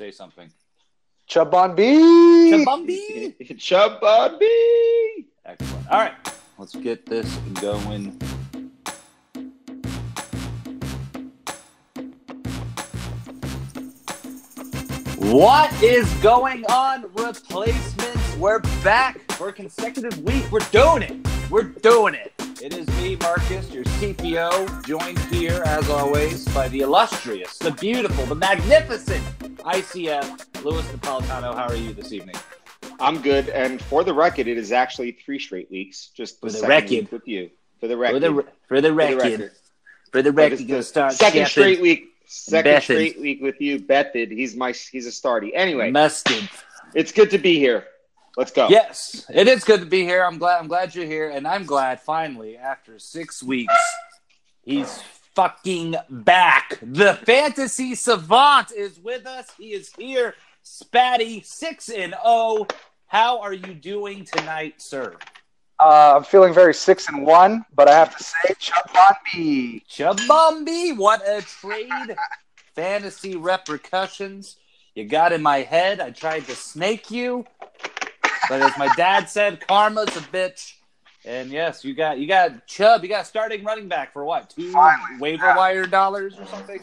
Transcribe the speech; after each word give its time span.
say 0.00 0.10
something. 0.10 0.50
Chabambi. 1.28 2.64
Chabambi. 2.64 3.36
Chabambi. 3.66 5.26
Excellent. 5.44 5.90
All 5.90 5.98
right, 5.98 6.14
let's 6.56 6.74
get 6.74 7.04
this 7.04 7.28
going. 7.60 8.18
What 15.18 15.70
is 15.82 16.10
going 16.22 16.64
on, 16.64 17.02
replacements? 17.12 18.36
We're 18.36 18.60
back 18.82 19.20
for 19.32 19.48
a 19.48 19.52
consecutive 19.52 20.18
week. 20.22 20.50
We're 20.50 20.60
doing 20.72 21.02
it. 21.02 21.28
We're 21.50 21.64
doing 21.64 22.14
it. 22.14 22.32
It 22.62 22.74
is 22.74 22.86
me, 23.02 23.16
Marcus, 23.16 23.70
your 23.70 23.84
CPO, 23.84 24.86
joined 24.86 25.18
here, 25.30 25.62
as 25.66 25.90
always, 25.90 26.46
by 26.54 26.68
the 26.68 26.80
illustrious, 26.80 27.58
the 27.58 27.72
beautiful, 27.72 28.24
the 28.24 28.34
magnificent 28.34 29.22
ICF, 29.60 30.64
Louis 30.64 30.82
Napolitano. 30.82 31.54
How 31.54 31.66
are 31.68 31.74
you 31.76 31.92
this 31.92 32.12
evening? 32.12 32.36
I'm 32.98 33.20
good, 33.22 33.48
and 33.48 33.80
for 33.80 34.04
the 34.04 34.12
record, 34.12 34.46
it 34.46 34.58
is 34.58 34.72
actually 34.72 35.12
three 35.12 35.38
straight 35.38 35.70
weeks. 35.70 36.10
Just 36.14 36.40
the, 36.40 36.48
For 36.48 36.52
the 36.52 36.58
second 36.58 36.96
record. 36.96 37.12
with 37.12 37.28
you. 37.28 37.50
For 37.78 37.88
the 37.88 37.96
record. 37.96 38.14
For 38.14 38.20
the, 38.20 38.46
for 38.68 38.80
the 38.80 38.92
record. 38.92 39.50
For 40.12 40.22
the 40.22 40.32
record, 40.32 40.58
going 40.58 40.66
the 40.68 40.76
to 40.76 40.82
start 40.82 41.12
second 41.14 41.46
straight 41.46 41.80
week. 41.80 42.08
Second 42.26 42.72
Bethard. 42.74 42.82
straight 42.82 43.20
week 43.20 43.42
with 43.42 43.60
you, 43.60 43.80
Bethard. 43.80 44.30
He's 44.30 44.54
my 44.54 44.72
he's 44.72 45.06
a 45.06 45.10
starty. 45.10 45.50
Anyway, 45.54 45.90
Mustard. 45.90 46.48
it's 46.94 47.10
good 47.12 47.30
to 47.30 47.38
be 47.38 47.58
here. 47.58 47.86
Let's 48.36 48.52
go. 48.52 48.68
Yes, 48.68 49.26
it 49.32 49.48
is 49.48 49.64
good 49.64 49.80
to 49.80 49.86
be 49.86 50.02
here. 50.02 50.22
I'm 50.22 50.38
glad. 50.38 50.58
I'm 50.60 50.68
glad 50.68 50.94
you're 50.94 51.06
here, 51.06 51.30
and 51.30 51.46
I'm 51.46 51.64
glad 51.64 52.00
finally, 52.00 52.56
after 52.56 52.98
six 52.98 53.42
weeks, 53.42 53.74
he's 54.62 55.00
fucking 55.40 55.96
back. 56.10 56.78
The 56.82 57.14
fantasy 57.24 57.94
savant 57.94 58.72
is 58.76 59.00
with 59.00 59.26
us. 59.26 59.50
He 59.56 59.72
is 59.72 59.90
here. 59.96 60.34
Spatty 60.62 61.42
six 61.46 61.88
and 61.88 62.12
zero. 62.12 62.66
How 63.06 63.40
are 63.40 63.54
you 63.54 63.72
doing 63.72 64.26
tonight, 64.26 64.82
sir? 64.82 65.16
Uh, 65.78 66.16
I'm 66.16 66.24
feeling 66.24 66.52
very 66.52 66.74
six 66.74 67.08
and 67.08 67.24
one, 67.24 67.64
but 67.74 67.88
I 67.88 67.94
have 67.94 68.14
to 68.18 68.22
say 68.22 68.54
Chabambi. 68.60 69.82
Chabumbi, 69.88 70.94
what 70.94 71.26
a 71.26 71.40
trade! 71.40 72.14
Fantasy 72.74 73.34
repercussions. 73.34 74.56
You 74.94 75.06
got 75.06 75.32
in 75.32 75.40
my 75.40 75.62
head. 75.62 76.00
I 76.00 76.10
tried 76.10 76.44
to 76.48 76.54
snake 76.54 77.10
you, 77.10 77.46
but 78.50 78.60
as 78.60 78.76
my 78.76 78.88
dad 78.94 79.30
said, 79.30 79.66
karma's 79.66 80.14
a 80.18 80.20
bitch. 80.20 80.74
And 81.24 81.50
yes, 81.50 81.84
you 81.84 81.94
got 81.94 82.18
you 82.18 82.26
got 82.26 82.66
Chubb. 82.66 83.02
You 83.02 83.08
got 83.08 83.26
starting 83.26 83.62
running 83.62 83.88
back 83.88 84.12
for 84.12 84.24
what? 84.24 84.50
Two 84.50 84.72
Finally, 84.72 85.20
waiver 85.20 85.44
yeah. 85.44 85.56
wire 85.56 85.86
dollars 85.86 86.38
or 86.38 86.46
something. 86.46 86.80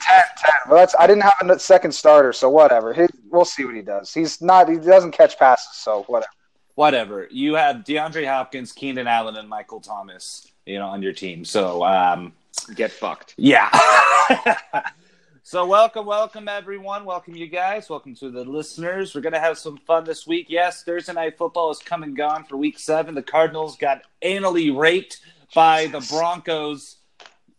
Ten, 0.00 0.22
ten. 0.38 0.54
Well, 0.68 0.78
that's 0.78 0.94
I 0.98 1.06
didn't 1.06 1.22
have 1.22 1.34
a 1.50 1.58
second 1.58 1.92
starter, 1.92 2.32
so 2.32 2.48
whatever. 2.48 2.94
He, 2.94 3.06
we'll 3.30 3.44
see 3.44 3.64
what 3.64 3.74
he 3.74 3.82
does. 3.82 4.14
He's 4.14 4.40
not. 4.40 4.70
He 4.70 4.76
doesn't 4.76 5.12
catch 5.12 5.38
passes, 5.38 5.76
so 5.76 6.04
whatever. 6.04 6.30
Whatever. 6.76 7.28
You 7.30 7.54
have 7.54 7.76
DeAndre 7.84 8.26
Hopkins, 8.26 8.72
Keenan 8.72 9.06
Allen, 9.06 9.36
and 9.36 9.48
Michael 9.48 9.80
Thomas. 9.80 10.50
You 10.64 10.78
know, 10.78 10.86
on 10.86 11.02
your 11.02 11.12
team. 11.12 11.44
So 11.44 11.84
um, 11.84 12.32
Get 12.74 12.92
fucked. 12.92 13.34
Yeah. 13.36 13.68
so 15.46 15.66
welcome, 15.66 16.06
welcome 16.06 16.48
everyone. 16.48 17.04
Welcome 17.04 17.36
you 17.36 17.46
guys. 17.46 17.90
Welcome 17.90 18.14
to 18.14 18.30
the 18.30 18.46
listeners. 18.46 19.14
We're 19.14 19.20
gonna 19.20 19.38
have 19.38 19.58
some 19.58 19.76
fun 19.76 20.04
this 20.04 20.26
week. 20.26 20.46
Yes, 20.48 20.82
Thursday 20.82 21.12
night 21.12 21.36
football 21.36 21.70
is 21.70 21.80
come 21.80 22.02
and 22.02 22.16
gone 22.16 22.44
for 22.44 22.56
week 22.56 22.78
seven. 22.78 23.14
The 23.14 23.22
Cardinals 23.22 23.76
got 23.76 24.04
anally 24.22 24.74
raped 24.74 25.20
by 25.54 25.88
the 25.88 26.00
Broncos. 26.08 26.96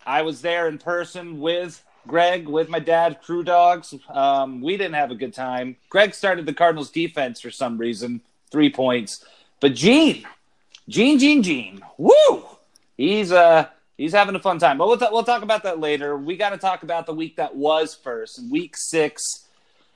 I 0.04 0.24
was 0.24 0.42
there 0.42 0.68
in 0.68 0.80
person 0.80 1.40
with 1.40 1.84
Greg, 2.08 2.48
with 2.48 2.70
my 2.70 2.80
dad, 2.80 3.22
crew 3.22 3.44
dogs. 3.44 3.94
Um, 4.10 4.62
we 4.62 4.78
didn't 4.78 4.96
have 4.96 5.12
a 5.12 5.16
good 5.16 5.36
time. 5.36 5.76
Greg 5.90 6.16
started 6.16 6.48
the 6.48 6.56
Cardinals 6.56 6.90
defense 6.90 7.40
for 7.40 7.52
some 7.52 7.78
reason, 7.78 8.20
three 8.50 8.72
points. 8.72 9.24
But 9.60 9.76
Gene, 9.76 10.26
Gene, 10.90 11.20
Gene, 11.20 11.44
Gene, 11.44 11.82
woo! 12.00 12.46
He's 12.98 13.32
uh 13.32 13.68
he's 13.98 14.14
having 14.14 14.36
a 14.36 14.40
fun 14.40 14.60
time. 14.60 14.78
But 14.78 14.88
we'll, 14.88 14.98
t- 14.98 15.08
we'll 15.12 15.24
talk 15.24 15.44
about 15.44 15.64
that 15.64 15.80
later. 15.80 16.18
We 16.18 16.38
got 16.38 16.50
to 16.50 16.58
talk 16.58 16.84
about 16.84 17.06
the 17.06 17.14
week 17.14 17.38
that 17.38 17.56
was 17.56 17.96
first, 17.96 18.42
week 18.50 18.76
six. 18.78 19.46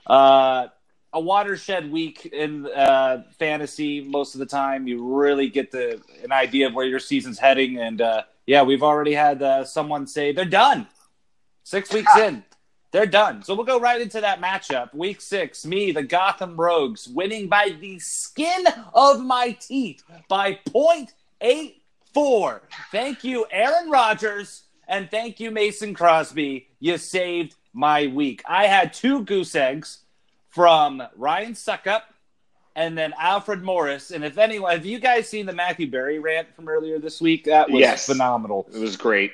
Uh, 0.06 0.68
a 1.12 1.20
watershed 1.20 1.90
week 1.90 2.26
in 2.26 2.66
uh, 2.66 3.24
fantasy. 3.38 4.00
Most 4.00 4.34
of 4.34 4.38
the 4.38 4.46
time, 4.46 4.86
you 4.86 5.14
really 5.14 5.48
get 5.48 5.70
the 5.70 6.00
an 6.22 6.32
idea 6.32 6.68
of 6.68 6.74
where 6.74 6.86
your 6.86 7.00
season's 7.00 7.38
heading. 7.38 7.78
And 7.78 8.00
uh, 8.00 8.22
yeah, 8.46 8.62
we've 8.62 8.82
already 8.82 9.12
had 9.12 9.42
uh, 9.42 9.64
someone 9.64 10.06
say 10.06 10.32
they're 10.32 10.44
done. 10.44 10.86
Six 11.64 11.92
weeks 11.92 12.16
in, 12.16 12.42
they're 12.90 13.06
done. 13.06 13.42
So 13.42 13.54
we'll 13.54 13.66
go 13.66 13.78
right 13.78 14.00
into 14.00 14.20
that 14.20 14.40
matchup. 14.40 14.94
Week 14.94 15.20
six, 15.20 15.64
me, 15.66 15.92
the 15.92 16.02
Gotham 16.02 16.56
Rogues, 16.56 17.06
winning 17.06 17.48
by 17.48 17.76
the 17.80 17.98
skin 17.98 18.64
of 18.94 19.20
my 19.20 19.52
teeth 19.52 20.02
by 20.28 20.58
0.84. 22.14 22.60
Thank 22.90 23.24
you, 23.24 23.46
Aaron 23.50 23.90
Rodgers, 23.90 24.62
and 24.88 25.10
thank 25.10 25.40
you, 25.40 25.50
Mason 25.50 25.94
Crosby. 25.94 26.68
You 26.80 26.98
saved 26.98 27.54
my 27.72 28.06
week. 28.08 28.42
I 28.48 28.66
had 28.66 28.92
two 28.92 29.24
goose 29.24 29.54
eggs 29.54 30.00
from 30.48 31.02
Ryan 31.16 31.52
Succop 31.52 32.02
and 32.74 32.96
then 32.96 33.12
Alfred 33.18 33.62
Morris. 33.62 34.10
And 34.10 34.24
if 34.24 34.38
anyone, 34.38 34.72
have 34.72 34.86
you 34.86 34.98
guys 34.98 35.28
seen 35.28 35.46
the 35.46 35.52
Matthew 35.52 35.90
Berry 35.90 36.18
rant 36.18 36.54
from 36.54 36.68
earlier 36.68 36.98
this 36.98 37.20
week? 37.20 37.44
That 37.44 37.70
was 37.70 37.80
Yes. 37.80 38.06
phenomenal. 38.06 38.68
It 38.74 38.78
was 38.78 38.96
great. 38.96 39.32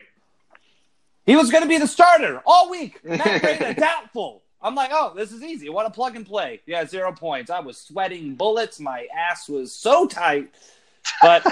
He 1.24 1.36
was 1.36 1.50
going 1.50 1.62
to 1.62 1.68
be 1.68 1.78
the 1.78 1.86
starter 1.88 2.40
all 2.46 2.70
week. 2.70 3.02
Matt 3.04 3.42
Breida, 3.42 3.76
doubtful. 3.78 4.42
I'm 4.62 4.74
like, 4.74 4.90
oh, 4.92 5.12
this 5.14 5.32
is 5.32 5.42
easy. 5.42 5.68
What 5.68 5.86
a 5.86 5.90
plug 5.90 6.16
and 6.16 6.26
play. 6.26 6.60
Yeah, 6.66 6.84
zero 6.86 7.12
points. 7.12 7.50
I 7.50 7.60
was 7.60 7.78
sweating 7.78 8.34
bullets. 8.34 8.80
My 8.80 9.06
ass 9.16 9.48
was 9.48 9.72
so 9.72 10.06
tight, 10.06 10.50
but 11.22 11.46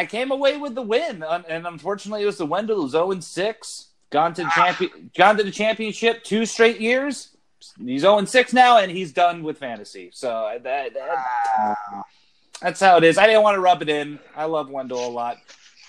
I 0.00 0.06
came 0.06 0.30
away 0.30 0.56
with 0.56 0.74
the 0.74 0.82
win. 0.82 1.22
And 1.22 1.66
unfortunately, 1.66 2.22
it 2.22 2.26
was 2.26 2.38
the 2.38 2.46
Wendell 2.46 2.80
who's 2.80 2.92
0 2.92 3.20
6. 3.20 3.86
Gone 4.08 4.32
to 4.34 4.42
the 4.42 4.90
gone 5.16 5.36
to 5.36 5.44
the 5.44 5.50
championship 5.50 6.24
two 6.24 6.46
straight 6.46 6.80
years. 6.80 7.36
He's 7.78 8.00
0 8.00 8.24
6 8.24 8.52
now, 8.54 8.78
and 8.78 8.90
he's 8.90 9.12
done 9.12 9.42
with 9.42 9.58
fantasy. 9.58 10.10
So 10.14 10.30
uh, 10.30 10.58
that, 10.60 10.94
that, 10.94 11.76
that's 12.62 12.80
how 12.80 12.96
it 12.96 13.04
is. 13.04 13.18
I 13.18 13.26
didn't 13.26 13.42
want 13.42 13.56
to 13.56 13.60
rub 13.60 13.82
it 13.82 13.90
in. 13.90 14.18
I 14.34 14.46
love 14.46 14.70
Wendell 14.70 15.06
a 15.06 15.10
lot. 15.10 15.36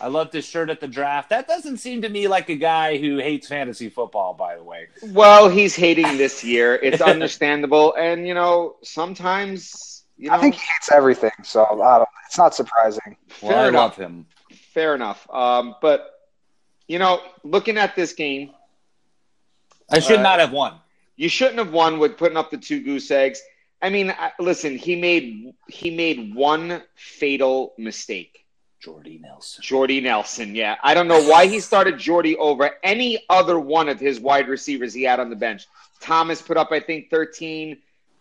I 0.02 0.08
loved 0.08 0.34
his 0.34 0.46
shirt 0.46 0.70
at 0.70 0.82
the 0.82 0.88
draft. 0.88 1.30
That 1.30 1.48
doesn't 1.48 1.78
seem 1.78 2.02
to 2.02 2.10
me 2.10 2.28
like 2.28 2.50
a 2.50 2.56
guy 2.56 2.98
who 2.98 3.18
hates 3.20 3.48
fantasy 3.48 3.88
football, 3.88 4.34
by 4.34 4.58
the 4.58 4.64
way. 4.64 4.88
Well, 5.04 5.48
he's 5.48 5.76
hating 5.76 6.18
this 6.18 6.44
year. 6.44 6.76
It's 6.76 7.02
understandable, 7.14 7.94
and 7.94 8.28
you 8.28 8.34
know 8.34 8.76
sometimes 8.84 9.91
you 10.22 10.30
know 10.30 10.36
I 10.36 10.40
think 10.40 10.56
he 10.56 10.62
hates 10.62 10.92
everything, 10.92 11.32
so 11.44 11.66
I 11.82 11.98
don't. 11.98 12.10
It's 12.28 12.38
not 12.38 12.56
surprising. 12.56 13.18
Well, 13.42 13.52
Fair 13.52 13.66
I 13.66 13.68
enough. 13.68 13.82
love 13.82 13.96
him. 13.98 14.26
fair 14.74 14.96
enough. 14.96 15.28
Um, 15.30 15.76
but 15.82 16.08
you 16.88 17.00
know, 17.00 17.22
looking 17.44 17.78
at 17.78 17.96
this 17.96 18.14
game, 18.14 18.52
I 19.90 20.00
should 20.00 20.20
Uh, 20.20 20.24
not 20.24 20.40
have 20.40 20.52
won. 20.54 20.76
you 21.18 21.28
shouldn't 21.30 21.58
have 21.58 21.72
won 21.74 22.00
with 22.00 22.18
putting 22.18 22.38
up 22.38 22.52
the 22.52 22.58
two 22.58 22.82
goose 22.82 23.12
eggs. 23.12 23.42
I 23.82 23.90
mean, 23.90 24.12
I, 24.12 24.32
listen, 24.40 24.78
he 24.78 24.96
made 24.96 25.54
he 25.68 25.90
made 25.96 26.34
one 26.36 26.84
fatal 26.96 27.74
mistake. 27.78 28.38
Jordy 28.80 29.20
Nelson. 29.22 29.62
Jordy 29.64 30.02
Nelson, 30.02 30.56
yeah. 30.56 30.76
I 30.84 30.94
don't 30.96 31.08
know 31.08 31.22
why 31.30 31.46
he 31.48 31.60
started 31.60 32.00
Jordy 32.00 32.36
over 32.38 32.72
any 32.84 33.24
other 33.30 33.60
one 33.60 33.90
of 33.90 34.00
his 34.00 34.20
wide 34.20 34.48
receivers 34.48 34.92
he 34.94 35.04
had 35.04 35.20
on 35.20 35.30
the 35.30 35.36
bench. 35.36 35.68
Thomas 36.00 36.42
put 36.42 36.58
up, 36.58 36.72
I 36.72 36.80
think, 36.80 37.12
13. 37.12 37.78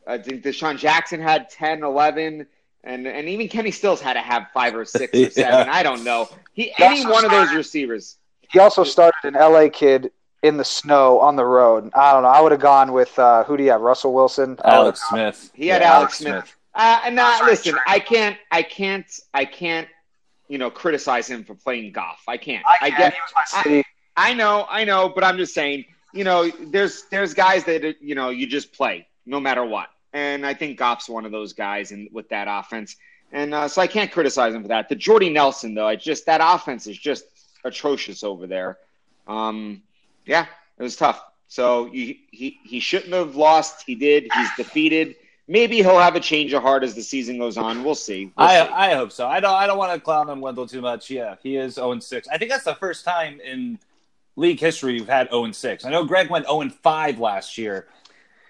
I 0.06 0.18
think 0.18 0.42
DeSean 0.42 0.78
Jackson 0.78 1.20
had 1.20 1.48
10, 1.50 1.82
11. 1.82 2.46
And, 2.82 3.06
and 3.06 3.28
even 3.28 3.48
Kenny 3.48 3.70
Stills 3.70 4.00
had 4.00 4.14
to 4.14 4.20
have 4.20 4.46
five 4.54 4.74
or 4.74 4.84
six 4.84 5.16
or 5.16 5.30
seven. 5.30 5.66
Yeah. 5.66 5.72
I 5.72 5.82
don't 5.82 6.02
know. 6.02 6.28
He 6.52 6.72
He 6.76 6.82
any 6.82 7.04
also 7.04 7.12
one 7.12 7.24
of 7.24 7.30
those 7.30 7.52
receivers. 7.52 8.16
He 8.50 8.58
also 8.58 8.84
started 8.84 9.14
an 9.24 9.34
LA 9.34 9.68
kid 9.68 10.10
in 10.42 10.56
the 10.56 10.64
snow 10.64 11.20
on 11.20 11.36
the 11.36 11.44
road. 11.44 11.90
I 11.94 12.12
don't 12.12 12.22
know. 12.22 12.28
I 12.28 12.40
would 12.40 12.52
have 12.52 12.60
gone 12.60 12.92
with 12.92 13.16
uh, 13.18 13.44
who 13.44 13.56
do 13.56 13.62
you 13.62 13.70
have? 13.70 13.80
Russell 13.82 14.12
Wilson. 14.12 14.58
I 14.64 14.78
would've 14.78 14.84
Alex 14.84 15.08
Smith. 15.08 15.50
He 15.54 15.68
had 15.68 15.82
Yeah, 15.82 15.92
Alex 15.92 16.18
Smith. 16.18 16.56
Uh, 16.74 17.00
and 17.04 17.18
uh, 17.18 17.38
listen, 17.44 17.76
I 17.86 17.98
can't, 17.98 18.38
I 18.50 18.62
can't, 18.62 19.06
I 19.34 19.44
can't, 19.44 19.88
you 20.48 20.56
know, 20.56 20.70
criticize 20.70 21.28
him 21.28 21.44
for 21.44 21.54
playing 21.54 21.92
Goff. 21.92 22.22
I 22.26 22.36
can't. 22.36 22.64
I, 22.66 22.86
I 22.86 22.90
get, 22.90 23.12
He 23.12 23.18
was 23.20 23.32
my 23.34 23.62
city. 23.62 23.84
I 24.16 24.34
know, 24.34 24.66
I 24.68 24.84
know, 24.84 25.08
but 25.08 25.24
I'm 25.24 25.36
just 25.36 25.52
saying, 25.52 25.84
you 26.12 26.24
know, 26.24 26.48
there's 26.48 27.04
there's 27.10 27.34
guys 27.34 27.64
that 27.64 27.96
you 28.00 28.14
know 28.14 28.30
you 28.30 28.46
just 28.46 28.72
play 28.72 29.06
no 29.30 29.40
matter 29.40 29.64
what, 29.64 29.88
and 30.12 30.44
I 30.44 30.54
think 30.54 30.78
Goff's 30.78 31.08
one 31.08 31.24
of 31.24 31.32
those 31.32 31.52
guys, 31.52 31.92
and 31.92 32.08
with 32.12 32.28
that 32.30 32.46
offense, 32.50 32.96
and 33.32 33.54
uh, 33.54 33.68
so 33.68 33.80
I 33.80 33.86
can't 33.86 34.10
criticize 34.10 34.54
him 34.54 34.62
for 34.62 34.68
that. 34.68 34.88
The 34.88 34.96
Jordy 34.96 35.30
Nelson 35.30 35.74
though, 35.74 35.86
I 35.86 35.96
just 35.96 36.26
that 36.26 36.40
offense 36.42 36.86
is 36.86 36.98
just 36.98 37.24
atrocious 37.64 38.24
over 38.24 38.46
there. 38.46 38.78
Um, 39.28 39.82
yeah, 40.26 40.46
it 40.78 40.82
was 40.82 40.96
tough. 40.96 41.22
So 41.48 41.86
you, 41.92 42.16
he 42.30 42.58
he 42.64 42.80
shouldn't 42.80 43.12
have 43.12 43.36
lost. 43.36 43.84
He 43.86 43.94
did. 43.94 44.28
He's 44.32 44.48
defeated. 44.56 45.16
Maybe 45.48 45.78
he'll 45.78 45.98
have 45.98 46.14
a 46.14 46.20
change 46.20 46.52
of 46.52 46.62
heart 46.62 46.84
as 46.84 46.94
the 46.94 47.02
season 47.02 47.38
goes 47.38 47.56
on. 47.56 47.82
We'll 47.82 47.96
see. 47.96 48.32
We'll 48.36 48.48
see. 48.48 48.54
I 48.54 48.90
I 48.90 48.94
hope 48.94 49.10
so. 49.10 49.26
I 49.26 49.40
don't 49.40 49.54
I 49.54 49.66
don't 49.66 49.78
want 49.78 49.92
to 49.92 50.00
clown 50.00 50.30
on 50.30 50.40
Wendell 50.40 50.66
too 50.66 50.80
much. 50.80 51.10
Yeah, 51.10 51.36
he 51.42 51.56
is 51.56 51.74
0 51.74 51.98
6. 51.98 52.28
I 52.28 52.38
think 52.38 52.50
that's 52.50 52.64
the 52.64 52.76
first 52.76 53.04
time 53.04 53.40
in 53.40 53.78
league 54.36 54.60
history 54.60 54.92
we've 54.92 55.08
had 55.08 55.28
0 55.30 55.50
6. 55.50 55.84
I 55.84 55.90
know 55.90 56.04
Greg 56.04 56.30
went 56.30 56.46
0 56.46 56.68
5 56.68 57.18
last 57.18 57.58
year. 57.58 57.88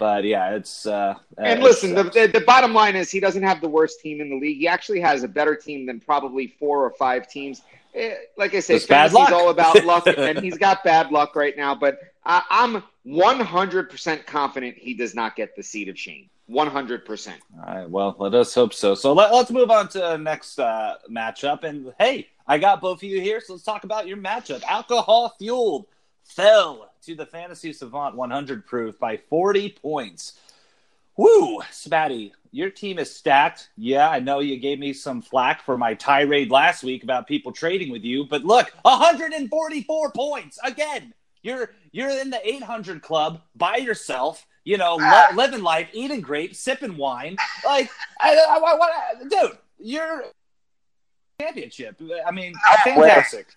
But 0.01 0.25
yeah, 0.25 0.55
it's 0.57 0.87
uh, 0.87 1.15
And 1.37 1.47
it's- 1.47 1.63
listen, 1.63 1.95
the, 1.95 2.05
the, 2.05 2.27
the 2.33 2.41
bottom 2.41 2.73
line 2.73 2.97
is 2.97 3.11
he 3.11 3.21
doesn't 3.21 3.43
have 3.43 3.61
the 3.61 3.69
worst 3.69 4.01
team 4.01 4.21
in 4.23 4.31
the 4.31 4.37
league. 4.41 4.57
He 4.57 4.67
actually 4.67 5.01
has 5.01 5.23
a 5.23 5.29
better 5.29 5.55
team 5.55 5.85
than 5.85 6.01
probably 6.01 6.47
four 6.59 6.83
or 6.85 6.91
five 6.93 7.29
teams. 7.29 7.61
Eh, 7.95 8.15
Like 8.39 8.55
I 8.55 8.61
say, 8.61 8.79
fantasy's 8.79 9.31
all 9.31 9.51
about 9.51 9.85
luck, 9.93 10.07
and 10.07 10.39
he's 10.39 10.57
got 10.57 10.83
bad 10.83 11.13
luck 11.13 11.37
right 11.37 11.55
now. 11.55 11.75
But 11.75 11.99
I, 12.25 12.43
I'm 12.49 12.83
100% 13.07 14.27
confident 14.27 14.77
he 14.79 14.95
does 14.95 15.15
not 15.15 15.37
get 15.37 15.55
the 15.55 15.63
seed 15.63 15.89
of 15.91 15.99
shame. 15.99 16.31
100%. 16.51 17.29
All 17.67 17.75
right, 17.75 17.89
well, 17.89 18.17
let 18.19 18.35
us 18.35 18.55
hope 18.55 18.73
so. 18.73 18.95
So 18.95 19.13
let, 19.13 19.31
us 19.33 19.51
move 19.51 19.71
on 19.71 19.89
to 19.89 19.99
the 19.99 20.17
next 20.17 20.59
uh, 20.59 20.95
matchup. 21.11 21.63
And 21.65 21.93
hey, 21.99 22.29
I 22.47 22.57
got 22.59 22.81
both 22.81 22.99
of 22.99 23.03
you 23.05 23.21
here, 23.21 23.41
so 23.41 23.53
let's 23.53 23.65
talk 23.65 23.85
about 23.85 24.07
your 24.09 24.17
matchup. 24.17 24.63
Alcohol 24.65 25.35
Fueled 25.39 25.87
fell 26.25 26.91
to 27.03 27.15
the 27.15 27.27
Fantasy 27.27 27.73
Savant 27.73 28.17
100 28.17 28.67
proof 28.67 28.99
by 28.99 29.17
40 29.17 29.71
points. 29.71 30.39
Woo, 31.17 31.61
Spatty, 31.71 32.33
your 32.51 32.71
team 32.71 32.99
is 32.99 33.15
stacked. 33.15 33.69
Yeah, 33.77 34.09
I 34.09 34.21
know 34.21 34.41
you 34.41 34.57
gave 34.59 34.79
me 34.79 34.93
some 34.93 35.23
flack 35.23 35.63
for 35.63 35.77
my 35.77 35.95
tirade 35.95 36.51
last 36.51 36.83
week 36.83 37.03
about 37.05 37.27
people 37.27 37.53
trading 37.53 37.91
with 37.91 38.05
you, 38.05 38.25
but 38.25 38.45
look, 38.45 38.73
144 38.83 40.13
points 40.13 40.59
again. 40.65 41.13
You're 41.43 41.71
you're 41.93 42.11
in 42.11 42.31
the 42.31 42.47
800 42.47 43.03
club 43.03 43.41
by 43.57 43.77
yourself. 43.77 44.47
You 44.65 44.77
know, 44.77 44.99
ah. 45.01 45.29
li- 45.31 45.37
living 45.37 45.63
life, 45.63 45.89
eating 45.93 46.21
grapes, 46.21 46.59
sipping 46.59 46.97
wine. 46.97 47.37
Like, 47.65 47.91
I, 48.21 48.35
I, 48.35 48.57
I, 48.57 48.75
what- 48.77 49.31
dude, 49.31 49.59
you're 49.79 50.25
championship. 51.41 52.01
I 52.27 52.31
mean, 52.31 52.53
ah, 52.67 52.77
fantastic. 52.85 53.49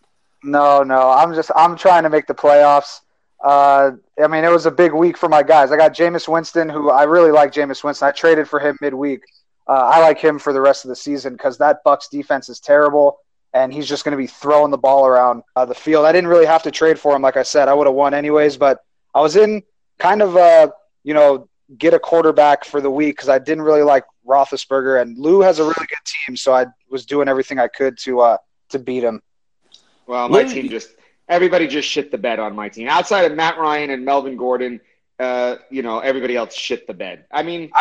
No, 0.44 0.84
no. 0.84 1.10
I'm 1.10 1.34
just 1.34 1.52
I'm 1.56 1.76
trying 1.76 2.04
to 2.04 2.10
make 2.10 2.28
the 2.28 2.36
playoffs. 2.36 3.02
Uh, 3.44 3.92
I 4.22 4.28
mean, 4.28 4.44
it 4.44 4.52
was 4.52 4.66
a 4.66 4.72
big 4.72 4.94
week 4.94 5.18
for 5.18 5.28
my 5.28 5.44
guys. 5.44 5.72
I 5.72 5.78
got 5.78 5.94
Jameis 5.94 6.28
Winston, 6.28 6.70
who 6.70 6.90
I 6.90 7.04
really 7.04 7.32
like. 7.32 7.52
Jameis 7.52 7.84
Winston. 7.84 8.08
I 8.08 8.12
traded 8.12 8.48
for 8.48 8.60
him 8.60 8.78
midweek. 8.82 9.22
Uh, 9.68 9.90
I 9.94 10.00
like 10.00 10.20
him 10.20 10.40
for 10.40 10.54
the 10.54 10.62
rest 10.62 10.86
of 10.86 10.90
the 10.90 10.96
season 10.96 11.34
because 11.34 11.58
that 11.58 11.84
Bucs 11.86 12.10
defense 12.10 12.50
is 12.50 12.60
terrible, 12.60 13.18
and 13.54 13.74
he's 13.74 13.88
just 13.88 14.04
going 14.04 14.12
to 14.12 14.18
be 14.18 14.28
throwing 14.28 14.72
the 14.72 14.78
ball 14.78 15.06
around 15.06 15.44
uh, 15.56 15.66
the 15.66 15.76
field. 15.76 16.06
I 16.06 16.12
didn't 16.12 16.30
really 16.30 16.46
have 16.46 16.64
to 16.64 16.72
trade 16.72 17.00
for 17.00 17.16
him, 17.16 17.22
like 17.22 17.38
I 17.38 17.44
said. 17.44 17.68
I 17.68 17.74
would 17.74 17.88
have 17.88 17.96
won 17.96 18.14
anyways, 18.14 18.58
but 18.58 18.80
I 19.14 19.22
was 19.22 19.36
in 19.36 19.64
kind 20.00 20.22
of 20.22 20.36
uh, 20.36 20.70
you 21.04 21.14
know 21.14 21.48
get 21.78 21.94
a 21.94 22.00
quarterback 22.00 22.66
for 22.66 22.82
the 22.82 22.92
week 22.92 23.16
because 23.16 23.30
I 23.30 23.40
didn't 23.40 23.64
really 23.64 23.84
like 23.84 24.04
Roethlisberger, 24.28 25.02
and 25.02 25.18
Lou 25.18 25.42
has 25.42 25.60
a 25.60 25.64
really 25.64 25.76
good 25.88 26.06
team, 26.28 26.36
so 26.36 26.54
I 26.54 26.66
was 26.90 27.06
doing 27.06 27.28
everything 27.28 27.60
I 27.60 27.68
could 27.68 27.98
to 28.00 28.22
uh, 28.22 28.38
to 28.70 28.80
beat 28.80 29.04
him. 29.04 29.22
Well, 30.08 30.30
my 30.30 30.42
Lou- 30.44 30.50
team 30.54 30.70
just 30.70 30.90
everybody 31.30 31.68
just 31.68 31.88
shit 31.88 32.12
the 32.12 32.18
bed 32.18 32.40
on 32.40 32.56
my 32.56 32.70
team. 32.70 32.88
Outside 32.88 33.24
of 33.30 33.36
Matt 33.36 33.58
Ryan 33.58 33.90
and 33.92 34.04
Melvin 34.06 34.36
Gordon, 34.38 34.82
uh, 35.20 35.56
you 35.70 35.82
know, 35.82 36.00
everybody 36.00 36.36
else 36.36 36.54
shit 36.56 36.86
the 36.88 36.94
bed. 36.94 37.26
I 37.32 37.44
mean, 37.44 37.72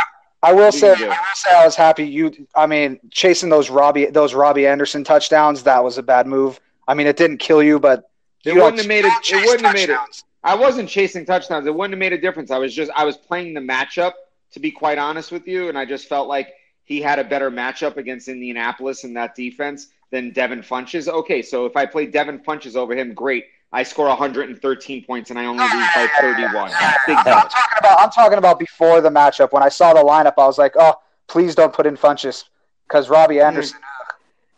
I 0.43 0.53
will 0.53 0.73
say, 0.73 0.91
I 0.93 1.09
will 1.09 1.17
say, 1.35 1.51
I 1.55 1.65
was 1.65 1.77
happy. 1.77 2.05
You, 2.05 2.33
I 2.55 2.67
mean, 2.67 2.99
chasing 3.11 3.49
those 3.49 3.71
Robbie, 3.71 4.07
those 4.07 4.35
Robbie 4.35 4.67
Anderson 4.67 5.05
touchdowns, 5.05 5.63
that 5.65 5.83
was 5.83 5.99
a 5.99 6.03
bad 6.03 6.27
move. 6.27 6.61
I 6.89 6.95
mean, 6.95 7.07
it 7.07 7.17
didn't 7.17 7.39
kill 7.39 7.63
you, 7.63 7.79
but 7.79 8.11
It 8.45 8.51
you 8.51 8.55
don't- 8.55 8.65
wouldn't 8.65 8.81
have 8.81 8.89
made 8.89 9.05
it- 9.05 9.13
it 9.33 9.47
wouldn't 9.47 9.67
have 9.67 9.75
made 9.75 9.91
it. 9.91 9.99
I 10.45 10.57
wasn't 10.57 10.89
chasing 10.89 11.25
touchdowns. 11.25 11.67
It 11.67 11.75
wouldn't 11.75 11.93
have 11.95 12.01
made 12.01 12.13
a 12.13 12.19
difference. 12.19 12.51
I 12.51 12.59
was 12.59 12.75
just 12.75 12.91
I 12.97 13.05
was 13.05 13.17
playing 13.17 13.55
the 13.55 13.61
matchup 13.61 14.13
to 14.53 14.61
be 14.61 14.71
quite 14.73 14.99
honest 14.99 15.31
with 15.33 15.47
you, 15.47 15.69
and 15.69 15.79
I 15.79 15.85
just 15.85 16.09
felt 16.09 16.27
like 16.29 16.53
he 16.85 17.01
had 17.01 17.19
a 17.21 17.25
better 17.25 17.51
matchup 17.51 17.97
against 17.97 18.27
Indianapolis 18.29 19.05
in 19.05 19.15
that 19.15 19.35
defense 19.37 19.89
than 20.13 20.31
Devin 20.31 20.61
Funchess. 20.61 21.09
Okay, 21.09 21.43
so 21.43 21.67
if 21.67 21.77
I 21.77 21.87
play 21.87 22.07
Devin 22.07 22.39
Funchess 22.41 22.77
over 22.77 22.95
him, 22.95 23.15
great. 23.15 23.47
I 23.73 23.83
score 23.83 24.07
113 24.07 25.05
points 25.05 25.31
and 25.31 25.39
I 25.39 25.47
only 25.47 25.65
lose 25.65 25.89
by 25.95 26.07
31. 26.21 26.71
Big 27.07 27.17
I'm 27.17 27.25
talking 27.25 27.79
about. 27.79 28.01
I'm 28.01 28.11
talking 28.11 28.39
about 28.39 28.59
before 28.59 29.01
the 29.01 29.09
matchup. 29.09 29.51
When 29.51 29.63
I 29.63 29.71
saw 29.71 29.95
the 29.95 30.01
lineup, 30.01 30.35
I 30.37 30.45
was 30.45 30.59
like, 30.59 30.75
oh, 30.79 30.95
please 31.27 31.55
don't 31.55 31.73
put 31.73 31.87
in 31.87 31.97
Funchess 31.97 32.45
because 32.87 33.09
Robbie 33.09 33.41
Anderson. 33.41 33.81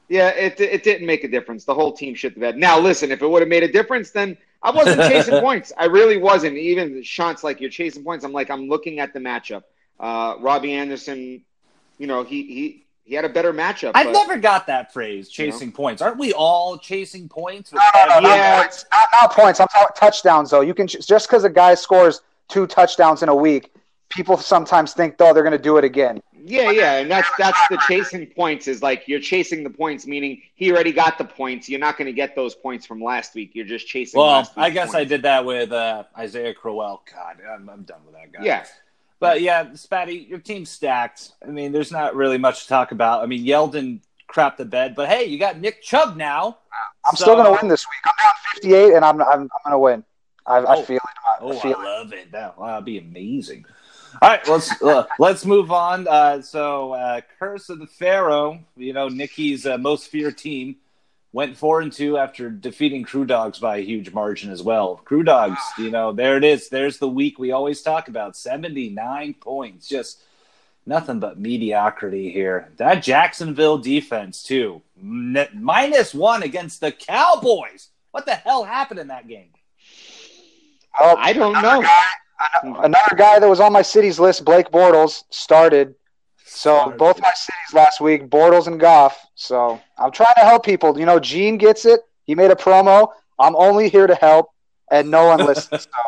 Yeah, 0.08 0.28
it 0.30 0.60
it 0.60 0.82
didn't 0.82 1.06
make 1.06 1.24
a 1.24 1.28
difference. 1.28 1.64
The 1.64 1.74
whole 1.74 1.92
team 1.92 2.14
shit 2.14 2.34
the 2.34 2.40
bed. 2.40 2.58
Now 2.58 2.78
listen, 2.78 3.10
if 3.10 3.22
it 3.22 3.28
would 3.28 3.40
have 3.40 3.48
made 3.48 3.62
a 3.62 3.70
difference, 3.70 4.10
then 4.10 4.36
I 4.62 4.70
wasn't 4.72 5.00
chasing 5.02 5.40
points. 5.40 5.72
I 5.78 5.86
really 5.86 6.18
wasn't. 6.18 6.56
Even 6.56 7.02
Sean's 7.02 7.44
like 7.44 7.60
you're 7.60 7.70
chasing 7.70 8.02
points. 8.02 8.24
I'm 8.24 8.32
like 8.32 8.50
I'm 8.50 8.68
looking 8.68 8.98
at 8.98 9.14
the 9.14 9.20
matchup. 9.20 9.62
Uh, 9.98 10.34
Robbie 10.40 10.72
Anderson, 10.72 11.42
you 11.98 12.06
know 12.06 12.24
he 12.24 12.42
he 12.42 12.83
he 13.04 13.14
had 13.14 13.24
a 13.24 13.28
better 13.28 13.52
matchup. 13.52 13.92
I've 13.94 14.06
but- 14.06 14.12
never 14.12 14.38
got 14.38 14.66
that 14.66 14.92
phrase, 14.92 15.28
chasing 15.28 15.70
points. 15.70 16.00
Aren't 16.02 16.18
we 16.18 16.32
all 16.32 16.78
chasing 16.78 17.28
points? 17.28 17.72
No, 17.72 17.80
no, 18.08 18.20
no, 18.20 18.28
Yeah. 18.28 18.50
not 18.50 18.62
points. 18.62 18.84
Not, 18.90 19.08
not 19.20 19.32
points. 19.32 19.60
I'm 19.60 19.68
talking 19.68 19.94
touchdowns, 19.94 20.50
though. 20.50 20.62
You 20.62 20.74
can 20.74 20.86
just 20.86 21.28
because 21.28 21.44
a 21.44 21.50
guy 21.50 21.74
scores 21.74 22.22
two 22.48 22.66
touchdowns 22.66 23.22
in 23.22 23.28
a 23.28 23.34
week, 23.34 23.72
people 24.08 24.36
sometimes 24.36 24.94
think, 24.94 25.16
oh, 25.20 25.34
they're 25.34 25.42
going 25.42 25.52
to 25.52 25.58
do 25.58 25.76
it 25.76 25.84
again. 25.84 26.22
Yeah, 26.46 26.70
yeah, 26.70 26.98
and 26.98 27.10
that's 27.10 27.28
that's 27.38 27.58
the 27.70 27.78
chasing 27.88 28.26
points 28.26 28.68
is 28.68 28.82
like 28.82 29.08
you're 29.08 29.20
chasing 29.20 29.64
the 29.64 29.70
points, 29.70 30.06
meaning 30.06 30.42
he 30.54 30.70
already 30.70 30.92
got 30.92 31.16
the 31.16 31.24
points. 31.24 31.70
You're 31.70 31.80
not 31.80 31.96
going 31.96 32.04
to 32.06 32.12
get 32.12 32.36
those 32.36 32.54
points 32.54 32.84
from 32.84 33.02
last 33.02 33.34
week. 33.34 33.52
You're 33.54 33.64
just 33.64 33.86
chasing. 33.86 34.20
Well, 34.20 34.28
last 34.30 34.52
I 34.56 34.64
week's 34.64 34.74
guess 34.74 34.94
I 34.94 35.04
did 35.04 35.22
that 35.22 35.44
with 35.46 35.72
uh, 35.72 36.04
Isaiah 36.18 36.52
Crowell. 36.52 37.02
God, 37.10 37.38
I'm, 37.50 37.70
I'm 37.70 37.82
done 37.84 38.00
with 38.04 38.14
that 38.14 38.30
guy. 38.30 38.44
Yeah, 38.44 38.66
But 39.24 39.40
yeah, 39.42 39.64
Spatty, 39.74 40.28
your 40.28 40.38
team's 40.38 40.70
stacked. 40.70 41.32
I 41.42 41.50
mean, 41.50 41.72
there's 41.72 41.90
not 41.92 42.14
really 42.14 42.38
much 42.38 42.62
to 42.62 42.68
talk 42.68 42.92
about. 42.92 43.22
I 43.22 43.26
mean, 43.26 43.44
Yeldon 43.44 44.00
crapped 44.30 44.56
the 44.56 44.64
bed, 44.64 44.94
but 44.94 45.08
hey, 45.08 45.24
you 45.24 45.38
got 45.38 45.58
Nick 45.60 45.82
Chubb 45.82 46.16
now. 46.16 46.58
I'm 47.04 47.16
So- 47.16 47.24
still 47.24 47.34
going 47.36 47.46
to 47.46 47.58
win 47.60 47.68
this 47.68 47.84
week. 47.86 48.02
I'm 48.06 48.24
down 48.24 48.34
58, 48.54 48.94
and 48.96 49.04
I'm 49.04 49.20
I'm, 49.22 49.40
I'm 49.42 49.48
going 49.64 49.72
to 49.72 49.78
win. 49.78 50.04
I, 50.46 50.56
I 50.58 50.76
Oh. 50.76 50.82
feel 50.82 50.96
it. 50.96 51.02
I 51.02 51.36
Oh, 51.40 51.58
I 51.62 51.70
it. 51.70 51.78
love 51.78 52.12
it. 52.12 52.32
That, 52.32 52.54
that'd 52.58 52.84
be 52.84 52.98
amazing. 52.98 53.64
All 54.22 54.28
right, 54.28 54.46
let's 54.48 54.80
uh, 54.82 55.04
let's 55.18 55.44
move 55.44 55.72
on. 55.72 56.06
Uh, 56.06 56.40
so, 56.40 56.92
uh, 56.92 57.20
Curse 57.38 57.68
of 57.70 57.78
the 57.80 57.86
Pharaoh, 57.86 58.60
you 58.76 58.92
know, 58.92 59.08
Nikki's 59.08 59.66
uh, 59.66 59.76
most 59.78 60.06
feared 60.08 60.38
team, 60.38 60.76
went 61.34 61.56
four 61.56 61.80
and 61.80 61.92
two 61.92 62.16
after 62.16 62.48
defeating 62.48 63.02
Crew 63.02 63.24
Dogs 63.24 63.58
by 63.58 63.78
a 63.78 63.84
huge 63.84 64.12
margin 64.12 64.52
as 64.52 64.62
well. 64.62 65.02
Crew 65.04 65.24
Dogs, 65.24 65.58
you 65.76 65.90
know, 65.90 66.12
there 66.12 66.36
it 66.36 66.44
is. 66.44 66.68
There's 66.68 66.98
the 66.98 67.08
week 67.08 67.40
we 67.40 67.50
always 67.50 67.82
talk 67.82 68.06
about. 68.06 68.36
Seventy 68.36 68.88
nine 68.88 69.34
points, 69.34 69.88
just 69.88 70.22
nothing 70.86 71.18
but 71.18 71.38
mediocrity 71.38 72.30
here. 72.30 72.70
That 72.76 73.02
Jacksonville 73.02 73.78
defense 73.78 74.44
too, 74.44 74.80
N- 74.96 75.48
minus 75.52 76.14
one 76.14 76.44
against 76.44 76.80
the 76.80 76.92
Cowboys. 76.92 77.88
What 78.12 78.26
the 78.26 78.36
hell 78.36 78.62
happened 78.62 79.00
in 79.00 79.08
that 79.08 79.26
game? 79.26 79.50
Oh, 81.00 81.16
I 81.18 81.32
don't 81.32 81.54
know. 81.54 81.82
guy, 81.82 82.04
another 82.62 83.16
guy 83.16 83.40
that 83.40 83.48
was 83.48 83.58
on 83.58 83.72
my 83.72 83.82
city's 83.82 84.20
list, 84.20 84.44
Blake 84.44 84.70
Bortles, 84.70 85.24
started. 85.30 85.96
So 86.54 86.94
both 86.96 87.20
my 87.20 87.32
cities 87.34 87.74
last 87.74 88.00
week, 88.00 88.28
Bortles 88.28 88.66
and 88.66 88.78
Goff. 88.78 89.26
So 89.34 89.80
I'm 89.98 90.12
trying 90.12 90.34
to 90.36 90.42
help 90.42 90.64
people. 90.64 90.98
You 90.98 91.04
know, 91.04 91.18
Gene 91.18 91.58
gets 91.58 91.84
it. 91.84 92.00
He 92.24 92.34
made 92.34 92.50
a 92.50 92.54
promo. 92.54 93.08
I'm 93.38 93.56
only 93.56 93.88
here 93.88 94.06
to 94.06 94.14
help, 94.14 94.50
and 94.90 95.10
no 95.10 95.26
one 95.26 95.44
listens. 95.46 95.88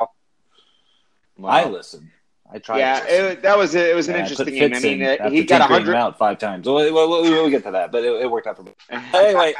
So 1.38 1.44
I 1.46 1.68
listen. 1.68 2.10
I 2.50 2.58
try. 2.58 2.78
Yeah, 2.78 3.00
to 3.00 3.30
it, 3.32 3.42
that 3.42 3.58
was 3.58 3.74
it 3.74 3.94
was 3.94 4.08
an 4.08 4.14
Yeah, 4.14 4.20
interesting 4.22 4.46
put 4.46 4.54
game. 4.54 4.74
I 4.74 4.80
mean, 4.80 5.02
in 5.02 5.20
uh, 5.20 5.30
he 5.30 5.44
got 5.44 5.60
a 5.60 5.64
hundred. 5.64 5.94
out 5.96 6.16
five 6.16 6.38
times. 6.38 6.66
We'll, 6.66 6.76
we'll, 6.76 7.10
we'll, 7.10 7.22
we'll 7.22 7.50
get 7.50 7.64
to 7.64 7.72
that, 7.72 7.92
but 7.92 8.04
it, 8.04 8.22
it 8.22 8.30
worked 8.30 8.46
out 8.46 8.56
for 8.56 8.62
me. 8.62 8.72
Anyway, 9.12 9.52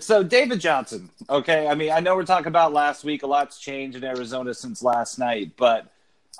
so 0.00 0.22
David 0.22 0.60
Johnson. 0.60 1.10
Okay, 1.28 1.66
I 1.68 1.74
mean, 1.74 1.90
I 1.90 2.00
know 2.00 2.16
we're 2.16 2.24
talking 2.24 2.46
about 2.46 2.72
last 2.72 3.04
week. 3.04 3.22
A 3.22 3.26
lot's 3.26 3.58
changed 3.58 3.98
in 3.98 4.04
Arizona 4.04 4.54
since 4.54 4.82
last 4.82 5.18
night, 5.18 5.52
but 5.58 5.86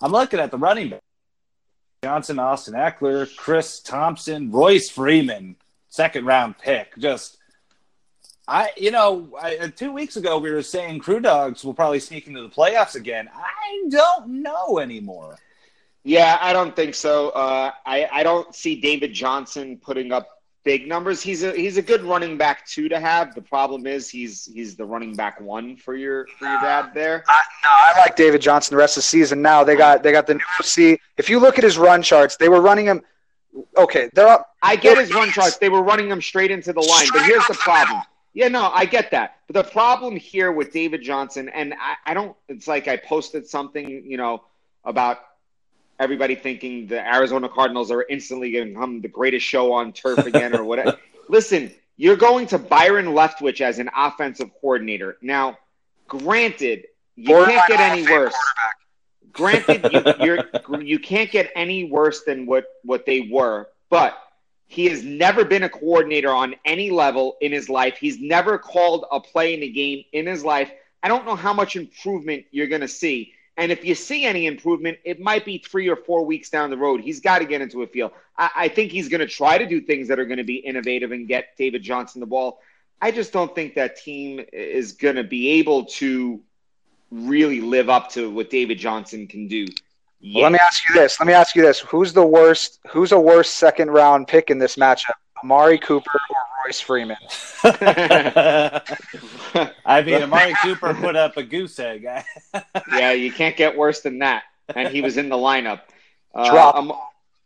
I'm 0.01 0.13
looking 0.13 0.41
at 0.41 0.51
the 0.51 0.59
running 0.59 0.89
back: 0.91 1.03
Johnson, 2.05 2.39
Austin 2.39 2.75
Ekeler, 2.75 3.35
Chris 3.37 3.81
Thompson, 3.81 4.53
Royce 4.53 4.89
Freeman, 4.89 5.57
second 5.89 6.27
round 6.27 6.57
pick. 6.59 6.97
Just. 6.99 7.37
I, 8.47 8.71
you 8.79 8.91
know, 8.91 9.37
I, 9.39 9.71
two 9.77 9.93
weeks 9.93 10.17
ago 10.17 10.39
we 10.39 10.51
were 10.51 10.63
saying 10.63 11.01
Crew 11.01 11.21
Dogs 11.21 11.65
will 11.65 11.75
probably 11.75 12.01
sneak 12.01 12.29
into 12.29 12.41
the 12.41 12.49
playoffs 12.49 12.95
again. 12.95 13.29
I 13.35 13.85
don't 13.91 14.43
know 14.43 14.79
anymore. 14.79 15.39
Yeah, 16.03 16.39
I 16.41 16.55
don't 16.55 16.75
think 16.75 16.95
so. 16.95 17.29
Uh, 17.31 17.73
I 17.85 18.09
I 18.11 18.23
don't 18.23 18.55
see 18.55 18.81
David 18.81 19.13
Johnson 19.13 19.77
putting 19.77 20.13
up 20.13 20.38
big 20.69 20.87
numbers. 20.87 21.23
He's 21.23 21.45
a 21.45 21.53
he's 21.53 21.79
a 21.79 21.83
good 21.83 22.03
running 22.03 22.37
back 22.37 22.67
two 22.67 22.91
to 22.91 23.01
have. 23.01 23.35
The 23.35 23.41
problem 23.41 23.87
is 23.87 24.11
he's 24.11 24.45
he's 24.53 24.77
the 24.77 24.85
running 24.85 25.15
back 25.15 25.41
one 25.41 25.79
for 25.79 25.97
your 25.97 26.27
for 26.39 26.45
your 26.45 26.61
dad 26.61 26.91
there. 26.93 27.25
I, 27.27 27.41
no, 27.65 27.71
I 27.71 28.01
like 28.01 28.17
David 28.17 28.43
Johnson 28.43 28.75
the 28.75 28.79
rest 28.79 28.99
of 28.99 29.01
the 29.01 29.07
season. 29.07 29.41
Now 29.41 29.65
they 29.65 29.77
got 29.77 30.03
they 30.03 30.13
got 30.13 30.27
the 30.27 30.35
new 30.35 30.45
OC. 30.61 31.01
If 31.17 31.31
you 31.31 31.39
look 31.41 31.57
at 31.57 31.65
his 31.65 31.79
run 31.79 32.03
charts, 32.03 32.37
they 32.37 32.51
were 32.51 32.61
running 32.61 32.85
him. 32.85 33.01
Okay, 33.79 34.11
they're 34.13 34.29
up. 34.29 34.57
I 34.63 34.77
get 34.77 34.99
his 34.99 35.11
run 35.15 35.31
charts. 35.31 35.57
They 35.57 35.71
were 35.71 35.83
running 35.83 36.11
him 36.11 36.21
straight 36.21 36.51
into 36.51 36.75
the 36.75 36.83
line. 36.83 37.07
But 37.15 37.25
here's 37.25 37.47
the 37.47 37.55
the 37.55 37.61
problem. 37.61 38.03
Yeah, 38.35 38.49
no, 38.49 38.71
I 38.71 38.85
get 38.85 39.11
that. 39.13 39.39
But 39.47 39.55
the 39.55 39.71
problem 39.73 40.17
here 40.17 40.53
with 40.53 40.71
David 40.71 41.01
Johnson, 41.01 41.49
and 41.49 41.73
I, 41.73 41.95
I 42.05 42.15
don't, 42.15 42.37
it's 42.49 42.69
like 42.69 42.87
I 42.87 42.99
posted 42.99 43.49
something, 43.49 43.89
you 43.89 44.19
know, 44.19 44.45
about 44.85 45.19
everybody 45.99 46.35
thinking 46.35 46.87
the 46.87 47.01
Arizona 47.01 47.49
Cardinals 47.49 47.91
are 47.91 48.05
instantly 48.09 48.53
going 48.53 48.69
to 48.69 48.75
become 48.75 49.01
the 49.01 49.09
greatest 49.09 49.45
show 49.45 49.73
on 49.73 49.93
turf 49.93 50.19
again 50.19 50.55
or 50.55 50.65
whatever. 50.65 50.97
Listen, 51.29 51.73
you're 51.97 52.17
going 52.17 52.47
to 52.49 52.59
Byron 52.59 53.07
Leftwich 53.07 53.61
as 53.61 53.79
an 53.79 53.91
offensive 53.95 54.51
coordinator. 54.61 55.17
Now, 55.21 55.59
granted, 56.07 56.87
you 57.17 57.35
can't 57.45 57.69
get 57.69 57.81
any 57.81 58.03
worse. 58.05 58.37
granted, 59.33 59.93
you, 59.93 60.15
you're 60.25 60.81
you 60.81 60.99
can't 60.99 61.31
get 61.31 61.51
any 61.55 61.85
worse 61.85 62.25
than 62.25 62.47
what 62.47 62.67
what 62.85 63.05
they 63.05 63.29
were, 63.33 63.69
but 63.91 64.17
he 64.69 64.87
has 64.87 65.03
never 65.03 65.45
been 65.45 65.65
a 65.65 65.69
coordinator 65.69 66.31
on 66.31 66.55
any 66.65 66.91
level 66.91 67.37
in 67.41 67.53
his 67.53 67.69
life. 67.69 67.97
He's 67.99 68.21
never 68.21 68.59
called 68.59 69.07
a 69.11 69.19
play 69.19 69.55
in 69.55 69.63
a 69.63 69.71
game 69.71 70.05
in 70.13 70.27
his 70.27 70.45
life. 70.45 70.71
I 71.03 71.09
don't 71.09 71.25
know 71.25 71.37
how 71.37 71.55
much 71.55 71.75
improvement 71.75 72.45
you're 72.51 72.67
going 72.67 72.83
to 72.83 72.89
see. 72.89 73.33
And 73.59 73.73
if 73.73 73.85
you 73.85 73.97
see 73.97 74.25
any 74.25 74.47
improvement, 74.47 74.99
it 75.03 75.21
might 75.21 75.45
be 75.45 75.59
three 75.59 75.89
or 75.89 75.97
four 75.97 76.25
weeks 76.25 76.49
down 76.49 76.71
the 76.71 76.77
road. 76.77 77.01
He's 77.01 77.19
got 77.19 77.41
to 77.41 77.45
get 77.45 77.61
into 77.61 77.83
a 77.83 77.89
feel. 77.89 78.13
I, 78.39 78.51
I 78.57 78.69
think 78.69 78.93
he's 78.93 79.09
going 79.09 79.21
to 79.21 79.27
try 79.27 79.59
to 79.59 79.67
do 79.67 79.81
things 79.81 80.07
that 80.09 80.21
are 80.21 80.25
going 80.25 80.39
to 80.39 80.45
be 80.45 80.57
innovative 80.57 81.11
and 81.11 81.27
get 81.27 81.57
David 81.59 81.83
Johnson 81.83 82.21
the 82.21 82.27
ball. 82.27 82.61
I 83.03 83.11
just 83.11 83.33
don't 83.33 83.53
think 83.53 83.75
that 83.75 83.97
team 83.97 84.41
is 84.53 84.93
going 84.93 85.17
to 85.17 85.25
be 85.25 85.51
able 85.59 85.87
to 85.87 86.41
really 87.11 87.61
live 87.61 87.89
up 87.91 88.11
to 88.13 88.31
what 88.31 88.49
David 88.49 88.79
Johnson 88.79 89.27
can 89.27 89.49
do. 89.49 89.67
Well, 90.23 90.45
let 90.45 90.53
me 90.53 90.59
ask 90.61 90.89
you 90.89 90.95
this. 90.95 91.19
Let 91.19 91.27
me 91.27 91.33
ask 91.33 91.57
you 91.57 91.63
this. 91.63 91.81
Who's 91.81 92.13
the 92.13 92.27
worst? 92.27 92.79
Who's 92.89 93.11
a 93.11 93.21
worst 93.21 93.57
second 93.57 93.91
round 93.91 94.29
pick 94.29 94.51
in 94.51 94.59
this 94.59 94.77
matchup? 94.77 95.15
Amari 95.43 95.79
Cooper 95.79 96.11
or 96.11 96.67
Royce 96.67 96.81
Freeman? 96.81 97.17
I 99.85 100.03
mean, 100.05 100.23
Amari 100.23 100.55
Cooper 100.63 100.95
put 100.95 101.17
up 101.17 101.37
a 101.37 101.43
goose 101.43 101.79
egg. 101.79 102.07
yeah, 102.93 103.13
you 103.13 103.33
can't 103.33 103.57
get 103.57 103.77
worse 103.77 104.01
than 104.01 104.21
that. 104.21 104.45
And 104.75 104.89
he 104.89 105.01
was 105.01 105.17
in 105.17 105.29
the 105.29 105.37
lineup. 105.37 105.81
Uh, 106.35 106.51
Drop. 106.51 106.75
Um, 106.75 106.93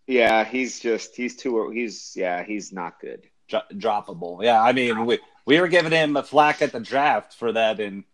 yeah, 0.06 0.44
he's 0.44 0.80
just 0.80 1.16
he's 1.16 1.37
too 1.37 1.70
he's 1.70 2.14
yeah 2.16 2.42
he's 2.42 2.72
not 2.72 3.00
good. 3.00 3.22
Dro- 3.49 3.61
droppable. 3.72 4.42
Yeah, 4.42 4.61
I 4.61 4.72
mean 4.72 5.06
we 5.06 5.20
we 5.46 5.61
were 5.61 5.68
giving 5.68 5.92
him 5.92 6.16
a 6.16 6.22
flack 6.22 6.62
at 6.62 6.72
the 6.72 6.80
draft 6.80 7.34
for 7.34 7.52
that, 7.52 7.78
and 7.78 8.04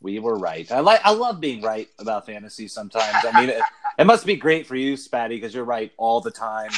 we 0.00 0.18
were 0.18 0.38
right. 0.38 0.70
I 0.70 0.80
like 0.80 1.00
I 1.04 1.12
love 1.12 1.40
being 1.40 1.62
right 1.62 1.88
about 1.98 2.26
fantasy 2.26 2.68
sometimes. 2.68 3.24
I 3.24 3.40
mean, 3.40 3.50
it, 3.50 3.62
it 3.98 4.04
must 4.04 4.26
be 4.26 4.36
great 4.36 4.66
for 4.66 4.76
you, 4.76 4.94
Spatty, 4.94 5.30
because 5.30 5.54
you're 5.54 5.64
right 5.64 5.92
all 5.96 6.20
the 6.20 6.30
time. 6.30 6.70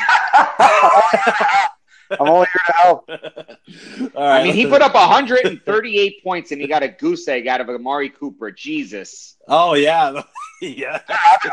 I'm 2.10 2.28
only 2.28 2.46
here 2.46 2.62
to 2.66 2.72
help. 2.72 3.10
I 4.16 4.44
mean, 4.44 4.54
he 4.54 4.66
put 4.66 4.82
up 4.82 4.94
138 4.94 6.22
points 6.24 6.52
and 6.52 6.60
he 6.60 6.66
got 6.66 6.82
a 6.82 6.88
goose 6.88 7.26
egg 7.28 7.46
out 7.46 7.60
of 7.60 7.68
Amari 7.68 8.10
Cooper. 8.10 8.50
Jesus. 8.50 9.36
Oh 9.48 9.74
yeah, 9.74 10.22
yeah. 10.60 11.00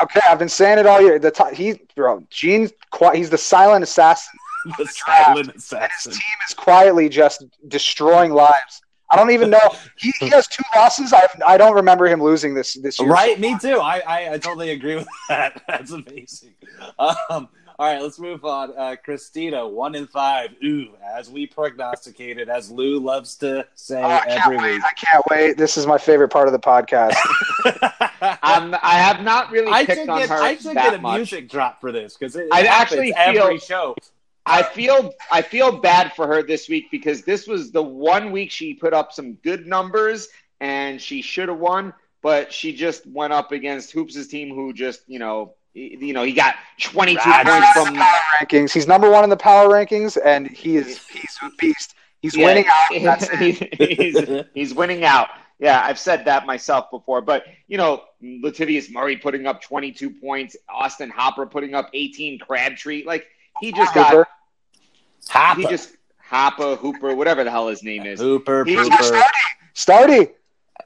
Okay, 0.02 0.22
I've 0.30 0.40
been 0.40 0.50
saying 0.50 0.80
it 0.80 0.86
all 0.86 1.02
year. 1.02 1.20
The 1.20 1.32
t- 1.32 1.56
he, 1.56 1.82
bro, 1.96 2.24
Gene's 2.30 2.72
he's 3.14 3.30
the 3.30 3.38
silent 3.38 3.84
assassin. 3.84 4.38
the 4.78 4.86
silent 4.86 5.56
assassin. 5.56 6.12
his 6.12 6.20
team 6.20 6.38
is 6.48 6.54
quietly 6.54 7.10
just 7.10 7.46
destroying 7.68 8.32
lives. 8.32 8.82
I 9.12 9.16
don't 9.16 9.30
even 9.30 9.52
know. 9.52 9.76
He, 9.96 10.12
he 10.20 10.30
has 10.30 10.48
two 10.48 10.64
losses. 10.76 11.14
I 11.14 11.28
I 11.46 11.56
don't 11.56 11.76
remember 11.76 12.08
him 12.08 12.22
losing 12.22 12.56
this 12.56 12.74
this 12.74 13.00
year. 13.00 13.10
Right, 13.10 13.40
me 13.40 13.58
too. 13.60 13.80
I, 13.80 14.02
I, 14.08 14.34
I 14.34 14.38
totally 14.40 14.72
agree 14.72 14.96
with 14.96 15.08
that. 15.30 15.62
That's 15.68 15.92
amazing. 15.92 16.56
Um, 16.98 17.50
all 17.80 17.94
right, 17.94 18.02
let's 18.02 18.20
move 18.20 18.46
on. 18.46 18.74
Uh, 18.78 18.96
Christina, 19.04 19.68
one 19.68 19.96
in 19.96 20.08
five. 20.08 20.52
Ooh, 20.64 20.90
as 21.04 21.30
we 21.30 21.48
prognosticated, 21.48 22.50
as 22.50 22.70
Lou 22.70 23.00
loves 23.00 23.36
to 23.38 23.66
say 23.76 24.02
oh, 24.04 24.22
every 24.28 24.58
wait. 24.58 24.74
week. 24.76 24.84
I 24.84 24.94
can't 24.94 25.26
wait. 25.30 25.58
This 25.58 25.78
is 25.78 25.88
my 25.88 25.98
favorite 25.98 26.30
part 26.30 26.48
of 26.48 26.54
the 26.54 26.60
podcast. 26.60 27.16
um, 28.44 28.76
I 28.82 28.96
have 29.00 29.22
not 29.24 29.52
really 29.52 29.72
I 29.72 29.86
picked 29.86 30.02
should 30.02 30.10
on 30.10 30.20
get, 30.20 30.30
her 30.30 30.36
I 30.36 30.56
should 30.56 30.76
that 30.78 30.92
get 30.92 30.94
a 30.96 31.02
much. 31.02 31.18
music 31.18 31.50
drop 31.50 31.82
for 31.82 31.92
this 31.92 32.16
because 32.18 32.36
it, 32.36 32.48
I 32.52 32.62
happens 32.62 33.00
actually 33.00 33.14
every 33.16 33.58
feel- 33.58 33.60
show. 33.60 33.96
I 34.46 34.62
feel 34.62 35.14
I 35.32 35.42
feel 35.42 35.78
bad 35.80 36.14
for 36.14 36.28
her 36.28 36.44
this 36.44 36.68
week 36.68 36.92
because 36.92 37.22
this 37.24 37.48
was 37.48 37.72
the 37.72 37.82
one 37.82 38.32
week 38.32 38.52
she 38.52 38.74
put 38.74 38.94
up 38.94 39.14
some 39.14 39.36
good 39.36 39.66
numbers 39.66 40.28
and 40.60 41.02
she 41.02 41.22
should 41.22 41.48
have 41.48 41.60
won, 41.60 41.94
but 42.22 42.52
she 42.52 42.74
just 42.74 43.06
went 43.08 43.32
up 43.32 43.54
against 43.54 43.94
Hoops' 43.94 44.28
team 44.28 44.54
who 44.54 44.74
just 44.74 45.02
you 45.08 45.18
know 45.18 45.56
he- 45.56 45.63
you 45.74 46.14
know 46.14 46.24
he 46.24 46.34
got 46.34 46.56
22 46.82 47.18
Right. 47.30 47.46
points 47.46 47.72
from 47.88 47.96
power 47.96 48.18
rankings. 48.42 48.72
He's 48.72 48.88
number 48.88 49.10
one 49.10 49.24
in 49.24 49.30
the 49.30 49.38
power 49.38 49.68
rankings, 49.70 50.18
and 50.24 50.48
he 50.48 50.78
is 50.78 51.06
he's 51.08 51.38
a 51.42 51.50
beast. 51.60 51.96
He's 52.22 52.36
Yeah, 52.36 52.46
winning 52.46 52.66
out. 52.68 52.90
That's 53.04 53.30
it. 53.34 53.74
he's, 53.80 54.18
he's, 54.18 54.42
he's 54.54 54.74
winning 54.74 55.04
out. 55.04 55.30
Yeah, 55.60 55.82
I've 55.84 56.00
said 56.00 56.26
that 56.26 56.46
myself 56.46 56.90
before. 56.92 57.22
But, 57.22 57.44
you 57.68 57.78
know, 57.78 58.04
Latavius 58.22 58.92
Murray 58.92 59.16
putting 59.18 59.46
up 59.46 59.62
22 59.62 60.10
points, 60.10 60.56
Austin 60.68 61.10
Hopper 61.10 61.46
putting 61.46 61.74
up 61.74 61.90
18, 61.94 62.40
Crabtree. 62.40 63.04
Like, 63.06 63.26
he 63.62 63.72
just 63.72 63.94
got, 63.94 64.10
Hooper. 64.12 64.28
Hopper. 65.30 65.62
he 65.62 65.68
just, 65.68 65.92
Hopper, 66.18 66.76
Hooper, 66.76 67.16
whatever 67.16 67.44
the 67.44 67.52
hell 67.52 67.68
his 67.68 67.84
name 67.84 68.06
is. 68.06 68.20
Hooper, 68.20 68.66
He- 68.66 68.74
Hooper. 68.76 69.24
Starty. 69.76 70.32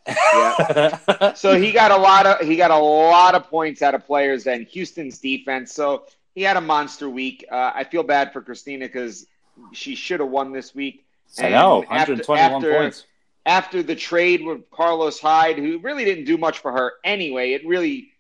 Yeah. 0.08 1.34
So 1.36 1.60
he 1.60 1.72
got 1.72 1.92
a 1.92 1.98
lot 1.98 2.26
of 2.26 2.48
he 2.48 2.56
got 2.56 2.72
a 2.72 2.78
lot 2.78 3.36
of 3.36 3.44
points 3.50 3.82
out 3.82 3.94
of 3.96 4.06
players 4.06 4.48
and 4.48 4.66
Houston's 4.68 5.20
defense. 5.20 5.74
So 5.74 6.06
he 6.36 6.42
had 6.44 6.58
a 6.58 6.62
monster 6.62 7.10
week. 7.10 7.46
Uh, 7.52 7.72
I 7.76 7.84
feel 7.84 8.04
bad 8.04 8.32
for 8.34 8.42
Christina 8.42 8.86
because 8.86 9.26
she 9.74 9.96
should 9.96 10.20
have 10.20 10.30
won 10.30 10.52
this 10.52 10.74
week. 10.76 11.06
I 11.40 11.50
know, 11.50 11.84
And 11.90 12.00
after- 12.00 12.34
after- 12.38 12.74
points. 12.74 13.06
after 13.46 13.84
the 13.84 13.96
trade 13.96 14.44
with 14.46 14.70
Carlos 14.72 15.20
Hyde, 15.20 15.58
who 15.58 15.80
really 15.80 16.06
didn't 16.06 16.26
do 16.26 16.38
much 16.38 16.60
for 16.60 16.72
her 16.72 16.94
anyway, 17.04 17.52
it 17.54 17.66
really 17.68 18.12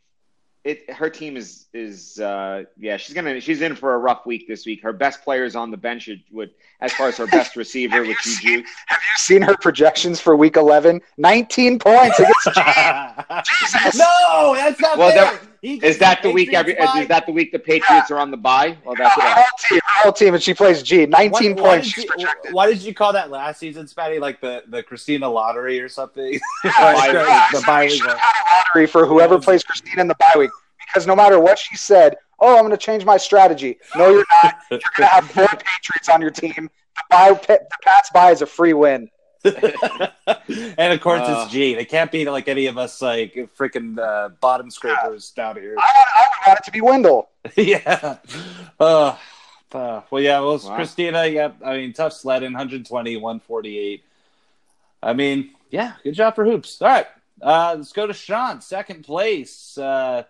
it 0.64 0.90
her 0.92 1.10
team 1.10 1.38
is 1.38 1.68
is 1.74 2.20
uh 2.20 2.64
yeah, 2.78 2.98
she's 2.98 3.14
gonna 3.16 3.40
she's 3.40 3.62
in 3.62 3.76
for 3.76 3.94
a 3.94 3.98
rough 3.98 4.26
week 4.26 4.48
this 4.48 4.66
week. 4.66 4.82
Her 4.84 4.92
best 4.94 5.24
players 5.24 5.56
on 5.56 5.72
the 5.72 5.78
bench 5.78 6.10
would 6.32 6.52
as 6.82 6.92
far 6.94 7.08
as 7.08 7.18
her 7.18 7.28
best 7.28 7.56
receiver, 7.56 8.02
with 8.02 8.18
you 8.26 8.38
do. 8.42 8.64
Have 8.88 9.00
you 9.00 9.18
seen 9.18 9.42
her 9.42 9.56
projections 9.58 10.20
for 10.20 10.36
week 10.36 10.58
11? 10.58 11.02
19 11.18 11.80
points 11.80 12.20
against 12.20 12.46
Jesus. 12.46 13.98
no, 13.98 14.54
that's 14.56 14.80
not 14.82 14.98
Well, 14.98 15.12
fair. 15.12 15.24
that- 15.24 15.42
He 15.67 15.75
Is 15.86 15.97
that 15.97 16.17
said 16.21 16.29
the 16.29 16.33
week 16.33 16.53
every 16.53 16.74
Patriots 16.75 16.95
is 17.01 17.07
that 17.09 17.25
the 17.25 17.31
week 17.33 17.51
the 17.51 17.59
Patriots 17.59 18.09
are 18.12 18.19
on 18.19 18.31
the 18.31 18.38
bye? 18.38 18.77
Well 18.86 18.95
that's 18.97 19.13
Her 19.15 19.21
right. 19.21 19.36
whole 19.36 19.57
team, 19.69 19.79
her 19.83 20.03
whole 20.03 20.12
team, 20.13 20.33
and 20.33 20.41
she 20.41 20.53
plays 20.53 20.81
G. 20.81 21.05
19 21.05 21.55
Why- 21.55 21.62
why 21.62 21.69
points 21.69 21.88
did 21.93 21.93
she's 22.09 22.09
you- 22.17 22.27
Why 22.51 22.67
did 22.67 22.81
you 22.81 22.93
call 22.93 23.12
that 23.13 23.29
last 23.29 23.59
season, 23.59 23.86
Spatty? 23.86 24.19
Like 24.21 24.39
the, 24.39 24.63
the 24.67 24.81
Christina 24.83 25.27
lottery 25.29 25.79
or 25.81 25.89
something? 25.89 26.39
Uh, 26.63 26.69
bye 26.93 27.12
the 27.12 27.19
week. 27.19 27.65
bye 27.65 27.79
We 27.81 27.86
week 27.88 27.97
should 27.97 28.07
one. 28.07 28.17
have 28.17 28.19
had 28.19 28.43
a 28.43 28.55
lottery 28.69 28.88
for 28.88 29.05
whoever 29.05 29.39
plays 29.39 29.63
Christina 29.63 30.01
in 30.01 30.07
the 30.07 30.15
bye 30.15 30.33
week. 30.38 30.51
Because 30.88 31.05
no 31.05 31.15
matter 31.15 31.39
what 31.39 31.59
she 31.59 31.75
said, 31.75 32.15
oh, 32.39 32.55
I'm 32.55 32.62
going 32.62 32.71
to 32.71 32.77
change 32.77 33.03
my 33.03 33.17
strategy. 33.17 33.77
No, 33.95 34.09
you're 34.09 34.25
not. 34.43 34.55
You're 34.71 34.79
going 34.95 35.07
to 35.09 35.15
have 35.15 35.29
four 35.31 35.47
Patriots 35.47 36.07
on 36.09 36.21
your 36.21 36.31
team. 36.31 36.53
The, 36.95 37.03
bye, 37.09 37.31
the 37.33 37.59
Pats 37.83 38.09
bye 38.12 38.31
is 38.31 38.41
a 38.41 38.45
free 38.45 38.71
win. 38.74 39.09
and 39.46 40.94
of 40.94 41.01
course, 41.01 41.22
Uh. 41.22 41.44
it's 41.44 41.51
G. 41.51 41.74
It 41.75 41.89
can't 41.89 42.12
be 42.12 42.25
like 42.29 42.48
any 42.48 42.67
of 42.67 42.77
us, 42.77 43.01
like 43.01 43.34
freaking 43.58 43.98
uh, 44.00 44.29
bottom 44.41 44.70
scrapers 44.72 45.32
down 45.32 45.56
here. 45.58 45.75
I 45.77 45.82
want, 45.96 46.10
I 46.15 46.22
would 46.22 46.48
want 46.48 46.60
it 46.60 46.65
to 46.65 46.72
be 46.72 46.82
Wendell. 46.82 47.29
yeah. 47.56 48.17
Uh, 48.79 49.15
uh, 49.74 50.01
well, 50.10 50.22
yeah. 50.22 50.39
Well, 50.39 50.58
Wow. 50.58 50.75
Christina. 50.75 51.25
Yeah. 51.27 51.51
I 51.63 51.77
mean, 51.77 51.94
tough 51.94 52.13
sledding. 52.13 52.51
120, 52.53 53.15
148. 53.17 54.03
I 55.03 55.13
mean, 55.13 55.51
yeah. 55.70 55.94
Good 56.03 56.13
job 56.15 56.36
for 56.36 56.46
hoops. 56.46 56.82
All 56.82 56.88
right. 56.88 57.08
Uh, 57.41 57.75
let's 57.77 57.91
go 57.94 58.08
to 58.08 58.13
Sean, 58.13 58.62
second 58.62 59.03
place. 59.03 59.77
Uh, 59.77 60.24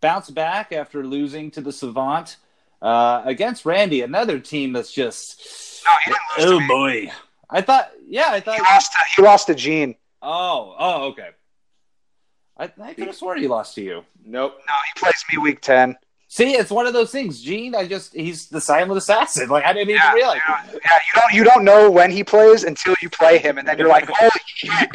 bounce 0.00 0.28
back 0.30 0.72
after 0.72 1.02
losing 1.04 1.50
to 1.52 1.60
the 1.62 1.72
Savant 1.72 2.36
uh, 2.82 3.22
against 3.24 3.64
Randy, 3.64 4.02
another 4.02 4.38
team 4.38 4.72
that's 4.74 4.92
just. 4.92 5.82
No, 5.86 5.92
he 6.04 6.10
didn't 6.10 6.22
lose 6.36 6.44
to 6.46 6.54
Oh 6.56 6.60
me. 6.60 6.68
boy. 7.08 7.12
I 7.52 7.60
thought. 7.60 7.90
Yeah, 8.06 8.30
I 8.30 8.40
thought. 8.40 8.56
He 8.56 8.62
lost 8.62 8.92
to, 8.92 8.98
he 9.16 9.22
lost 9.22 9.46
to 9.48 9.54
Gene. 9.54 9.94
Oh. 10.22 10.74
Oh. 10.78 11.04
Okay. 11.08 11.28
I, 12.56 12.70
I 12.82 12.94
could 12.94 13.06
have 13.06 13.16
sworn 13.16 13.38
he 13.38 13.48
lost 13.48 13.74
to 13.76 13.82
you. 13.82 14.04
Nope. 14.24 14.58
No, 14.68 14.74
he 14.94 15.00
plays 15.00 15.24
me 15.30 15.38
week 15.38 15.60
10. 15.60 15.96
See, 16.32 16.52
it's 16.54 16.70
one 16.70 16.86
of 16.86 16.94
those 16.94 17.10
things. 17.10 17.42
Gene, 17.42 17.74
I 17.74 17.86
just 17.86 18.14
he's 18.14 18.46
the 18.46 18.58
silent 18.58 18.96
assassin. 18.96 19.50
Like 19.50 19.66
I 19.66 19.74
didn't 19.74 19.90
even 19.90 20.12
realize. 20.14 20.40
Yeah, 20.46 20.70
you 20.72 21.20
don't 21.20 21.34
you 21.34 21.44
don't 21.44 21.62
know 21.62 21.90
when 21.90 22.10
he 22.10 22.24
plays 22.24 22.64
until 22.64 22.94
you 23.02 23.10
play 23.10 23.36
him, 23.36 23.58
and 23.58 23.68
then 23.68 23.76
you're 23.76 23.86
like, 23.86 24.08
holy 24.08 24.30
shit, 24.46 24.70
30 24.70 24.90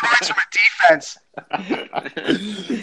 points 0.00 0.28
from 0.28 0.38
a 0.38 0.48
defense. 0.88 1.18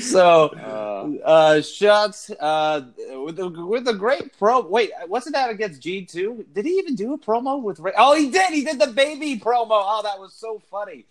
so 0.11 0.49
Uh, 0.49 1.25
uh 1.25 1.61
shots 1.61 2.29
uh 2.39 2.81
with 3.25 3.37
the 3.37 3.49
with 3.49 3.85
the 3.85 3.93
great 3.93 4.37
pro 4.37 4.61
wait 4.61 4.91
wasn't 5.07 5.33
that 5.33 5.49
against 5.49 5.81
Gene 5.81 6.05
too? 6.05 6.45
Did 6.53 6.65
he 6.65 6.73
even 6.73 6.93
do 6.93 7.13
a 7.13 7.17
promo 7.17 7.59
with 7.59 7.79
Ra- 7.79 7.91
Oh 7.97 8.13
he 8.15 8.29
did, 8.29 8.51
he 8.51 8.63
did 8.63 8.79
the 8.79 8.87
baby 8.87 9.39
promo. 9.39 9.69
Oh 9.71 10.01
that 10.03 10.19
was 10.19 10.33
so 10.35 10.61
funny. 10.69 11.05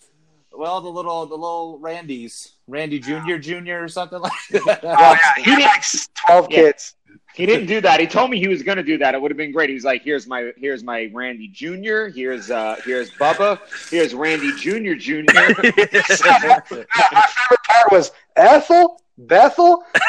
Well 0.58 0.80
the 0.80 0.88
little 0.88 1.24
the 1.24 1.36
little 1.36 1.78
Randy's 1.78 2.54
Randy 2.66 2.98
Jr. 2.98 3.36
Jr. 3.36 3.74
or 3.84 3.88
something 3.88 4.18
like 4.20 4.32
that. 4.50 4.80
Oh, 4.82 4.90
yeah, 4.90 5.34
he 5.36 5.42
He 5.44 5.50
had 5.62 5.62
like 5.62 5.84
12 6.26 6.46
Yeah. 6.50 6.56
kids. 6.56 6.96
he 7.34 7.46
didn't 7.46 7.66
do 7.68 7.80
that. 7.80 8.00
He 8.00 8.08
told 8.08 8.28
me 8.30 8.40
he 8.40 8.48
was 8.48 8.64
going 8.64 8.76
to 8.76 8.82
do 8.82 8.98
that. 8.98 9.14
It 9.14 9.22
would 9.22 9.30
have 9.30 9.38
been 9.38 9.52
great. 9.52 9.68
He 9.70 9.74
was 9.74 9.84
like, 9.84 10.02
"Here's 10.02 10.26
my 10.26 10.50
here's 10.56 10.82
my 10.82 11.10
Randy 11.14 11.46
Jr. 11.46 12.08
Here's 12.12 12.50
uh 12.50 12.74
here's 12.84 13.12
Bubba. 13.12 13.60
Here's 13.88 14.14
Randy 14.14 14.50
Jr. 14.56 14.94
Jr." 14.94 15.22
my 15.32 16.60
favorite 16.66 16.88
part 16.90 17.92
was 17.92 18.10
Ethel, 18.34 19.00
Bethel. 19.16 19.84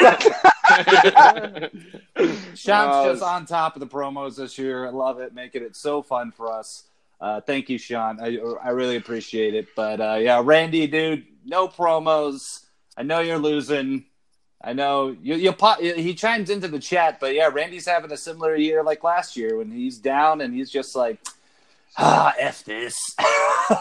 Sean's 2.54 3.06
just 3.06 3.22
on 3.22 3.46
top 3.46 3.76
of 3.76 3.80
the 3.80 3.86
promos 3.86 4.36
this 4.36 4.58
year. 4.58 4.86
I 4.86 4.90
love 4.90 5.20
it, 5.20 5.32
making 5.32 5.62
it 5.62 5.76
so 5.76 6.02
fun 6.02 6.32
for 6.32 6.52
us. 6.52 6.84
Uh, 7.20 7.40
thank 7.40 7.68
you, 7.68 7.78
Sean. 7.78 8.18
I, 8.20 8.38
I 8.62 8.70
really 8.70 8.96
appreciate 8.96 9.54
it. 9.54 9.68
But 9.76 10.00
uh, 10.00 10.18
yeah, 10.20 10.40
Randy, 10.42 10.86
dude, 10.86 11.26
no 11.44 11.68
promos. 11.68 12.60
I 12.96 13.02
know 13.02 13.20
you're 13.20 13.38
losing. 13.38 14.06
I 14.62 14.72
know 14.72 15.16
you. 15.22 15.34
You 15.36 15.52
pop, 15.52 15.80
he 15.80 16.14
chimes 16.14 16.50
into 16.50 16.68
the 16.68 16.78
chat, 16.78 17.18
but 17.20 17.34
yeah, 17.34 17.48
Randy's 17.52 17.86
having 17.86 18.12
a 18.12 18.16
similar 18.16 18.56
year 18.56 18.82
like 18.82 19.04
last 19.04 19.36
year 19.36 19.56
when 19.58 19.70
he's 19.70 19.98
down 19.98 20.40
and 20.42 20.54
he's 20.54 20.70
just 20.70 20.94
like, 20.96 21.18
ah, 21.96 22.34
f 22.38 22.64
this. 22.64 22.96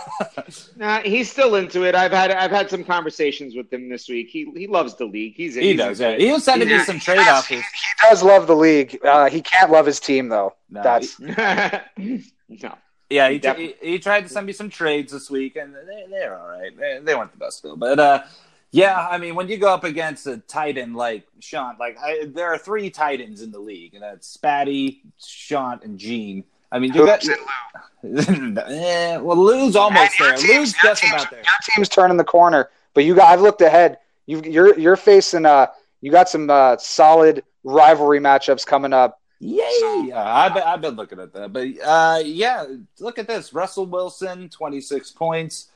nah, 0.78 1.00
he's 1.02 1.30
still 1.32 1.56
into 1.56 1.84
it. 1.84 1.96
I've 1.96 2.12
had 2.12 2.32
I've 2.32 2.52
had 2.52 2.70
some 2.70 2.84
conversations 2.84 3.56
with 3.56 3.72
him 3.72 3.90
this 3.90 4.08
week. 4.08 4.30
He 4.30 4.50
he 4.56 4.68
loves 4.68 4.96
the 4.96 5.06
league. 5.06 5.36
He's 5.36 5.56
he 5.56 5.70
he's 5.72 5.78
does. 5.78 6.00
Yeah. 6.00 6.18
He 6.18 6.32
was 6.32 6.44
sending 6.44 6.70
me 6.70 6.80
some 6.80 7.00
trade 7.00 7.18
does- 7.18 7.28
offers. 7.28 7.64
He 7.64 8.10
does 8.10 8.24
love 8.24 8.48
the 8.48 8.56
league. 8.56 9.00
Uh, 9.04 9.30
he 9.30 9.42
can't 9.42 9.72
love 9.72 9.86
his 9.86 10.00
team 10.00 10.28
though. 10.30 10.56
No, 10.72 10.84
That's 10.84 11.20
no. 11.20 12.76
Yeah, 13.10 13.30
he, 13.30 13.40
he, 13.40 13.76
he 13.82 14.00
tried 14.00 14.22
to 14.22 14.30
send 14.30 14.46
me 14.46 14.54
some 14.54 14.70
trades 14.70 15.12
this 15.12 15.30
week, 15.32 15.56
and 15.56 15.74
they, 15.74 16.06
they're 16.10 16.38
all 16.40 16.48
right. 16.48 16.76
They, 16.78 17.00
they 17.02 17.16
weren't 17.16 17.32
the 17.32 17.38
best 17.38 17.64
though, 17.64 17.76
but 17.76 18.00
uh, 18.00 18.24
yeah, 18.72 19.08
I 19.10 19.18
mean, 19.18 19.34
when 19.34 19.48
you 19.48 19.58
go 19.58 19.74
up 19.74 19.84
against 19.84 20.28
a 20.28 20.38
Titan 20.38 20.94
like 20.94 21.26
Sean, 21.40 21.76
like 21.80 21.98
I, 22.00 22.26
there 22.28 22.48
are 22.54 22.58
three 22.58 22.92
Titans 22.92 23.42
in 23.42 23.52
the 23.52 23.60
league, 23.60 23.96
and 23.96 24.04
that's 24.04 24.38
Spatty, 24.38 25.00
Sean, 25.18 25.80
and 25.84 25.98
Gene. 25.98 26.44
I 26.72 26.78
mean, 26.78 26.94
you 26.94 27.04
got 27.04 27.24
eh, 28.04 29.18
well, 29.18 29.38
Lou's 29.38 29.76
almost 29.76 30.20
Man, 30.20 30.30
there. 30.30 30.38
team's- 30.38 30.50
Lou's 30.58 30.74
just 30.84 31.02
team's- 31.02 31.14
about 31.16 31.32
there. 31.32 31.40
Your 31.40 31.76
team's 31.76 31.90
turning 31.90 32.18
the 32.18 32.24
corner, 32.24 32.70
but 32.94 33.06
you 33.06 33.16
got. 33.16 33.32
I've 33.32 33.42
looked 33.42 33.62
ahead. 33.62 33.98
You 34.28 34.42
you're 34.46 34.78
you're 34.78 34.96
facing. 34.96 35.46
Uh, 35.48 35.68
you 36.02 36.12
got 36.12 36.30
some 36.30 36.50
uh, 36.50 36.78
solid 36.78 37.44
rivalry 37.64 38.20
matchups 38.20 38.66
coming 38.66 38.94
up. 38.94 39.20
Yay! 39.40 40.12
Uh, 40.14 40.22
I've, 40.22 40.54
been, 40.54 40.64
I've 40.64 40.82
been 40.82 40.96
looking 40.96 41.20
at 41.20 41.34
that. 41.34 41.54
But 41.54 41.68
uh, 41.84 42.22
yeah, 42.26 42.66
look 43.00 43.18
at 43.20 43.28
this. 43.28 43.54
Russell 43.54 43.86
Wilson, 43.86 44.50
26 44.50 45.12
points. 45.12 45.70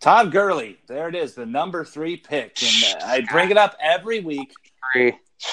Todd 0.00 0.32
Gurley, 0.32 0.78
there 0.88 1.08
it 1.08 1.14
is, 1.14 1.34
the 1.34 1.46
number 1.46 1.84
three 1.84 2.16
pick. 2.16 2.58
And 2.60 3.02
uh, 3.02 3.06
I 3.06 3.20
bring 3.30 3.50
it 3.50 3.56
up 3.56 3.76
every 3.80 4.20
week. 4.20 4.52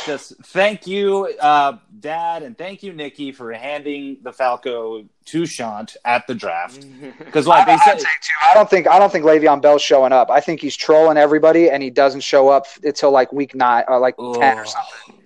Just 0.05 0.35
thank 0.45 0.85
you, 0.87 1.33
uh, 1.39 1.77
Dad, 1.99 2.43
and 2.43 2.57
thank 2.57 2.83
you, 2.83 2.93
Nikki, 2.93 3.31
for 3.31 3.51
handing 3.53 4.17
the 4.21 4.31
Falco 4.31 5.03
to 5.25 5.45
Shant 5.45 5.97
at 6.05 6.27
the 6.27 6.35
draft. 6.35 6.85
Because 7.19 7.47
I, 7.47 7.63
they 7.65 7.73
I'd 7.73 7.79
said, 7.81 8.01
say. 8.01 8.07
I 8.49 8.53
don't 8.55 8.69
think 8.69 8.87
I 8.87 8.97
don't 8.97 9.11
think 9.11 9.23
Le'Veon 9.23 9.61
Bell's 9.61 9.81
showing 9.83 10.11
up. 10.11 10.31
I 10.31 10.39
think 10.39 10.61
he's 10.61 10.75
trolling 10.75 11.17
everybody, 11.17 11.69
and 11.69 11.83
he 11.83 11.91
doesn't 11.91 12.21
show 12.21 12.49
up 12.49 12.65
until 12.83 13.11
like 13.11 13.31
week 13.31 13.53
nine 13.53 13.83
or 13.87 13.99
like 13.99 14.15
ten 14.17 14.57
or 14.57 14.65
something. 14.65 15.18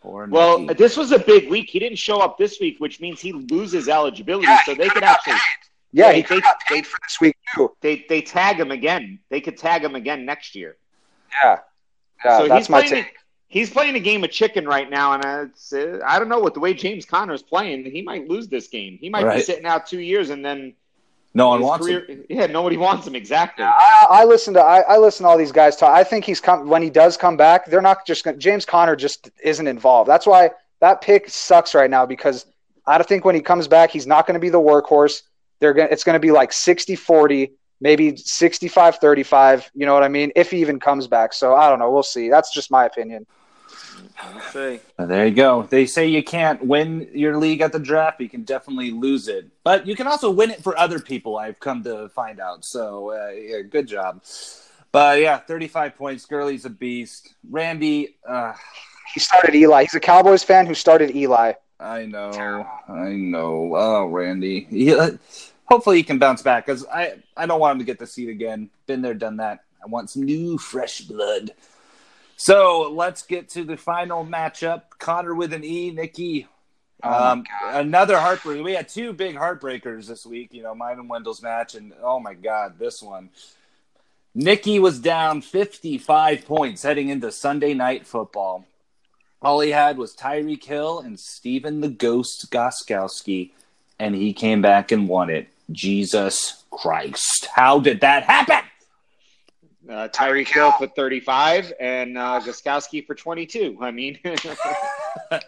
Poor 0.00 0.26
Well, 0.28 0.58
Nikki. 0.60 0.74
this 0.74 0.96
was 0.96 1.12
a 1.12 1.18
big 1.18 1.50
week. 1.50 1.68
He 1.68 1.78
didn't 1.78 1.98
show 1.98 2.20
up 2.20 2.38
this 2.38 2.58
week, 2.60 2.76
which 2.78 3.00
means 3.00 3.20
he 3.20 3.32
loses 3.32 3.88
eligibility. 3.88 4.46
Yeah, 4.46 4.62
so 4.64 4.72
he 4.72 4.78
they 4.78 4.84
could've 4.88 4.94
could 4.94 5.00
got 5.02 5.18
actually 5.18 5.34
Yeah, 5.92 6.06
Yeah, 6.06 6.12
he 6.12 6.22
they- 6.22 6.28
could 6.28 6.42
got 6.42 6.60
paid 6.68 6.86
for 6.86 6.98
this 7.06 7.20
week 7.20 7.36
too. 7.54 7.76
they 7.80 8.04
they 8.08 8.22
tag 8.22 8.58
him 8.58 8.70
again. 8.70 9.18
They 9.28 9.40
could 9.40 9.58
tag 9.58 9.84
him 9.84 9.94
again 9.94 10.24
next 10.24 10.54
year. 10.54 10.76
Yeah, 11.42 11.58
yeah, 12.24 12.38
so 12.38 12.48
that's 12.48 12.66
he's 12.66 12.70
my 12.70 12.80
playing. 12.86 13.04
take. 13.04 13.14
He's 13.48 13.68
playing 13.68 13.96
a 13.96 14.00
game 14.00 14.22
of 14.22 14.30
chicken 14.30 14.64
right 14.64 14.88
now, 14.88 15.12
and 15.14 15.24
it's, 15.50 15.72
uh, 15.72 15.98
I 16.06 16.20
don't 16.20 16.28
know 16.28 16.38
what 16.38 16.54
the 16.54 16.60
way 16.60 16.72
James 16.72 17.04
Conner's 17.04 17.42
playing. 17.42 17.84
He 17.84 18.00
might 18.00 18.28
lose 18.28 18.46
this 18.46 18.68
game. 18.68 18.96
He 19.00 19.08
might 19.10 19.24
be 19.34 19.42
sitting 19.42 19.66
out 19.66 19.88
two 19.88 19.98
years, 19.98 20.30
and 20.30 20.44
then 20.44 20.74
no 21.34 21.48
one 21.48 21.62
wants 21.62 21.86
career, 21.86 22.04
him. 22.06 22.24
Yeah, 22.28 22.46
nobody 22.46 22.76
wants 22.76 23.06
him 23.06 23.14
exactly. 23.14 23.64
I, 23.64 24.06
I 24.10 24.24
listen 24.24 24.54
to 24.54 24.60
I, 24.60 24.80
I 24.80 24.98
listen 24.98 25.24
to 25.24 25.30
all 25.30 25.38
these 25.38 25.52
guys 25.52 25.76
talk. 25.76 25.94
I 25.94 26.02
think 26.02 26.24
he's 26.24 26.40
come 26.40 26.68
when 26.68 26.82
he 26.82 26.90
does 26.90 27.16
come 27.16 27.36
back. 27.36 27.66
They're 27.66 27.82
not 27.82 28.06
just 28.06 28.24
gonna, 28.24 28.36
James 28.36 28.64
Conner 28.64 28.96
just 28.96 29.30
isn't 29.42 29.66
involved. 29.66 30.08
That's 30.08 30.26
why 30.26 30.50
that 30.80 31.00
pick 31.00 31.28
sucks 31.28 31.74
right 31.74 31.90
now 31.90 32.04
because 32.06 32.46
I 32.86 32.98
don't 32.98 33.06
think 33.06 33.24
when 33.24 33.34
he 33.34 33.40
comes 33.40 33.68
back 33.68 33.90
he's 33.90 34.06
not 34.06 34.26
going 34.26 34.34
to 34.34 34.40
be 34.40 34.48
the 34.48 34.60
workhorse. 34.60 35.22
They're 35.60 35.74
going 35.74 35.88
to 35.88 35.92
it's 35.92 36.04
going 36.04 36.14
to 36.14 36.20
be 36.20 36.32
like 36.32 36.50
60-40, 36.50 37.52
maybe 37.80 38.12
65-35, 38.12 39.70
you 39.74 39.86
know 39.86 39.94
what 39.94 40.02
I 40.02 40.08
mean? 40.08 40.32
If 40.34 40.50
he 40.50 40.60
even 40.60 40.80
comes 40.80 41.06
back. 41.06 41.32
So 41.32 41.54
I 41.54 41.68
don't 41.68 41.78
know, 41.78 41.90
we'll 41.90 42.02
see. 42.02 42.28
That's 42.30 42.52
just 42.52 42.70
my 42.70 42.86
opinion. 42.86 43.26
We'll 44.32 44.42
see. 44.42 44.80
Well, 44.98 45.08
there 45.08 45.26
you 45.26 45.34
go. 45.34 45.62
They 45.62 45.86
say 45.86 46.06
you 46.08 46.22
can't 46.22 46.64
win 46.64 47.08
your 47.12 47.36
league 47.36 47.60
at 47.60 47.72
the 47.72 47.78
draft, 47.78 48.18
but 48.18 48.24
you 48.24 48.30
can 48.30 48.44
definitely 48.44 48.90
lose 48.90 49.28
it. 49.28 49.46
But 49.64 49.86
you 49.86 49.96
can 49.96 50.06
also 50.06 50.30
win 50.30 50.50
it 50.50 50.62
for 50.62 50.76
other 50.78 50.98
people. 51.00 51.36
I've 51.38 51.60
come 51.60 51.82
to 51.84 52.08
find 52.10 52.40
out. 52.40 52.64
So 52.64 53.12
uh, 53.12 53.30
yeah, 53.30 53.62
good 53.62 53.86
job. 53.88 54.22
But 54.92 55.20
yeah, 55.20 55.38
35 55.38 55.96
points. 55.96 56.26
Gurley's 56.26 56.64
a 56.64 56.70
beast. 56.70 57.34
Randy, 57.48 58.16
uh, 58.28 58.54
He 59.14 59.20
started 59.20 59.54
Eli. 59.54 59.82
He's 59.82 59.94
a 59.94 60.00
Cowboys 60.00 60.42
fan 60.42 60.66
who 60.66 60.74
started 60.74 61.14
Eli. 61.14 61.52
I 61.78 62.04
know, 62.04 62.66
I 62.88 63.10
know. 63.10 63.72
Oh, 63.74 64.06
Randy. 64.06 64.66
He, 64.68 64.94
uh, 64.94 65.12
hopefully 65.64 65.96
he 65.96 66.02
can 66.02 66.18
bounce 66.18 66.42
back 66.42 66.66
because 66.66 66.84
I, 66.86 67.14
I 67.36 67.46
don't 67.46 67.60
want 67.60 67.72
him 67.72 67.78
to 67.78 67.84
get 67.84 67.98
the 67.98 68.06
seat 68.06 68.28
again. 68.28 68.68
Been 68.86 69.00
there, 69.00 69.14
done 69.14 69.38
that. 69.38 69.60
I 69.82 69.86
want 69.86 70.10
some 70.10 70.24
new, 70.24 70.58
fresh 70.58 71.00
blood. 71.02 71.52
So 72.40 72.90
let's 72.90 73.20
get 73.20 73.50
to 73.50 73.64
the 73.64 73.76
final 73.76 74.24
matchup. 74.24 74.84
Connor 74.98 75.34
with 75.34 75.52
an 75.52 75.62
E, 75.62 75.90
Nikki. 75.90 76.46
Oh 77.02 77.32
Um, 77.32 77.44
another 77.64 78.16
heartbreaker. 78.16 78.64
We 78.64 78.72
had 78.72 78.88
two 78.88 79.12
big 79.12 79.36
heartbreakers 79.36 80.06
this 80.06 80.24
week. 80.24 80.54
You 80.54 80.62
know, 80.62 80.74
mine 80.74 80.98
and 80.98 81.06
Wendell's 81.06 81.42
match, 81.42 81.74
and 81.74 81.92
oh 82.02 82.18
my 82.18 82.32
god, 82.32 82.78
this 82.78 83.02
one. 83.02 83.28
Nikki 84.34 84.78
was 84.78 84.98
down 85.00 85.42
55 85.42 86.46
points 86.46 86.82
heading 86.82 87.10
into 87.10 87.30
Sunday 87.30 87.74
night 87.74 88.06
football. 88.06 88.64
All 89.42 89.60
he 89.60 89.72
had 89.72 89.98
was 89.98 90.16
Tyreek 90.16 90.64
Hill 90.64 91.00
and 91.00 91.20
Stephen 91.20 91.82
the 91.82 91.90
Ghost 91.90 92.50
Gostkowski, 92.50 93.50
and 93.98 94.14
he 94.14 94.32
came 94.32 94.62
back 94.62 94.92
and 94.92 95.08
won 95.10 95.28
it. 95.28 95.48
Jesus 95.70 96.64
Christ. 96.70 97.48
How 97.54 97.80
did 97.80 98.00
that 98.00 98.22
happen? 98.22 98.69
Uh, 99.90 100.06
Tyreek 100.08 100.46
Hill 100.46 100.70
for 100.72 100.86
35 100.86 101.72
and 101.80 102.16
uh, 102.16 102.40
Gostkowski 102.44 103.04
for 103.04 103.16
22. 103.16 103.76
I 103.80 103.90
mean, 103.90 104.16
Tyreek 104.24 105.42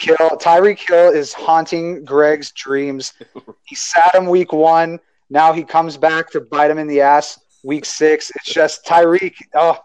Hill. 0.00 0.30
Tyreek 0.40 0.80
Hill 0.80 1.10
is 1.10 1.32
haunting 1.32 2.04
Greg's 2.04 2.50
dreams. 2.52 3.12
He 3.66 3.76
sat 3.76 4.14
him 4.14 4.26
week 4.26 4.52
one. 4.52 5.00
Now 5.30 5.54
he 5.54 5.64
comes 5.64 5.96
back 5.96 6.30
to 6.32 6.42
bite 6.42 6.70
him 6.70 6.76
in 6.76 6.86
the 6.86 7.00
ass 7.00 7.40
week 7.64 7.86
six. 7.86 8.30
It's 8.36 8.52
just 8.52 8.84
Tyreek. 8.84 9.36
Oh, 9.54 9.78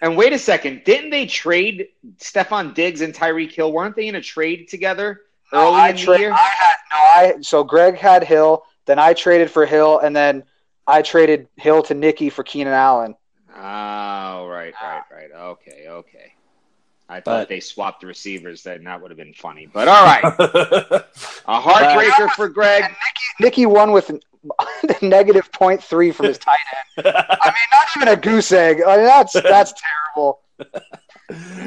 and 0.00 0.16
wait 0.16 0.32
a 0.32 0.38
second. 0.38 0.82
Didn't 0.84 1.10
they 1.10 1.26
trade 1.26 1.88
Stefon 2.18 2.74
Diggs 2.74 3.00
and 3.00 3.12
Tyreek 3.12 3.50
Hill? 3.50 3.72
Weren't 3.72 3.96
they 3.96 4.06
in 4.06 4.14
a 4.14 4.20
trade 4.20 4.68
together 4.68 5.22
early 5.52 5.74
I 5.74 5.88
in 5.90 5.96
the 5.96 6.18
year? 6.18 6.32
I 6.32 6.36
had 6.36 6.76
no. 6.92 6.96
I 6.96 7.34
so 7.40 7.64
Greg 7.64 7.96
had 7.96 8.22
Hill. 8.22 8.62
Then 8.86 9.00
I 9.00 9.14
traded 9.14 9.50
for 9.50 9.66
Hill, 9.66 9.98
and 9.98 10.14
then 10.14 10.44
I 10.86 11.02
traded 11.02 11.48
Hill 11.56 11.82
to 11.84 11.94
Nikki 11.94 12.30
for 12.30 12.42
Keenan 12.42 12.72
Allen. 12.72 13.14
Oh, 13.54 13.58
right, 14.46 14.72
ah. 14.80 15.04
right, 15.10 15.30
right. 15.30 15.30
Okay, 15.32 15.86
okay. 15.88 16.32
I 17.08 17.16
thought 17.16 17.24
But- 17.24 17.48
they 17.48 17.60
swapped 17.60 18.00
the 18.00 18.06
receivers. 18.06 18.62
Then 18.62 18.84
that 18.84 19.00
would 19.00 19.10
have 19.10 19.18
been 19.18 19.34
funny. 19.34 19.66
But 19.66 19.88
all 19.88 20.04
right, 20.04 20.22
a 20.38 21.60
heartbreaker 21.60 22.30
for 22.30 22.48
Greg. 22.48 22.84
Nikki 23.38 23.66
won 23.66 23.92
with 23.92 24.10
negative 25.02 25.52
point 25.52 25.82
three 25.82 26.10
from 26.10 26.26
his 26.26 26.38
tight 26.38 26.58
end. 26.96 27.06
I 27.14 27.46
mean, 27.46 27.54
not 27.72 27.88
even 27.96 28.08
a 28.08 28.16
goose 28.16 28.50
egg. 28.52 28.82
I 28.86 28.96
mean, 28.96 29.06
that's 29.06 29.34
that's 29.34 29.74
terrible. 30.14 30.40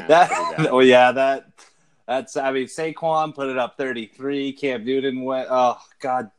that, 0.08 0.30
oh 0.70 0.80
yeah, 0.80 1.12
that 1.12 1.46
that's. 2.08 2.36
I 2.36 2.50
mean, 2.50 2.66
Saquon 2.66 3.34
put 3.34 3.48
it 3.48 3.56
up 3.56 3.76
thirty 3.76 4.06
three. 4.06 4.52
Cam 4.52 4.84
Newton 4.84 5.22
went. 5.22 5.46
Oh 5.50 5.78
God, 6.00 6.30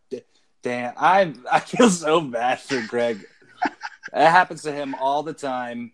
I 0.70 1.34
I 1.52 1.60
feel 1.60 1.90
so 1.90 2.22
bad 2.22 2.60
for 2.60 2.82
Greg. 2.82 3.26
It 3.64 3.72
happens 4.14 4.64
to 4.64 4.72
him 4.72 4.96
all 4.96 5.24
the 5.24 5.34
time, 5.34 5.92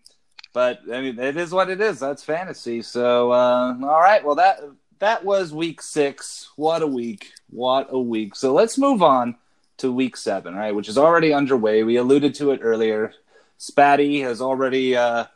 but 0.52 0.80
I 0.92 1.00
mean, 1.00 1.18
it 1.18 1.36
is 1.36 1.52
what 1.52 1.68
it 1.70 1.80
is. 1.80 1.98
That's 1.98 2.22
fantasy. 2.22 2.82
So, 2.82 3.32
uh, 3.32 3.76
all 3.82 4.00
right. 4.00 4.24
Well, 4.24 4.36
that 4.36 4.60
that 5.00 5.24
was 5.24 5.52
week 5.52 5.82
six. 5.82 6.50
What 6.56 6.82
a 6.82 6.86
week! 6.86 7.32
What 7.50 7.88
a 7.90 7.98
week! 7.98 8.36
So 8.36 8.52
let's 8.52 8.78
move 8.78 9.02
on 9.02 9.36
to 9.78 9.92
week 9.92 10.16
seven, 10.16 10.54
right? 10.54 10.74
Which 10.74 10.88
is 10.88 10.98
already 10.98 11.32
underway. 11.32 11.82
We 11.82 11.96
alluded 11.96 12.34
to 12.36 12.52
it 12.52 12.60
earlier. 12.62 13.12
Spatty 13.58 14.22
has 14.22 14.40
already. 14.40 14.96
Uh, 14.96 15.26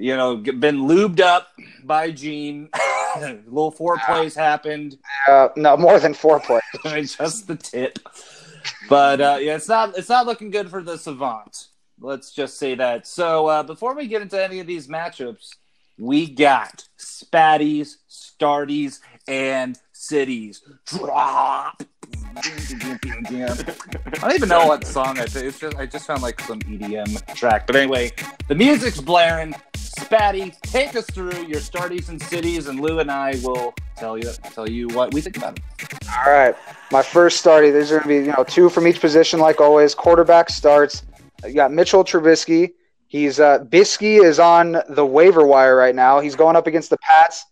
you 0.00 0.16
know, 0.16 0.36
been 0.36 0.88
lubed 0.88 1.20
up 1.20 1.48
by 1.84 2.10
Gene. 2.10 2.70
Little 3.20 3.70
foreplays 3.70 4.34
happened. 4.34 4.96
Uh, 5.28 5.48
no, 5.56 5.76
more 5.76 6.00
than 6.00 6.14
four 6.14 6.40
plays. 6.40 7.16
Just 7.16 7.46
the 7.46 7.56
tip. 7.56 7.98
But 8.88 9.20
uh, 9.20 9.38
yeah, 9.40 9.56
it's 9.56 9.68
not 9.68 9.96
it's 9.96 10.08
not 10.08 10.26
looking 10.26 10.50
good 10.50 10.70
for 10.70 10.82
the 10.82 10.96
Savant. 10.96 11.68
Let's 12.00 12.32
just 12.32 12.58
say 12.58 12.74
that. 12.76 13.06
So 13.06 13.46
uh, 13.46 13.62
before 13.62 13.94
we 13.94 14.06
get 14.06 14.22
into 14.22 14.42
any 14.42 14.60
of 14.60 14.66
these 14.66 14.88
matchups, 14.88 15.50
we 15.98 16.30
got 16.30 16.88
Spatties, 16.98 17.96
Starties, 18.08 19.00
and 19.28 19.78
Cities. 19.92 20.62
Drop. 20.86 21.82
I 22.34 22.42
don't 24.20 24.34
even 24.34 24.48
know 24.48 24.66
what 24.66 24.86
song 24.86 25.18
I. 25.18 25.24
It's 25.24 25.58
just 25.58 25.76
I 25.76 25.84
just 25.86 26.06
found 26.06 26.22
like 26.22 26.40
some 26.40 26.60
EDM 26.60 27.34
track. 27.34 27.66
But 27.66 27.76
anyway, 27.76 28.12
the 28.48 28.54
music's 28.54 29.00
blaring. 29.00 29.54
Spatty, 30.00 30.58
take 30.62 30.96
us 30.96 31.06
through 31.06 31.46
your 31.46 31.60
starties 31.60 32.08
and 32.08 32.20
cities, 32.20 32.68
and 32.68 32.80
Lou 32.80 33.00
and 33.00 33.10
I 33.10 33.34
will 33.42 33.74
tell 33.96 34.16
you 34.16 34.32
tell 34.52 34.68
you 34.68 34.88
what 34.88 35.12
we 35.12 35.20
think 35.20 35.36
about 35.36 35.58
it. 35.58 35.64
All 36.26 36.32
right, 36.32 36.56
my 36.90 37.02
first 37.02 37.38
starting. 37.38 37.72
There's 37.72 37.90
going 37.90 38.02
to 38.02 38.08
be 38.08 38.14
you 38.16 38.32
know 38.36 38.44
two 38.44 38.70
from 38.70 38.86
each 38.86 39.00
position, 39.00 39.40
like 39.40 39.60
always. 39.60 39.94
Quarterback 39.94 40.48
starts. 40.48 41.04
You 41.44 41.52
got 41.52 41.70
Mitchell 41.70 42.02
Trubisky. 42.02 42.72
He's 43.08 43.40
uh, 43.40 43.60
Biskey 43.60 44.22
is 44.22 44.38
on 44.38 44.82
the 44.88 45.04
waiver 45.04 45.46
wire 45.46 45.76
right 45.76 45.94
now. 45.94 46.20
He's 46.20 46.34
going 46.34 46.56
up 46.56 46.66
against 46.66 46.90
the 46.90 46.98
Pats. 46.98 47.44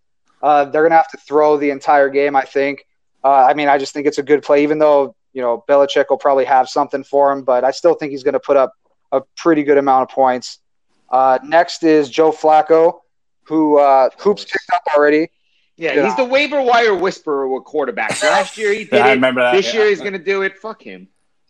Uh, 0.42 0.64
they're 0.64 0.82
gonna 0.82 0.94
have 0.94 1.10
to 1.10 1.18
throw 1.18 1.56
the 1.56 1.70
entire 1.70 2.08
game, 2.08 2.34
I 2.34 2.42
think. 2.42 2.84
Uh, 3.22 3.44
I 3.44 3.54
mean, 3.54 3.68
I 3.68 3.76
just 3.76 3.92
think 3.92 4.06
it's 4.06 4.18
a 4.18 4.22
good 4.22 4.42
play, 4.42 4.62
even 4.62 4.78
though 4.78 5.14
you 5.32 5.42
know 5.42 5.64
Belichick 5.68 6.06
will 6.08 6.18
probably 6.18 6.46
have 6.46 6.68
something 6.68 7.04
for 7.04 7.30
him, 7.30 7.42
but 7.42 7.62
I 7.62 7.72
still 7.72 7.94
think 7.94 8.12
he's 8.12 8.22
gonna 8.22 8.40
put 8.40 8.56
up 8.56 8.72
a 9.12 9.20
pretty 9.36 9.64
good 9.64 9.78
amount 9.78 10.08
of 10.08 10.14
points. 10.14 10.60
Uh, 11.10 11.38
next 11.42 11.82
is 11.84 12.10
Joe 12.10 12.32
Flacco, 12.32 13.00
who 13.44 13.78
uh, 13.78 14.10
hoops 14.18 14.44
picked 14.44 14.70
up 14.74 14.82
already. 14.94 15.30
Yeah, 15.76 15.94
Yeah. 15.94 16.06
he's 16.06 16.16
the 16.16 16.24
waiver 16.24 16.60
wire 16.60 16.94
whisperer 16.94 17.48
with 17.48 17.64
quarterbacks. 17.64 18.22
Last 18.22 18.58
year 18.58 18.72
he 18.72 18.84
did 18.84 18.94
I 19.00 19.08
it. 19.10 19.14
remember 19.14 19.40
that, 19.42 19.52
This 19.52 19.66
yeah. 19.72 19.80
year 19.80 19.88
he's 19.90 20.00
going 20.00 20.12
to 20.12 20.18
do 20.18 20.42
it. 20.42 20.58
Fuck 20.58 20.82
him. 20.82 21.08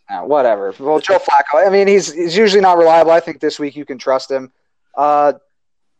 Uh, 0.09 0.21
whatever. 0.21 0.73
Well, 0.79 0.99
Joe 0.99 1.19
Flacco. 1.19 1.65
I 1.65 1.69
mean, 1.69 1.87
he's 1.87 2.11
he's 2.11 2.35
usually 2.35 2.61
not 2.61 2.77
reliable. 2.77 3.11
I 3.11 3.19
think 3.19 3.39
this 3.39 3.59
week 3.59 3.75
you 3.75 3.85
can 3.85 3.97
trust 3.99 4.31
him. 4.31 4.51
Uh, 4.97 5.33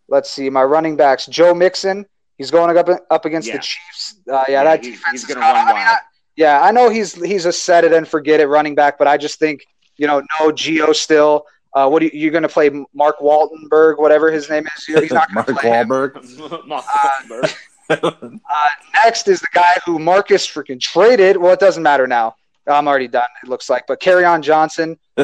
let's 0.08 0.30
see. 0.32 0.50
My 0.50 0.64
running 0.64 0.96
backs: 0.96 1.26
Joe 1.28 1.54
Mixon. 1.54 2.06
He's 2.38 2.50
going 2.52 2.76
up 2.76 2.90
up 3.12 3.26
against 3.26 3.48
Yeah. 3.50 3.58
the 3.58 3.60
Chiefs. 3.60 4.16
Uh, 4.32 4.46
yeah, 4.48 4.64
that 4.64 4.84
he's, 4.84 4.96
defense 4.96 5.12
he's 5.12 5.22
is 5.22 5.28
going 5.28 5.36
to 5.36 5.42
not- 5.42 5.54
run 5.54 5.64
I 5.68 5.74
mean, 5.74 5.76
wild. 5.76 5.98
I- 5.98 6.06
yeah, 6.38 6.62
I 6.62 6.72
know 6.72 6.90
he's 6.90 7.14
he's 7.24 7.46
a 7.46 7.52
set 7.52 7.84
it 7.84 7.92
and 7.94 8.08
forget 8.08 8.40
it 8.40 8.48
running 8.48 8.74
back, 8.74 8.98
but 8.98 9.08
I 9.08 9.18
just 9.18 9.38
think 9.38 9.62
you 9.98 10.08
know 10.08 10.24
no 10.40 10.52
Geo 10.52 10.92
still. 10.94 11.46
Uh, 11.74 11.88
what 11.88 12.02
are 12.02 12.06
you, 12.06 12.12
you're 12.14 12.32
going 12.32 12.44
to 12.44 12.50
play 12.50 12.70
Mark 12.94 13.20
Waltenberg, 13.20 14.00
whatever 14.00 14.32
his 14.32 14.50
name 14.50 14.66
is? 14.76 14.86
He's 14.86 15.12
not 15.12 15.28
going 15.28 15.34
Mark 15.36 15.48
to 15.48 15.54
play. 15.56 15.70
Wahlberg. 15.70 16.68
Mark 16.68 16.86
Wahlberg. 16.86 17.56
Uh, 17.92 18.70
next 19.04 19.28
is 19.28 19.40
the 19.40 19.48
guy 19.52 19.76
who 19.84 19.98
Marcus 19.98 20.46
freaking 20.46 20.80
traded. 20.80 21.36
Well, 21.36 21.54
it 21.54 21.60
doesn't 21.60 21.82
matter 21.82 22.06
now. 22.06 22.36
I'm 22.68 22.88
already 22.88 23.08
done. 23.08 23.26
It 23.44 23.50
looks 23.50 23.68
like, 23.68 23.88
but 23.88 24.00
Kerryon 24.00 24.42
Johnson 24.42 24.96
uh, 25.18 25.24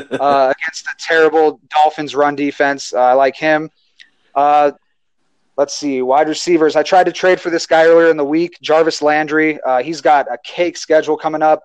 against 0.57 0.85
the 0.85 0.93
terrible 0.97 1.59
Dolphins 1.69 2.15
run 2.15 2.35
defense. 2.35 2.91
Uh, 2.91 3.01
I 3.01 3.13
like 3.13 3.35
him. 3.35 3.69
Uh, 4.33 4.71
let's 5.57 5.75
see, 5.75 6.01
wide 6.01 6.27
receivers. 6.27 6.75
I 6.75 6.83
tried 6.83 7.05
to 7.05 7.11
trade 7.11 7.39
for 7.39 7.51
this 7.51 7.67
guy 7.67 7.85
earlier 7.85 8.09
in 8.09 8.17
the 8.17 8.25
week, 8.25 8.57
Jarvis 8.61 9.01
Landry. 9.01 9.61
Uh, 9.61 9.83
he's 9.83 10.01
got 10.01 10.25
a 10.31 10.37
cake 10.43 10.75
schedule 10.75 11.17
coming 11.17 11.43
up, 11.43 11.61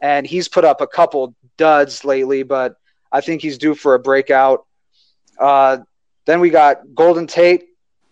and 0.00 0.26
he's 0.26 0.48
put 0.48 0.64
up 0.64 0.80
a 0.80 0.86
couple 0.86 1.34
duds 1.56 2.04
lately, 2.04 2.42
but 2.42 2.76
I 3.12 3.20
think 3.20 3.42
he's 3.42 3.58
due 3.58 3.74
for 3.74 3.94
a 3.94 3.98
breakout. 3.98 4.66
Uh, 5.38 5.78
then 6.24 6.40
we 6.40 6.50
got 6.50 6.94
Golden 6.94 7.26
Tate 7.26 7.64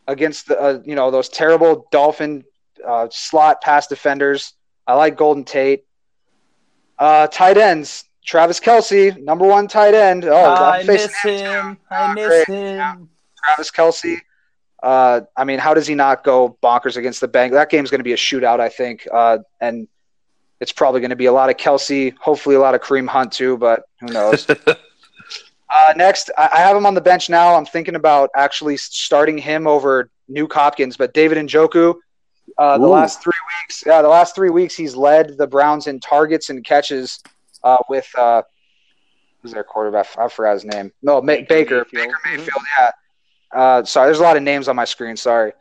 against 0.06 0.48
the 0.48 0.60
uh, 0.60 0.82
you 0.84 0.94
know 0.94 1.10
those 1.10 1.28
terrible 1.28 1.86
Dolphin 1.90 2.44
uh, 2.86 3.08
slot 3.10 3.60
pass 3.62 3.86
defenders. 3.86 4.54
I 4.86 4.94
like 4.94 5.16
Golden 5.16 5.44
Tate. 5.44 5.84
Uh, 6.98 7.26
tight 7.28 7.56
ends. 7.56 8.04
Travis 8.24 8.60
Kelce, 8.60 9.16
number 9.22 9.46
one 9.46 9.66
tight 9.66 9.94
end. 9.94 10.24
Oh, 10.26 10.34
I 10.34 10.80
I'm 10.80 10.86
facing 10.86 11.10
miss 11.24 11.40
him 11.40 11.46
him. 11.46 11.78
Oh, 11.90 11.96
I 11.96 12.14
miss 12.14 12.44
great. 12.44 12.46
him. 12.46 13.08
Travis 13.42 13.70
Kelce. 13.70 14.18
Uh, 14.82 15.22
I 15.36 15.44
mean, 15.44 15.58
how 15.58 15.74
does 15.74 15.86
he 15.86 15.94
not 15.94 16.22
go 16.22 16.56
bonkers 16.62 16.96
against 16.96 17.20
the 17.20 17.28
Bengals? 17.28 17.52
That 17.52 17.70
game's 17.70 17.90
going 17.90 18.00
to 18.00 18.04
be 18.04 18.12
a 18.12 18.16
shootout, 18.16 18.60
I 18.60 18.68
think, 18.68 19.06
uh, 19.12 19.38
and 19.60 19.88
it's 20.60 20.72
probably 20.72 21.00
going 21.00 21.10
to 21.10 21.16
be 21.16 21.26
a 21.26 21.32
lot 21.32 21.50
of 21.50 21.56
Kelce, 21.56 22.14
hopefully 22.18 22.56
a 22.56 22.60
lot 22.60 22.74
of 22.74 22.80
Kareem 22.82 23.08
Hunt 23.08 23.32
too, 23.32 23.56
but 23.56 23.82
who 24.00 24.06
knows? 24.12 24.46
uh, 25.70 25.92
next, 25.96 26.30
I, 26.36 26.50
I 26.54 26.58
have 26.58 26.76
him 26.76 26.86
on 26.86 26.94
the 26.94 27.00
bench 27.00 27.30
now. 27.30 27.54
I'm 27.54 27.66
thinking 27.66 27.94
about 27.94 28.30
actually 28.34 28.76
starting 28.76 29.38
him 29.38 29.66
over 29.66 30.10
Nuk 30.30 30.52
Hopkins, 30.52 30.96
but 30.96 31.14
David 31.14 31.38
Njoku, 31.38 31.94
uh, 32.58 32.78
the 32.78 32.84
Ooh. 32.84 32.88
last 32.88 33.22
three 33.22 33.32
weeks, 33.62 33.84
yeah, 33.86 34.02
the 34.02 34.08
last 34.08 34.34
three 34.34 34.50
weeks, 34.50 34.74
he's 34.74 34.96
led 34.96 35.38
the 35.38 35.46
Browns 35.46 35.86
in 35.86 36.00
targets 36.00 36.50
and 36.50 36.64
catches 36.64 37.22
uh, 37.62 37.78
with 37.88 38.08
uh, 38.18 38.42
who's 39.42 39.52
their 39.52 39.64
quarterback? 39.64 40.06
I 40.18 40.28
forgot 40.28 40.54
his 40.54 40.64
name. 40.64 40.92
No, 41.02 41.20
Ma- 41.20 41.36
Baker. 41.48 41.84
Mayfield. 41.84 41.86
Baker 41.92 42.18
Mayfield. 42.24 42.62
Yeah. 42.78 42.90
Uh, 43.52 43.84
sorry, 43.84 44.06
there's 44.08 44.20
a 44.20 44.22
lot 44.22 44.36
of 44.36 44.42
names 44.42 44.68
on 44.68 44.76
my 44.76 44.84
screen. 44.84 45.16
Sorry. 45.16 45.52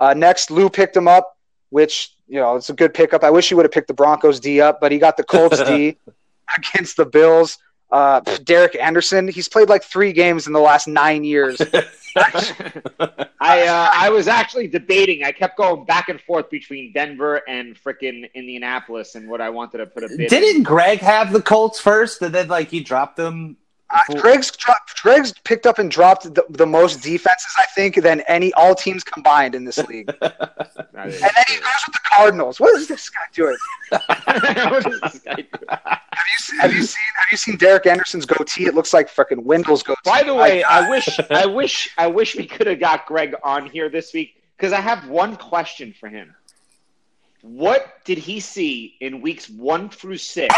Uh, 0.00 0.14
next, 0.14 0.50
Lou 0.50 0.68
picked 0.68 0.96
him 0.96 1.08
up, 1.08 1.36
which 1.70 2.14
you 2.28 2.40
know 2.40 2.56
it's 2.56 2.70
a 2.70 2.74
good 2.74 2.92
pickup. 2.92 3.24
I 3.24 3.30
wish 3.30 3.48
he 3.48 3.54
would 3.54 3.64
have 3.64 3.72
picked 3.72 3.88
the 3.88 3.94
Broncos 3.94 4.40
D 4.40 4.60
up, 4.60 4.80
but 4.80 4.92
he 4.92 4.98
got 4.98 5.16
the 5.16 5.24
Colts 5.24 5.62
D 5.62 5.96
against 6.58 6.96
the 6.96 7.06
Bills. 7.06 7.58
Uh, 7.90 8.20
Derek 8.44 8.76
Anderson, 8.76 9.28
he's 9.28 9.48
played 9.48 9.68
like 9.68 9.84
three 9.84 10.12
games 10.12 10.46
in 10.46 10.52
the 10.52 10.60
last 10.60 10.88
nine 10.88 11.22
years. 11.22 11.60
I 12.16 13.66
uh, 13.66 13.90
I 13.94 14.08
was 14.10 14.26
actually 14.26 14.68
debating. 14.68 15.22
I 15.22 15.32
kept 15.32 15.56
going 15.56 15.84
back 15.84 16.08
and 16.08 16.20
forth 16.20 16.50
between 16.50 16.92
Denver 16.92 17.42
and 17.48 17.76
frickin' 17.76 18.32
Indianapolis 18.34 19.14
and 19.14 19.28
what 19.28 19.40
I 19.40 19.50
wanted 19.50 19.78
to 19.78 19.86
put 19.86 20.04
a 20.04 20.08
bid. 20.08 20.30
Didn't 20.30 20.62
Greg 20.62 20.98
have 21.00 21.32
the 21.32 21.42
Colts 21.42 21.78
first, 21.78 22.22
and 22.22 22.34
then 22.34 22.48
like 22.48 22.70
he 22.70 22.80
dropped 22.80 23.16
them? 23.16 23.56
Uh, 23.90 24.20
Greg's 24.20 24.50
dropped, 24.50 25.00
Greg's 25.02 25.32
picked 25.44 25.64
up 25.64 25.78
and 25.78 25.90
dropped 25.90 26.34
the, 26.34 26.44
the 26.48 26.66
most 26.66 27.02
defenses 27.02 27.52
I 27.56 27.66
think 27.74 28.02
than 28.02 28.20
any 28.22 28.52
all 28.54 28.74
teams 28.74 29.04
combined 29.04 29.54
in 29.54 29.64
this 29.64 29.78
league. 29.78 30.08
and 30.20 31.12
then 31.12 31.44
he 31.48 31.54
goes 31.54 31.82
with 31.86 31.92
the 31.92 32.00
Cardinals. 32.02 32.58
What 32.58 32.74
is 32.76 32.88
this 32.88 33.08
guy 33.08 33.20
doing? 33.32 33.56
This 33.92 35.20
guy 35.20 35.34
doing? 35.34 35.46
Have 35.68 36.24
you 36.26 36.38
seen, 36.38 36.58
have 36.60 36.74
you 36.74 36.82
seen 36.82 37.04
have 37.16 37.26
you 37.30 37.36
seen 37.36 37.56
Derek 37.56 37.86
Anderson's 37.86 38.26
goatee? 38.26 38.66
It 38.66 38.74
looks 38.74 38.92
like 38.92 39.08
fucking 39.08 39.44
Wendell's 39.44 39.82
goatee. 39.82 40.00
By 40.04 40.22
the 40.24 40.34
way, 40.34 40.62
God. 40.62 40.84
I 40.84 40.90
wish 40.90 41.20
I 41.30 41.46
wish 41.46 41.88
I 41.96 42.06
wish 42.08 42.36
we 42.36 42.46
could 42.46 42.66
have 42.66 42.80
got 42.80 43.06
Greg 43.06 43.34
on 43.44 43.70
here 43.70 43.88
this 43.88 44.12
week 44.12 44.42
because 44.56 44.72
I 44.72 44.80
have 44.80 45.08
one 45.08 45.36
question 45.36 45.94
for 45.98 46.08
him. 46.08 46.34
What 47.48 48.04
did 48.04 48.18
he 48.18 48.40
see 48.40 48.96
in 49.00 49.20
weeks 49.20 49.48
one 49.48 49.88
through 49.88 50.16
six 50.18 50.52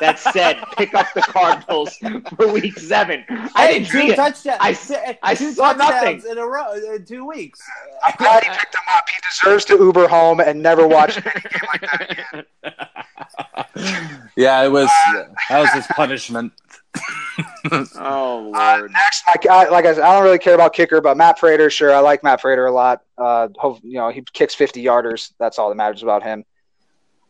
that 0.00 0.20
said 0.20 0.62
pick 0.76 0.94
up 0.94 1.06
the 1.14 1.20
Cardinals 1.22 1.96
for 2.36 2.46
week 2.52 2.78
seven? 2.78 3.24
I 3.28 3.66
Hey, 3.66 3.72
didn't 3.80 3.88
two 3.88 4.00
see 4.02 4.10
it. 4.12 4.16
touchdowns. 4.16 4.58
I- 4.60 5.16
I, 5.22 5.22
I 5.22 5.34
two 5.34 5.50
saw 5.52 5.72
nothing. 5.72 6.22
in 6.30 6.38
a 6.38 6.46
row 6.46 6.74
in 6.74 7.04
two 7.04 7.26
weeks. 7.26 7.60
I'm 8.04 8.14
glad 8.18 8.44
he 8.44 8.50
picked 8.50 8.72
him 8.74 8.82
up. 8.88 9.04
He 9.08 9.16
deserves 9.30 9.64
to 9.66 9.76
Uber 9.78 10.06
home 10.06 10.38
and 10.40 10.62
never 10.62 10.86
watch 10.86 11.16
any 11.16 11.24
game 11.24 11.62
like 11.72 11.80
that 11.80 12.10
again. 12.10 12.44
yeah, 14.36 14.62
it 14.62 14.70
was. 14.70 14.88
that 15.48 15.60
was 15.60 15.70
his 15.72 15.86
punishment. 15.88 16.52
oh 17.96 18.52
Uh, 18.54 18.76
lord! 18.78 18.92
next, 18.92 19.24
like, 19.26 19.46
I, 19.46 19.68
like 19.68 19.84
I 19.86 19.94
said, 19.94 20.02
I 20.02 20.14
don't 20.14 20.24
really 20.24 20.38
care 20.38 20.54
about 20.54 20.72
kicker, 20.74 21.00
but 21.00 21.16
Matt 21.16 21.38
Prater, 21.38 21.70
sure, 21.70 21.94
I 21.94 22.00
like 22.00 22.22
Matt 22.22 22.40
Prater 22.40 22.66
a 22.66 22.72
lot. 22.72 23.02
Uh, 23.16 23.48
hope, 23.56 23.78
you 23.82 23.94
know, 23.94 24.10
he 24.10 24.22
kicks 24.32 24.54
50 24.54 24.84
yarders. 24.84 25.32
That's 25.38 25.58
all 25.58 25.68
that 25.70 25.76
matters 25.76 26.02
about 26.02 26.22
him. 26.22 26.44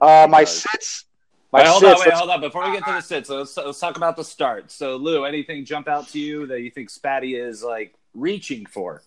Uh, 0.01 0.27
my 0.29 0.41
does. 0.41 0.63
sits. 0.63 1.05
My 1.53 1.61
Wait, 1.61 1.69
hold 1.69 1.83
sits. 1.83 2.01
on, 2.01 2.07
wait, 2.07 2.15
hold 2.15 2.31
on. 2.31 2.41
Before 2.41 2.65
we 2.65 2.73
get 2.77 2.85
to 2.87 2.93
the 2.93 3.01
sit, 3.01 3.27
so 3.27 3.39
let's, 3.39 3.57
let's 3.57 3.79
talk 3.79 3.97
about 3.97 4.17
the 4.17 4.25
start. 4.25 4.71
So, 4.71 4.97
Lou, 4.97 5.25
anything 5.25 5.65
jump 5.65 5.87
out 5.87 6.09
to 6.09 6.19
you 6.19 6.47
that 6.47 6.63
you 6.63 6.71
think 6.71 6.89
Spatty 6.91 7.39
is 7.41 7.63
like 7.63 7.95
reaching 8.15 8.65
for? 8.67 9.03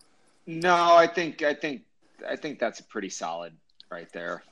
No, 0.46 0.76
I 0.96 1.08
think 1.08 1.41
I 1.41 1.56
think 1.56 1.82
I 2.30 2.36
think 2.36 2.60
that's 2.60 2.80
pretty 2.82 3.10
solid 3.10 3.54
right 3.89 4.08
there. 4.13 4.44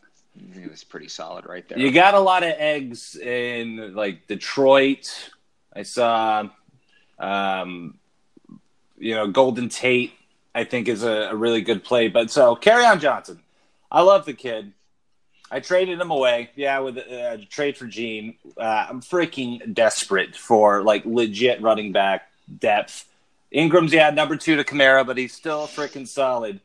It 0.55 0.69
was 0.71 0.83
pretty 0.83 1.07
solid 1.07 1.45
right 1.45 1.69
there. 1.69 1.77
You 1.77 1.91
got 1.91 2.15
a 2.15 2.19
lot 2.19 2.41
of 2.41 2.53
eggs 2.57 3.15
in 3.15 3.93
like 3.93 4.25
Detroit. 4.25 5.29
I 5.75 5.83
saw, 5.83 6.49
um, 7.19 7.97
you 8.97 9.15
know, 9.15 9.27
Golden 9.27 9.69
Tate. 9.69 10.13
I 10.55 10.65
think 10.65 10.87
is 10.87 11.03
a, 11.03 11.29
a 11.31 11.35
really 11.35 11.61
good 11.61 11.83
play. 11.83 12.09
But 12.09 12.29
so 12.29 12.55
Kerryon 12.55 12.99
Johnson. 12.99 13.39
I 13.91 14.01
love 14.01 14.25
the 14.25 14.33
kid. 14.33 14.73
I 15.51 15.59
traded 15.59 16.01
him 16.01 16.09
away. 16.09 16.49
Yeah, 16.55 16.79
with 16.79 16.97
a 16.97 17.33
uh, 17.33 17.37
trade 17.49 17.77
for 17.77 17.85
Gene. 17.85 18.35
Uh, 18.57 18.87
I'm 18.89 19.01
freaking 19.01 19.73
desperate 19.73 20.35
for 20.35 20.81
like 20.81 21.05
legit 21.05 21.61
running 21.61 21.91
back 21.91 22.29
depth. 22.59 23.05
Ingram's 23.51 23.93
yeah 23.93 24.09
number 24.09 24.35
two 24.35 24.55
to 24.55 24.63
Kamara, 24.63 25.05
but 25.05 25.17
he's 25.17 25.33
still 25.33 25.67
freaking 25.67 26.07
solid. 26.07 26.59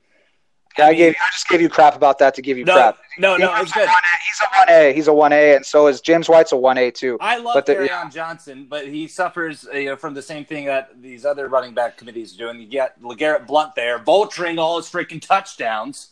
Yeah, 0.78 0.86
I 0.86 0.94
gave. 0.94 1.14
I 1.14 1.26
just 1.32 1.48
gave 1.48 1.60
you 1.60 1.68
crap 1.68 1.96
about 1.96 2.18
that 2.20 2.34
to 2.36 2.42
give 2.42 2.56
you 2.56 2.64
No, 2.64 2.74
crap. 2.74 2.98
no, 3.18 3.36
no, 3.36 3.48
Ingram's 3.48 3.62
it's 3.70 3.72
good. 3.74 3.88
1A. 3.88 3.92
He's 4.26 4.40
a 4.40 4.56
one 4.58 4.68
A. 4.70 4.92
He's 4.92 5.08
a 5.08 5.12
one 5.12 5.32
A, 5.32 5.54
and 5.56 5.66
so 5.66 5.86
is 5.88 6.00
James 6.00 6.28
White's 6.28 6.52
a 6.52 6.56
one 6.56 6.78
A 6.78 6.90
too. 6.92 7.18
I 7.20 7.38
love 7.38 7.54
But 7.54 7.66
the- 7.66 7.74
Kerryon 7.74 8.12
Johnson, 8.12 8.66
but 8.70 8.86
he 8.86 9.08
suffers 9.08 9.66
uh, 9.66 9.76
you 9.76 9.86
know, 9.90 9.96
from 9.96 10.14
the 10.14 10.22
same 10.22 10.44
thing 10.44 10.66
that 10.66 10.90
these 11.02 11.24
other 11.26 11.48
running 11.48 11.74
back 11.74 11.96
committees 11.96 12.34
are 12.34 12.38
doing. 12.38 12.60
You 12.60 12.66
get 12.68 13.00
LeGarrette 13.02 13.46
Blunt 13.46 13.74
there, 13.74 13.98
vulturing 13.98 14.58
all 14.58 14.76
his 14.76 14.86
freaking 14.88 15.20
touchdowns. 15.20 16.10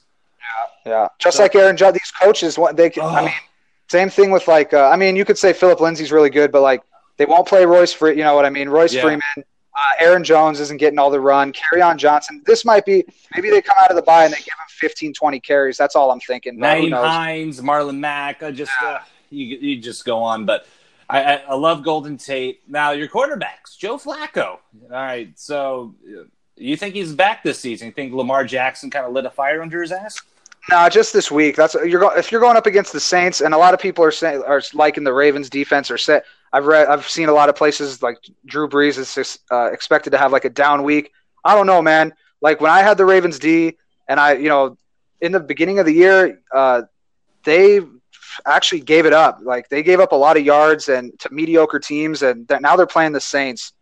Yeah, 0.84 0.90
yeah. 0.92 1.08
just 1.18 1.36
So- 1.36 1.44
like 1.44 1.54
Aaron 1.54 1.76
Judge, 1.76 1.94
these 1.94 2.10
coaches 2.20 2.58
they. 2.74 2.90
Can, 2.90 3.04
I 3.04 3.20
Oh. 3.20 3.24
mean, 3.26 3.34
same 3.88 4.10
thing 4.10 4.30
with 4.32 4.48
like. 4.48 4.74
Uh, 4.74 4.88
I 4.88 4.96
mean, 4.96 5.14
you 5.14 5.24
could 5.24 5.38
say 5.38 5.52
Philip 5.52 5.80
Lindsay's 5.80 6.10
really 6.10 6.30
good, 6.30 6.50
but 6.50 6.62
like 6.62 6.82
they 7.18 7.24
won't 7.24 7.46
play 7.46 7.64
Royce. 7.64 7.92
Free, 7.92 8.16
you 8.16 8.24
know 8.24 8.34
what 8.34 8.44
I 8.44 8.50
mean? 8.50 8.68
Royce 8.68 8.92
Yeah. 8.92 9.02
Freeman, 9.02 9.44
uh, 9.76 10.04
Aaron 10.04 10.24
Jones 10.24 10.58
isn't 10.60 10.78
getting 10.78 10.98
all 10.98 11.10
the 11.10 11.20
run. 11.20 11.52
Kerryon 11.52 11.96
Johnson. 11.98 12.42
This 12.46 12.64
might 12.64 12.86
be 12.86 13.04
maybe 13.34 13.50
they 13.50 13.60
come 13.60 13.76
out 13.78 13.90
of 13.90 13.96
the 13.96 14.02
bye 14.02 14.24
and 14.24 14.32
they 14.32 14.38
give 14.38 14.46
him 14.46 14.68
15, 14.68 15.12
20 15.12 15.40
carries. 15.40 15.76
That's 15.76 15.94
all 15.94 16.10
I'm 16.10 16.20
thinking. 16.20 16.58
Nyheim? 16.58 16.92
Hines, 16.92 17.60
Marlon 17.60 17.98
Mack. 17.98 18.42
I 18.42 18.50
just 18.50 18.72
uh, 18.82 19.00
you 19.30 19.44
you 19.44 19.80
just 19.80 20.04
go 20.04 20.22
on, 20.22 20.46
but 20.46 20.66
I, 21.10 21.22
I, 21.22 21.34
I 21.48 21.54
love 21.54 21.84
Golden 21.84 22.16
Tate. 22.16 22.62
Now 22.68 22.92
your 22.92 23.08
quarterbacks, 23.08 23.76
Joe 23.78 23.98
Flacco. 23.98 24.46
All 24.46 24.60
right, 24.90 25.38
so 25.38 25.94
uh, 26.08 26.24
you 26.56 26.76
think 26.76 26.94
he's 26.94 27.12
back 27.12 27.42
this 27.42 27.58
season? 27.58 27.88
You 27.88 27.92
think 27.92 28.14
Lamar 28.14 28.44
Jackson 28.44 28.90
kind 28.90 29.04
of 29.04 29.12
lit 29.12 29.26
a 29.26 29.30
fire 29.30 29.60
under 29.60 29.82
his 29.82 29.92
ass? 29.92 30.18
No, 30.68 30.88
just 30.88 31.12
this 31.12 31.30
week. 31.30 31.54
That's 31.54 31.74
you're 31.74 32.00
go, 32.00 32.10
if 32.16 32.32
you're 32.32 32.40
going 32.40 32.56
up 32.56 32.66
against 32.66 32.92
the 32.92 33.00
Saints, 33.00 33.40
and 33.40 33.54
a 33.54 33.58
lot 33.58 33.74
of 33.74 33.80
people 33.80 34.02
are 34.02 34.10
saying 34.10 34.42
are 34.46 34.62
liking 34.72 35.04
the 35.04 35.12
Ravens 35.12 35.48
defense 35.48 35.90
or 35.90 35.98
set. 35.98 36.24
I've 36.56 36.64
read, 36.64 36.88
I've 36.88 37.06
seen 37.06 37.28
a 37.28 37.34
lot 37.34 37.50
of 37.50 37.54
places 37.54 38.02
like 38.02 38.16
Drew 38.46 38.66
Brees 38.66 38.96
is 38.96 39.38
uh, 39.52 39.66
expected 39.66 40.10
to 40.10 40.18
have 40.18 40.32
like 40.32 40.46
a 40.46 40.48
down 40.48 40.84
week. 40.84 41.12
I 41.44 41.54
don't 41.54 41.66
know, 41.66 41.82
man. 41.82 42.14
Like 42.40 42.62
when 42.62 42.70
I 42.70 42.80
had 42.80 42.96
the 42.96 43.04
Ravens 43.04 43.38
D, 43.38 43.76
and 44.08 44.18
I, 44.18 44.34
you 44.34 44.48
know, 44.48 44.78
in 45.20 45.32
the 45.32 45.40
beginning 45.40 45.80
of 45.80 45.84
the 45.84 45.92
year, 45.92 46.40
uh, 46.54 46.82
they 47.44 47.82
actually 48.46 48.80
gave 48.80 49.04
it 49.04 49.12
up. 49.12 49.40
Like 49.42 49.68
they 49.68 49.82
gave 49.82 50.00
up 50.00 50.12
a 50.12 50.16
lot 50.16 50.38
of 50.38 50.46
yards 50.46 50.88
and 50.88 51.18
to 51.20 51.28
mediocre 51.30 51.78
teams, 51.78 52.22
and 52.22 52.50
now 52.62 52.74
they're 52.74 52.86
playing 52.86 53.12
the 53.12 53.20
Saints. 53.20 53.74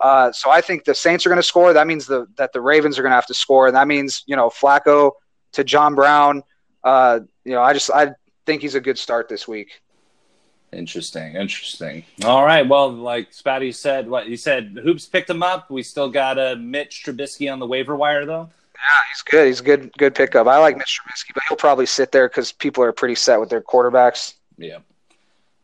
Uh, 0.00 0.30
so 0.30 0.50
I 0.50 0.60
think 0.60 0.84
the 0.84 0.94
Saints 0.94 1.26
are 1.26 1.30
going 1.30 1.40
to 1.40 1.42
score. 1.42 1.72
That 1.72 1.88
means 1.88 2.06
the, 2.06 2.28
that 2.36 2.52
the 2.52 2.60
Ravens 2.60 2.96
are 2.96 3.02
going 3.02 3.10
to 3.10 3.16
have 3.16 3.26
to 3.26 3.34
score, 3.34 3.66
and 3.66 3.74
that 3.74 3.88
means 3.88 4.22
you 4.26 4.36
know 4.36 4.50
Flacco 4.50 5.10
to 5.54 5.64
John 5.64 5.96
Brown. 5.96 6.44
Uh, 6.84 7.20
you 7.44 7.54
know, 7.54 7.62
I 7.62 7.72
just 7.72 7.90
I 7.90 8.12
think 8.46 8.62
he's 8.62 8.76
a 8.76 8.80
good 8.80 8.98
start 8.98 9.28
this 9.28 9.48
week. 9.48 9.80
Interesting, 10.74 11.36
interesting. 11.36 12.04
All 12.24 12.44
right, 12.44 12.68
well, 12.68 12.90
like 12.90 13.30
Spatty 13.30 13.74
said, 13.74 14.08
what 14.08 14.26
he 14.26 14.36
said, 14.36 14.78
Hoops 14.82 15.06
picked 15.06 15.30
him 15.30 15.42
up. 15.42 15.70
We 15.70 15.82
still 15.82 16.10
got 16.10 16.38
a 16.38 16.56
Mitch 16.56 17.02
Trubisky 17.04 17.52
on 17.52 17.58
the 17.58 17.66
waiver 17.66 17.96
wire, 17.96 18.26
though. 18.26 18.50
Yeah, 18.74 19.00
he's 19.10 19.22
good. 19.22 19.46
He's 19.46 19.60
a 19.60 19.62
good, 19.62 19.92
good 19.96 20.14
pickup. 20.14 20.46
I 20.46 20.58
like 20.58 20.76
Mitch 20.76 21.00
Trubisky, 21.00 21.32
but 21.32 21.42
he'll 21.48 21.56
probably 21.56 21.86
sit 21.86 22.12
there 22.12 22.28
because 22.28 22.52
people 22.52 22.82
are 22.84 22.92
pretty 22.92 23.14
set 23.14 23.40
with 23.40 23.48
their 23.48 23.62
quarterbacks. 23.62 24.34
Yeah. 24.58 24.78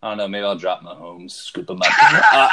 I 0.03 0.11
don't 0.11 0.19
know. 0.19 0.29
Maybe 0.29 0.45
I'll 0.45 0.57
drop 0.57 0.83
Mahomes, 0.83 1.33
scoop 1.33 1.69
him 1.69 1.83
up. 1.83 1.89
uh, 2.33 2.49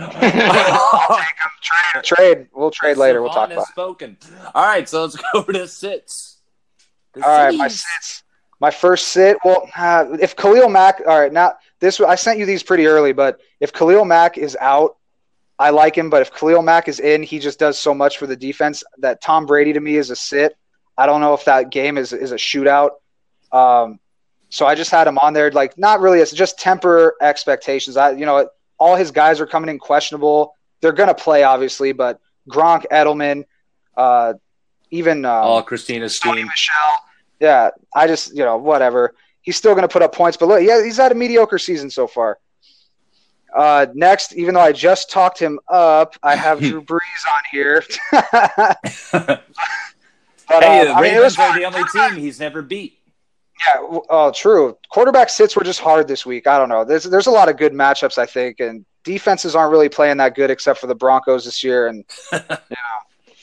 I'll 0.00 1.16
take 1.18 1.26
him. 1.26 1.50
Trade, 1.60 2.04
trade. 2.04 2.46
We'll 2.54 2.70
trade 2.70 2.96
later. 2.96 3.20
We'll 3.20 3.32
talk 3.32 3.50
about. 3.50 3.66
Spoken. 3.66 4.16
All 4.54 4.64
right, 4.64 4.88
so 4.88 5.02
let's 5.02 5.16
go 5.32 5.42
to 5.42 5.68
sits. 5.68 6.38
The 7.12 7.22
all 7.22 7.44
right, 7.44 7.54
my 7.54 7.68
sits. 7.68 8.22
My 8.60 8.70
first 8.70 9.08
sit. 9.08 9.36
Well, 9.44 9.68
uh, 9.76 10.16
if 10.20 10.34
Khalil 10.34 10.70
Mack. 10.70 11.02
All 11.06 11.20
right, 11.20 11.32
now 11.32 11.54
this. 11.80 12.00
I 12.00 12.14
sent 12.14 12.38
you 12.38 12.46
these 12.46 12.62
pretty 12.62 12.86
early, 12.86 13.12
but 13.12 13.40
if 13.60 13.72
Khalil 13.72 14.04
Mack 14.04 14.38
is 14.38 14.56
out, 14.60 14.96
I 15.58 15.70
like 15.70 15.96
him. 15.96 16.10
But 16.10 16.22
if 16.22 16.32
Khalil 16.32 16.62
Mack 16.62 16.88
is 16.88 17.00
in, 17.00 17.22
he 17.22 17.38
just 17.38 17.58
does 17.58 17.78
so 17.78 17.94
much 17.94 18.18
for 18.18 18.26
the 18.26 18.36
defense 18.36 18.84
that 18.98 19.20
Tom 19.20 19.46
Brady 19.46 19.72
to 19.72 19.80
me 19.80 19.96
is 19.96 20.10
a 20.10 20.16
sit. 20.16 20.56
I 20.96 21.06
don't 21.06 21.20
know 21.20 21.34
if 21.34 21.44
that 21.44 21.70
game 21.70 21.98
is 21.98 22.12
is 22.12 22.32
a 22.32 22.36
shootout. 22.36 22.90
Um, 23.52 24.00
so 24.50 24.66
I 24.66 24.74
just 24.74 24.90
had 24.90 25.06
him 25.06 25.18
on 25.18 25.32
there, 25.32 25.50
like 25.50 25.78
not 25.78 26.00
really. 26.00 26.20
It's 26.20 26.32
just 26.32 26.58
temper 26.58 27.14
expectations. 27.20 27.96
I, 27.96 28.12
you 28.12 28.26
know, 28.26 28.48
all 28.78 28.96
his 28.96 29.10
guys 29.10 29.40
are 29.40 29.46
coming 29.46 29.70
in 29.70 29.78
questionable. 29.78 30.54
They're 30.80 30.92
gonna 30.92 31.14
play, 31.14 31.42
obviously, 31.42 31.92
but 31.92 32.20
Gronk, 32.48 32.84
Edelman, 32.90 33.44
uh, 33.96 34.34
even 34.90 35.24
um, 35.24 35.44
all 35.44 35.62
Christina's 35.62 36.18
team, 36.18 36.46
Michel. 36.46 37.00
Yeah, 37.40 37.70
I 37.94 38.06
just 38.06 38.34
you 38.34 38.44
know 38.44 38.56
whatever. 38.56 39.14
He's 39.48 39.56
still 39.56 39.74
gonna 39.74 39.88
put 39.88 40.02
up 40.02 40.14
points, 40.14 40.36
but 40.36 40.46
look, 40.46 40.62
yeah, 40.62 40.84
he's 40.84 40.98
had 40.98 41.10
a 41.10 41.14
mediocre 41.14 41.56
season 41.56 41.88
so 41.88 42.06
far. 42.06 42.38
Uh, 43.56 43.86
next, 43.94 44.34
even 44.34 44.52
though 44.52 44.60
I 44.60 44.72
just 44.72 45.10
talked 45.10 45.38
him 45.38 45.58
up, 45.68 46.16
I 46.22 46.36
have 46.36 46.60
Drew 46.60 46.82
Brees 46.82 46.98
on 47.32 47.40
here. 47.50 47.82
but, 48.12 49.42
hey, 50.50 50.84
the 50.84 50.94
uh, 50.94 51.00
Ravens 51.00 51.38
I 51.38 51.56
mean, 51.56 51.64
are 51.64 51.72
the 51.72 51.78
only 51.78 51.84
team 51.90 52.22
he's 52.22 52.38
never 52.38 52.60
beat. 52.60 52.98
Yeah, 53.66 54.00
oh, 54.10 54.32
true. 54.32 54.76
Quarterback 54.90 55.30
sits 55.30 55.56
were 55.56 55.64
just 55.64 55.80
hard 55.80 56.08
this 56.08 56.26
week. 56.26 56.46
I 56.46 56.58
don't 56.58 56.68
know. 56.68 56.84
There's 56.84 57.04
there's 57.04 57.26
a 57.26 57.30
lot 57.30 57.48
of 57.48 57.56
good 57.56 57.72
matchups, 57.72 58.18
I 58.18 58.26
think, 58.26 58.60
and 58.60 58.84
defenses 59.02 59.56
aren't 59.56 59.72
really 59.72 59.88
playing 59.88 60.18
that 60.18 60.34
good 60.34 60.50
except 60.50 60.78
for 60.78 60.88
the 60.88 60.94
Broncos 60.94 61.46
this 61.46 61.64
year. 61.64 61.86
And 61.86 62.04
you 62.34 62.38
know, 62.50 63.34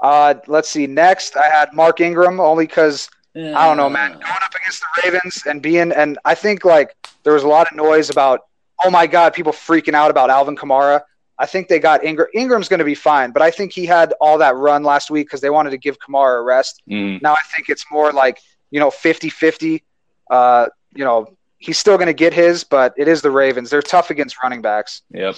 uh, 0.00 0.34
let's 0.46 0.70
see. 0.70 0.86
Next, 0.86 1.36
I 1.36 1.50
had 1.50 1.74
Mark 1.74 2.00
Ingram 2.00 2.40
only 2.40 2.66
because 2.66 3.10
I 3.36 3.66
don't 3.66 3.76
know, 3.76 3.88
man. 3.88 4.12
Going 4.12 4.24
up 4.24 4.54
against 4.54 4.80
the 4.80 5.02
Ravens 5.04 5.42
and 5.46 5.62
being, 5.62 5.92
and 5.92 6.18
I 6.24 6.34
think 6.34 6.64
like 6.64 6.96
there 7.22 7.32
was 7.32 7.42
a 7.42 7.48
lot 7.48 7.68
of 7.70 7.76
noise 7.76 8.10
about, 8.10 8.40
oh 8.84 8.90
my 8.90 9.06
God, 9.06 9.34
people 9.34 9.52
freaking 9.52 9.94
out 9.94 10.10
about 10.10 10.30
Alvin 10.30 10.56
Kamara. 10.56 11.02
I 11.38 11.46
think 11.46 11.68
they 11.68 11.78
got 11.78 12.04
Ingram. 12.04 12.28
Ingram's 12.34 12.68
going 12.68 12.80
to 12.80 12.84
be 12.84 12.94
fine, 12.94 13.30
but 13.30 13.40
I 13.40 13.50
think 13.50 13.72
he 13.72 13.86
had 13.86 14.12
all 14.20 14.38
that 14.38 14.56
run 14.56 14.82
last 14.82 15.10
week 15.10 15.26
because 15.26 15.40
they 15.40 15.48
wanted 15.48 15.70
to 15.70 15.78
give 15.78 15.98
Kamara 15.98 16.38
a 16.38 16.42
rest. 16.42 16.82
Mm. 16.90 17.22
Now 17.22 17.32
I 17.32 17.42
think 17.54 17.68
it's 17.70 17.86
more 17.90 18.12
like 18.12 18.40
you 18.70 18.80
know, 18.80 18.90
50 18.90 19.28
50. 19.28 19.84
Uh, 20.30 20.66
you 20.94 21.04
know, 21.04 21.36
he's 21.58 21.78
still 21.78 21.96
going 21.96 22.06
to 22.06 22.12
get 22.12 22.32
his, 22.32 22.64
but 22.64 22.94
it 22.96 23.08
is 23.08 23.20
the 23.22 23.30
Ravens. 23.30 23.70
They're 23.70 23.82
tough 23.82 24.10
against 24.10 24.42
running 24.42 24.62
backs. 24.62 25.02
Yep. 25.10 25.36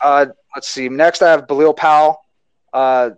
Uh, 0.00 0.26
let's 0.54 0.68
see. 0.68 0.88
Next, 0.88 1.22
I 1.22 1.30
have 1.30 1.46
Bilal 1.46 1.74
Powell. 1.74 2.20
Uh, 2.72 3.10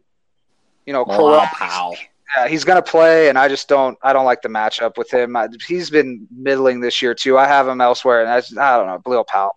you 0.87 0.93
know, 0.93 1.05
Bilal 1.05 1.47
Powell. 1.47 1.97
Yeah, 2.37 2.47
he's 2.49 2.65
going 2.65 2.83
to 2.83 2.91
play, 2.91 3.29
and 3.29 3.39
I 3.39 3.49
just 3.49 3.69
don't. 3.69 3.97
I 4.03 4.13
don't 4.13 4.27
like 4.27 4.43
the 4.43 4.49
matchup 4.49 4.99
with 4.99 5.13
him. 5.13 5.35
I, 5.35 5.49
he's 5.67 5.89
been 5.89 6.27
middling 6.31 6.81
this 6.81 7.01
year 7.01 7.15
too. 7.15 7.39
I 7.39 7.47
have 7.47 7.67
him 7.67 7.81
elsewhere, 7.81 8.21
and 8.21 8.29
I, 8.29 8.41
just, 8.41 8.59
I 8.59 8.77
don't 8.77 8.87
know. 8.87 8.99
Bilal 8.99 9.25
Powell. 9.25 9.55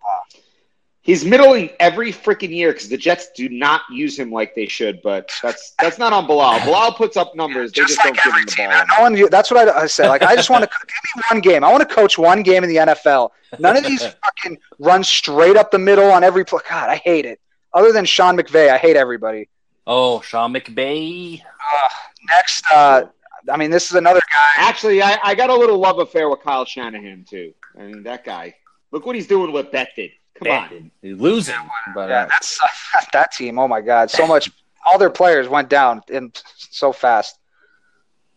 He's 1.02 1.24
middling 1.24 1.70
every 1.80 2.12
freaking 2.12 2.54
year 2.54 2.72
because 2.72 2.88
the 2.88 2.96
Jets 2.96 3.30
do 3.34 3.48
not 3.48 3.82
use 3.90 4.16
him 4.16 4.30
like 4.30 4.54
they 4.54 4.68
should. 4.68 5.02
But 5.02 5.32
that's 5.42 5.74
that's 5.80 5.98
not 5.98 6.12
on 6.12 6.28
Bilal. 6.28 6.60
Bilal 6.64 6.92
puts 6.94 7.16
up 7.16 7.34
numbers. 7.34 7.72
They 7.72 7.82
just, 7.82 7.96
just 7.96 8.06
like 8.06 8.14
don't 8.14 8.24
give 8.24 8.34
him 8.34 8.46
the 8.46 8.52
team. 8.52 8.70
ball. 8.70 8.84
No 8.86 9.02
one, 9.02 9.30
that's 9.30 9.50
what 9.50 9.68
I, 9.68 9.82
I 9.82 9.86
said. 9.86 10.08
Like 10.08 10.22
I 10.22 10.36
just 10.36 10.48
want 10.48 10.62
to 10.62 10.70
give 10.86 11.16
me 11.16 11.22
one 11.28 11.40
game. 11.40 11.64
I 11.64 11.72
want 11.72 11.86
to 11.86 11.92
coach 11.92 12.18
one 12.18 12.42
game 12.44 12.62
in 12.62 12.70
the 12.70 12.76
NFL. 12.76 13.30
None 13.58 13.76
of 13.76 13.82
these 13.82 14.02
fucking 14.02 14.58
run 14.78 15.02
straight 15.02 15.56
up 15.56 15.72
the 15.72 15.78
middle 15.78 16.10
on 16.10 16.22
every 16.22 16.44
play. 16.44 16.60
God, 16.70 16.88
I 16.88 16.96
hate 16.96 17.26
it. 17.26 17.40
Other 17.74 17.92
than 17.92 18.04
Sean 18.04 18.36
McVay, 18.36 18.68
I 18.70 18.78
hate 18.78 18.96
everybody. 18.96 19.48
Oh, 19.86 20.20
Sean 20.20 20.54
McVay. 20.54 21.40
Uh, 21.42 21.88
next, 22.28 22.64
uh, 22.70 23.04
I 23.50 23.56
mean, 23.56 23.70
this 23.70 23.90
is 23.90 23.96
another 23.96 24.20
guy. 24.32 24.50
Actually, 24.56 25.02
I, 25.02 25.18
I 25.24 25.34
got 25.34 25.50
a 25.50 25.54
little 25.54 25.78
love 25.78 25.98
affair 25.98 26.28
with 26.28 26.40
Kyle 26.40 26.64
Shanahan 26.64 27.24
too. 27.28 27.52
I 27.78 27.82
mean, 27.82 28.02
that 28.04 28.24
guy. 28.24 28.54
Look 28.90 29.06
what 29.06 29.16
he's 29.16 29.26
doing 29.26 29.52
with 29.52 29.70
Betfit. 29.72 30.12
Come 30.34 30.50
on, 30.50 30.90
he's 31.00 31.18
losing. 31.18 31.54
But, 31.94 32.08
yeah, 32.08 32.22
uh, 32.22 32.26
that's 32.26 32.60
uh, 32.62 33.00
that 33.12 33.32
team. 33.32 33.58
Oh 33.58 33.68
my 33.68 33.80
God, 33.80 34.10
so 34.10 34.26
much. 34.26 34.50
all 34.86 34.98
their 34.98 35.10
players 35.10 35.48
went 35.48 35.68
down 35.68 36.02
in 36.08 36.32
so 36.56 36.92
fast. 36.92 37.38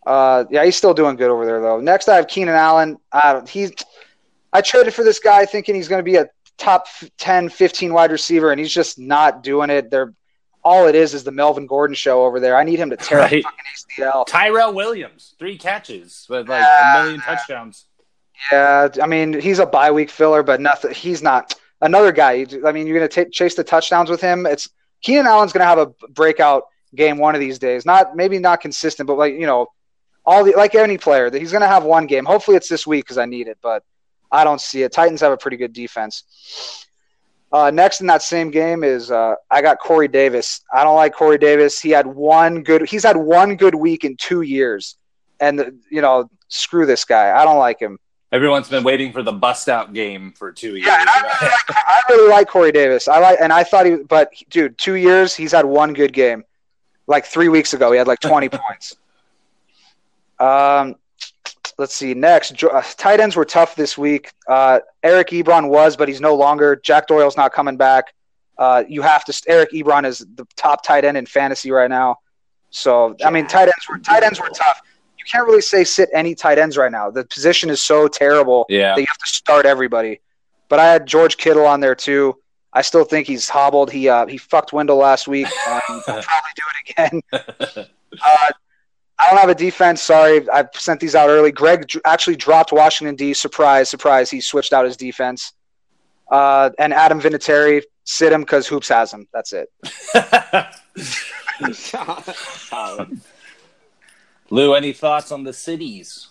Uh, 0.05 0.45
yeah, 0.49 0.63
he's 0.63 0.75
still 0.75 0.93
doing 0.93 1.15
good 1.15 1.31
over 1.31 1.45
there 1.45 1.61
though. 1.61 1.79
Next, 1.79 2.07
I 2.07 2.15
have 2.15 2.27
Keenan 2.27 2.55
Allen. 2.55 2.97
Uh, 3.11 3.45
he's 3.45 3.71
I 4.53 4.61
traded 4.61 4.93
for 4.93 5.03
this 5.03 5.19
guy 5.19 5.45
thinking 5.45 5.75
he's 5.75 5.87
going 5.87 5.99
to 5.99 6.03
be 6.03 6.15
a 6.15 6.27
top 6.57 6.87
10, 7.17 7.49
15 7.49 7.93
wide 7.93 8.11
receiver, 8.11 8.51
and 8.51 8.59
he's 8.59 8.71
just 8.71 8.97
not 8.97 9.43
doing 9.43 9.69
it. 9.69 9.91
They're 9.91 10.13
all 10.65 10.87
it 10.87 10.95
is 10.95 11.13
is 11.13 11.23
the 11.23 11.31
Melvin 11.31 11.67
Gordon 11.67 11.95
show 11.95 12.25
over 12.25 12.39
there. 12.39 12.57
I 12.57 12.63
need 12.63 12.79
him 12.79 12.89
to 12.89 12.97
tear 12.97 13.19
right. 13.19 13.43
fucking 13.43 14.03
ACL. 14.03 14.25
Tyrell 14.25 14.73
Williams, 14.73 15.35
three 15.37 15.57
catches 15.57 16.25
with 16.27 16.49
like 16.49 16.61
yeah, 16.61 17.01
a 17.01 17.03
million 17.03 17.21
touchdowns. 17.21 17.85
Yeah, 18.51 18.89
I 19.01 19.05
mean 19.05 19.39
he's 19.39 19.59
a 19.59 19.65
bye 19.65 19.91
week 19.91 20.09
filler, 20.09 20.43
but 20.43 20.59
nothing. 20.59 20.91
He's 20.91 21.21
not 21.21 21.53
another 21.81 22.11
guy. 22.11 22.45
I 22.65 22.71
mean, 22.71 22.87
you're 22.87 22.97
going 22.99 23.09
to 23.09 23.29
chase 23.29 23.55
the 23.55 23.63
touchdowns 23.63 24.09
with 24.09 24.21
him. 24.21 24.45
It's 24.45 24.69
Keenan 25.01 25.27
Allen's 25.27 25.53
going 25.53 25.61
to 25.61 25.67
have 25.67 25.77
a 25.77 25.87
breakout 26.09 26.63
game 26.95 27.17
one 27.17 27.35
of 27.35 27.41
these 27.41 27.59
days. 27.59 27.85
Not 27.85 28.15
maybe 28.15 28.39
not 28.39 28.59
consistent, 28.59 29.07
but 29.07 29.17
like 29.17 29.35
you 29.35 29.45
know, 29.45 29.67
all 30.25 30.43
the 30.43 30.53
like 30.53 30.75
any 30.75 30.97
player 30.97 31.29
that 31.29 31.39
he's 31.39 31.51
going 31.51 31.61
to 31.61 31.67
have 31.67 31.83
one 31.83 32.07
game. 32.07 32.25
Hopefully, 32.25 32.57
it's 32.57 32.69
this 32.69 32.87
week 32.87 33.05
because 33.05 33.19
I 33.19 33.25
need 33.25 33.47
it, 33.47 33.59
but 33.61 33.83
I 34.31 34.43
don't 34.43 34.59
see 34.59 34.81
it. 34.81 34.91
Titans 34.91 35.21
have 35.21 35.31
a 35.31 35.37
pretty 35.37 35.57
good 35.57 35.73
defense. 35.73 36.84
Uh, 37.51 37.71
next 37.71 38.01
in 38.01 38.07
that 38.07 38.21
same 38.21 38.51
game 38.51 38.83
is 38.83 39.11
uh, 39.11 39.35
I 39.49 39.61
got 39.61 39.79
Corey 39.79 40.07
Davis. 40.07 40.61
I 40.73 40.83
don't 40.83 40.95
like 40.95 41.13
Corey 41.13 41.37
Davis. 41.37 41.79
He 41.79 41.89
had 41.91 42.05
one 42.05 42.63
good. 42.63 42.87
He's 42.87 43.03
had 43.03 43.15
one 43.15 43.55
good 43.55 43.75
week 43.75 44.03
in 44.03 44.17
two 44.17 44.41
years, 44.41 44.97
and 45.39 45.79
you 45.89 46.01
know, 46.01 46.29
screw 46.47 46.85
this 46.85 47.05
guy. 47.05 47.39
I 47.39 47.45
don't 47.45 47.59
like 47.59 47.79
him. 47.79 47.97
Everyone's 48.31 48.67
been 48.67 48.83
waiting 48.83 49.13
for 49.13 49.23
the 49.23 49.31
bust 49.31 49.69
out 49.69 49.93
game 49.93 50.33
for 50.37 50.51
two 50.51 50.75
years. 50.75 50.87
Yeah, 50.87 51.05
I, 51.07 51.21
really 51.21 51.51
like, 51.51 51.69
I 51.69 52.01
really 52.09 52.29
like 52.29 52.47
Corey 52.49 52.71
Davis. 52.71 53.07
I 53.07 53.19
like, 53.19 53.37
and 53.39 53.53
I 53.53 53.63
thought 53.63 53.85
he, 53.85 53.95
but 53.95 54.31
dude, 54.49 54.77
two 54.77 54.95
years 54.95 55.35
he's 55.35 55.51
had 55.51 55.63
one 55.65 55.93
good 55.93 56.11
game. 56.11 56.43
Like 57.07 57.25
three 57.25 57.49
weeks 57.49 57.73
ago, 57.73 57.91
he 57.91 57.97
had 57.97 58.07
like 58.07 58.19
twenty 58.19 58.49
points. 58.67 58.97
Um, 60.39 60.95
let's 61.77 61.95
see. 61.95 62.13
Next, 62.13 62.63
uh, 62.63 62.81
tight 62.97 63.19
ends 63.19 63.35
were 63.35 63.45
tough 63.45 63.75
this 63.75 63.97
week. 63.97 64.31
Uh, 64.47 64.79
Eric 65.03 65.29
Ebron 65.29 65.69
was, 65.69 65.95
but 65.95 66.07
he's 66.07 66.21
no 66.21 66.35
longer. 66.35 66.75
Jack 66.75 67.07
Doyle's 67.07 67.37
not 67.37 67.53
coming 67.53 67.77
back. 67.77 68.13
Uh, 68.57 68.83
you 68.87 69.01
have 69.01 69.25
to. 69.25 69.41
Eric 69.47 69.71
Ebron 69.71 70.05
is 70.05 70.19
the 70.19 70.47
top 70.55 70.83
tight 70.83 71.05
end 71.05 71.17
in 71.17 71.25
fantasy 71.25 71.71
right 71.71 71.89
now. 71.89 72.17
So 72.69 73.15
I 73.23 73.29
mean, 73.29 73.47
tight 73.47 73.63
ends 73.63 73.87
were 73.89 73.97
tight 73.99 74.23
ends 74.23 74.39
were 74.39 74.49
tough 74.49 74.81
you 75.25 75.31
can't 75.31 75.47
really 75.47 75.61
say 75.61 75.83
sit 75.83 76.09
any 76.13 76.35
tight 76.35 76.59
ends 76.59 76.77
right 76.77 76.91
now. 76.91 77.09
The 77.09 77.25
position 77.25 77.69
is 77.69 77.81
so 77.81 78.07
terrible 78.07 78.65
yeah. 78.69 78.93
that 78.93 79.01
you 79.01 79.07
have 79.07 79.17
to 79.17 79.27
start 79.27 79.65
everybody. 79.65 80.21
But 80.69 80.79
I 80.79 80.85
had 80.85 81.05
George 81.05 81.37
Kittle 81.37 81.65
on 81.65 81.79
there 81.79 81.95
too. 81.95 82.37
I 82.73 82.81
still 82.81 83.05
think 83.05 83.27
he's 83.27 83.47
hobbled. 83.49 83.91
He 83.91 84.09
uh, 84.09 84.27
he 84.27 84.37
fucked 84.37 84.73
Wendell 84.73 84.97
last 84.97 85.27
week. 85.27 85.47
Um, 85.67 85.81
he'll 85.87 86.01
probably 86.21 86.51
do 86.55 86.63
it 86.69 86.91
again. 86.91 87.21
uh, 88.21 88.51
I 89.17 89.29
don't 89.29 89.39
have 89.39 89.49
a 89.49 89.55
defense. 89.55 90.01
Sorry, 90.01 90.47
I 90.49 90.65
sent 90.73 90.99
these 90.99 91.15
out 91.15 91.29
early. 91.29 91.51
Greg 91.51 91.89
actually 92.05 92.35
dropped 92.35 92.71
Washington 92.71 93.15
D. 93.15 93.33
Surprise, 93.33 93.89
surprise. 93.89 94.29
He 94.29 94.41
switched 94.41 94.73
out 94.73 94.85
his 94.85 94.97
defense. 94.97 95.53
Uh, 96.29 96.71
and 96.79 96.93
Adam 96.93 97.21
Vinatieri, 97.21 97.83
sit 98.03 98.33
him 98.33 98.41
because 98.41 98.67
Hoops 98.67 98.89
has 98.89 99.13
him. 99.13 99.27
That's 99.33 99.53
it. 99.53 99.71
Lou, 104.49 104.73
any 104.73 104.93
thoughts 104.93 105.31
on 105.31 105.43
the 105.43 105.53
cities? 105.53 106.29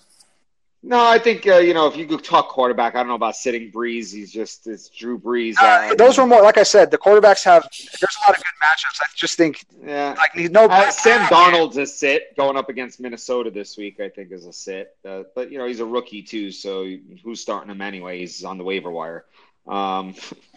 No, 0.86 1.02
I 1.02 1.18
think 1.18 1.46
uh, 1.46 1.56
you 1.56 1.72
know 1.72 1.86
if 1.86 1.96
you 1.96 2.04
could 2.04 2.22
talk 2.22 2.50
quarterback, 2.50 2.94
I 2.94 2.98
don't 2.98 3.08
know 3.08 3.14
about 3.14 3.36
sitting 3.36 3.72
Brees. 3.72 4.12
He's 4.12 4.30
just 4.30 4.66
it's 4.66 4.90
Drew 4.90 5.18
Brees. 5.18 5.54
Uh, 5.58 5.94
those 5.94 6.18
were 6.18 6.26
more 6.26 6.42
like 6.42 6.58
I 6.58 6.62
said. 6.62 6.90
The 6.90 6.98
quarterbacks 6.98 7.42
have 7.44 7.66
there's 7.72 8.16
a 8.18 8.30
lot 8.30 8.36
of 8.36 8.44
good 8.44 8.52
matchups. 8.62 9.00
I 9.00 9.06
just 9.16 9.38
think 9.38 9.64
yeah. 9.82 10.14
like 10.18 10.50
no. 10.52 10.66
Uh, 10.66 10.90
Sam 10.90 11.22
Darnold's 11.28 11.78
a 11.78 11.86
sit 11.86 12.36
going 12.36 12.58
up 12.58 12.68
against 12.68 13.00
Minnesota 13.00 13.50
this 13.50 13.78
week. 13.78 13.98
I 13.98 14.10
think 14.10 14.30
is 14.30 14.44
a 14.44 14.52
sit, 14.52 14.94
uh, 15.06 15.22
but 15.34 15.50
you 15.50 15.56
know 15.56 15.66
he's 15.66 15.80
a 15.80 15.86
rookie 15.86 16.22
too, 16.22 16.50
so 16.50 16.86
who's 17.24 17.40
starting 17.40 17.70
him 17.70 17.80
anyway? 17.80 18.18
He's 18.18 18.44
on 18.44 18.58
the 18.58 18.64
waiver 18.64 18.90
wire. 18.90 19.24
Um, 19.66 20.14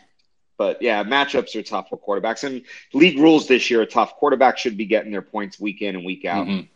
but 0.58 0.82
yeah, 0.82 1.06
matchups 1.06 1.56
are 1.56 1.64
tough 1.64 1.88
for 1.88 1.98
quarterbacks, 1.98 2.44
and 2.44 2.64
league 2.94 3.18
rules 3.18 3.48
this 3.48 3.70
year 3.70 3.84
are 3.84 3.86
tough. 3.86 4.20
Quarterbacks 4.20 4.58
should 4.58 4.76
be 4.76 4.88
getting 4.88 5.14
their 5.14 5.22
points 5.22 5.58
week 5.58 5.82
in 5.82 5.96
and 5.96 6.04
week 6.04 6.26
out. 6.26 6.48
Mm-hmm. 6.48 6.68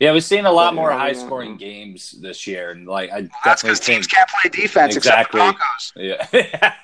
Yeah, 0.00 0.14
we've 0.14 0.24
seen 0.24 0.46
a 0.46 0.52
lot 0.52 0.74
more 0.74 0.90
high 0.90 1.12
scoring 1.12 1.58
games 1.58 2.12
this 2.12 2.46
year, 2.46 2.70
and 2.70 2.86
like 2.86 3.12
I 3.12 3.28
that's 3.44 3.62
because 3.62 3.78
teams 3.78 4.06
can't 4.06 4.28
play 4.30 4.48
defense 4.50 4.96
exactly. 4.96 5.42
except 5.42 5.92
Yeah. 5.94 6.74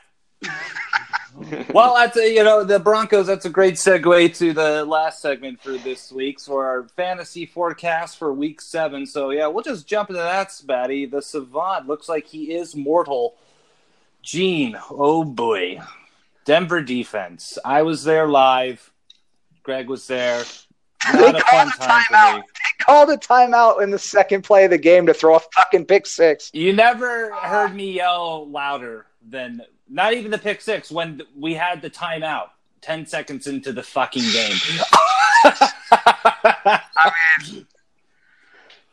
well, 1.73 1.95
that's 1.95 2.19
a, 2.19 2.31
you 2.31 2.45
know 2.45 2.63
the 2.63 2.79
Broncos. 2.79 3.27
That's 3.27 3.47
a 3.47 3.51
great 3.51 3.77
segue 3.77 4.37
to 4.37 4.53
the 4.53 4.85
last 4.85 5.23
segment 5.23 5.63
for 5.63 5.79
this 5.79 6.13
week 6.13 6.39
for 6.39 6.67
our 6.67 6.89
fantasy 6.89 7.47
forecast 7.47 8.19
for 8.19 8.35
Week 8.35 8.61
Seven. 8.61 9.07
So 9.07 9.31
yeah, 9.31 9.47
we'll 9.47 9.65
just 9.65 9.87
jump 9.87 10.11
into 10.11 10.21
that, 10.21 10.49
Spatty. 10.49 11.11
The 11.11 11.23
Savant 11.23 11.87
looks 11.87 12.11
like 12.11 12.27
he 12.27 12.53
is 12.53 12.77
mortal. 12.77 13.37
Gene, 14.23 14.77
oh 14.91 15.25
boy, 15.25 15.81
Denver 16.45 16.83
defense. 16.83 17.57
I 17.65 17.81
was 17.81 18.05
there 18.05 18.29
live. 18.29 18.93
Greg 19.63 19.89
was 19.89 20.07
there. 20.07 20.45
Not 21.13 21.33
they 21.33 21.39
a 21.39 21.43
fun 21.43 21.71
time 21.71 22.03
for 22.03 22.39
me. 22.39 22.43
Called 22.79 23.11
a 23.11 23.17
timeout 23.17 23.83
in 23.83 23.91
the 23.91 23.99
second 23.99 24.43
play 24.43 24.65
of 24.65 24.71
the 24.71 24.79
game 24.79 25.07
to 25.07 25.15
throw 25.15 25.37
a 25.37 25.41
fucking 25.55 25.87
pick 25.87 26.07
six. 26.07 26.51
You 26.53 26.73
never 26.73 27.35
heard 27.35 27.75
me 27.75 27.93
yell 27.93 28.49
louder 28.49 29.07
than 29.29 29.63
not 29.89 30.15
even 30.15 30.31
the 30.31 30.39
pick 30.39 30.61
six 30.61 30.91
when 30.91 31.23
we 31.37 31.55
had 31.55 31.83
the 31.83 31.91
timeout 31.91 32.49
10 32.83 33.07
seconds 33.07 33.47
into 33.47 33.73
the 33.73 33.83
fucking 33.83 34.23
game. 34.23 34.57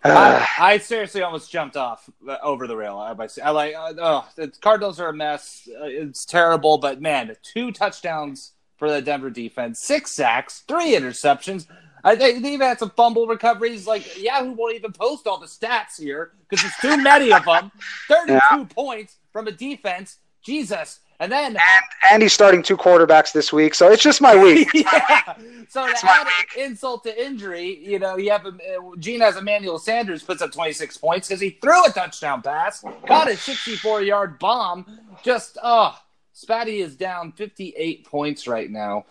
I 0.06 0.10
mean, 0.10 0.18
I, 0.18 0.48
I, 0.60 0.78
seriously 0.80 1.22
almost 1.22 1.50
jumped 1.50 1.78
off 1.78 2.10
over 2.42 2.68
the 2.68 2.76
rail. 2.76 2.98
I, 2.98 3.16
I 3.42 3.50
like, 3.52 3.74
uh, 3.74 3.94
oh, 4.00 4.28
the 4.36 4.50
Cardinals 4.60 5.00
are 5.00 5.10
a 5.10 5.14
mess. 5.14 5.70
Uh, 5.70 5.86
it's 5.86 6.26
terrible, 6.26 6.78
but 6.78 7.02
man, 7.02 7.34
two 7.42 7.72
touchdowns 7.72 8.52
for 8.76 8.92
the 8.92 9.02
Denver 9.02 9.30
defense, 9.30 9.80
six 9.80 10.12
sacks, 10.12 10.64
three 10.68 10.94
interceptions. 10.94 11.68
I, 12.04 12.16
they, 12.16 12.40
they 12.40 12.54
even 12.54 12.68
had 12.68 12.80
some 12.80 12.92
fumble 12.92 13.28
recoveries. 13.28 13.88
Like 13.88 14.22
Yahoo 14.22 14.52
won't 14.52 14.76
even 14.76 14.92
post 14.92 15.26
all 15.28 15.40
the 15.40 15.48
stats 15.48 16.00
here 16.00 16.32
because 16.50 16.64
there's 16.64 16.98
too 16.98 17.02
many 17.02 17.32
of 17.32 17.46
them. 17.46 17.72
Thirty-two 18.08 18.34
yeah. 18.34 18.66
points 18.70 19.18
from 19.32 19.48
a 19.48 19.52
defense. 19.52 20.18
Jesus. 20.42 21.00
And 21.20 21.32
then 21.32 21.56
and, 21.56 21.84
and 22.12 22.22
he's 22.22 22.34
starting 22.34 22.62
two 22.62 22.76
quarterbacks 22.76 23.32
this 23.32 23.54
week, 23.54 23.76
so 23.76 23.90
it's 23.90 24.04
just 24.04 24.20
my 24.20 24.36
week. 24.36 24.68
yeah. 24.74 25.36
So 25.70 25.88
to 25.88 25.98
add 26.04 26.28
insult 26.58 27.04
to 27.04 27.26
injury, 27.26 27.80
you 27.82 27.98
know, 27.98 28.18
you 28.18 28.32
have 28.32 28.46
a, 28.46 28.50
uh, 28.50 28.96
Gene 28.98 29.22
has 29.22 29.38
Emmanuel 29.38 29.80
Sanders 29.80 30.22
puts 30.22 30.42
up 30.42 30.52
26 30.52 30.98
points 30.98 31.30
because 31.30 31.40
he 31.40 31.52
threw 31.62 31.86
a 31.86 31.90
touchdown 31.92 32.42
pass, 32.42 32.84
caught 33.08 33.30
a 33.30 33.38
64 33.38 34.02
yard 34.02 34.38
bomb. 34.40 34.86
Just 35.24 35.58
oh, 35.64 35.98
Spatty 36.36 36.84
is 36.84 36.96
down 36.96 37.32
58 37.32 38.06
points 38.06 38.48
right 38.48 38.70
now 38.70 39.06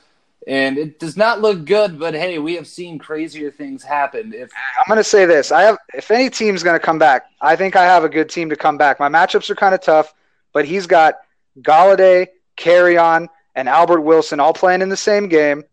and 0.46 0.78
it 0.78 0.98
does 0.98 1.16
not 1.16 1.40
look 1.40 1.64
good. 1.64 1.98
But 1.98 2.14
hey, 2.14 2.38
we 2.38 2.54
have 2.54 2.66
seen 2.66 2.98
crazier 2.98 3.50
things 3.50 3.82
happen. 3.82 4.32
If 4.34 4.50
I'm 4.78 4.84
going 4.88 4.98
to 4.98 5.04
say 5.04 5.24
this, 5.24 5.52
I 5.52 5.62
have 5.62 5.78
if 5.94 6.10
any 6.10 6.30
team's 6.30 6.62
going 6.62 6.78
to 6.78 6.84
come 6.84 6.98
back, 6.98 7.26
I 7.40 7.56
think 7.56 7.76
I 7.76 7.84
have 7.84 8.04
a 8.04 8.08
good 8.08 8.28
team 8.28 8.50
to 8.50 8.56
come 8.56 8.76
back. 8.76 9.00
My 9.00 9.08
matchups 9.08 9.50
are 9.50 9.54
kind 9.54 9.74
of 9.74 9.80
tough, 9.80 10.12
but 10.52 10.64
he's 10.64 10.86
got 10.86 11.16
Golladay, 11.60 12.28
Kerryon, 12.56 13.28
and 13.54 13.68
Albert 13.68 14.00
Wilson 14.00 14.40
all 14.40 14.52
playing 14.52 14.82
in 14.82 14.88
the 14.88 14.96
same 14.96 15.28
game. 15.28 15.64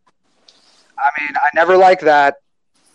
I 0.97 1.21
mean, 1.21 1.34
I 1.36 1.49
never 1.53 1.77
like 1.77 2.01
that. 2.01 2.36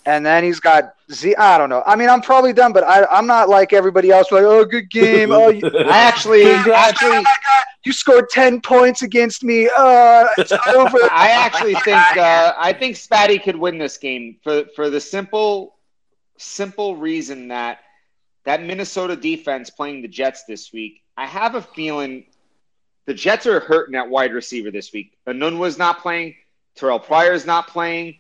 And 0.07 0.25
then 0.25 0.45
he's 0.45 0.61
got 0.61 0.95
Z. 1.11 1.35
I 1.37 1.57
don't 1.57 1.71
know. 1.71 1.83
I 1.87 1.97
mean, 1.97 2.11
I'm 2.11 2.21
probably 2.21 2.53
done, 2.53 2.73
but 2.73 2.85
I, 2.85 3.05
I'm 3.07 3.27
not 3.27 3.49
like 3.49 3.73
everybody 3.73 4.11
else. 4.11 4.31
Like, 4.31 4.45
oh, 4.45 4.65
good 4.65 4.91
game. 4.91 5.33
Oh, 5.33 5.49
you, 5.49 5.67
I 5.79 5.99
actually, 5.99 6.45
actually, 6.45 7.19
oh 7.19 7.25
you 7.85 7.93
scored 7.93 8.29
ten 8.29 8.61
points 8.61 9.03
against 9.03 9.43
me. 9.43 9.67
Uh, 9.67 10.27
it's 10.37 10.53
over. 10.75 10.99
I 11.11 11.31
actually 11.31 11.75
think, 11.77 12.17
uh, 12.17 12.55
I 12.59 12.73
think 12.73 12.97
Spatty 12.97 13.43
could 13.43 13.57
win 13.57 13.79
this 13.79 13.97
game 13.97 14.37
for 14.43 14.65
for 14.77 14.91
the 14.91 15.01
simple, 15.01 15.77
simple 16.39 16.97
reason 16.97 17.49
that 17.49 17.79
that 18.45 18.63
Minnesota 18.63 19.17
defense 19.17 19.71
playing 19.71 20.03
the 20.03 20.09
Jets 20.09 20.45
this 20.45 20.73
week. 20.73 21.03
I 21.17 21.27
have 21.27 21.55
a 21.55 21.63
feeling 21.63 22.27
the 23.07 23.15
Jets 23.15 23.47
are 23.47 23.61
hurting 23.61 23.95
at 23.95 24.09
wide 24.09 24.33
receiver 24.33 24.71
this 24.71 24.93
week. 24.93 25.17
was 25.27 25.79
not 25.79 26.01
playing. 26.01 26.35
Terrell 26.75 26.99
Pryor's 26.99 27.47
not 27.47 27.69
playing. 27.69 28.17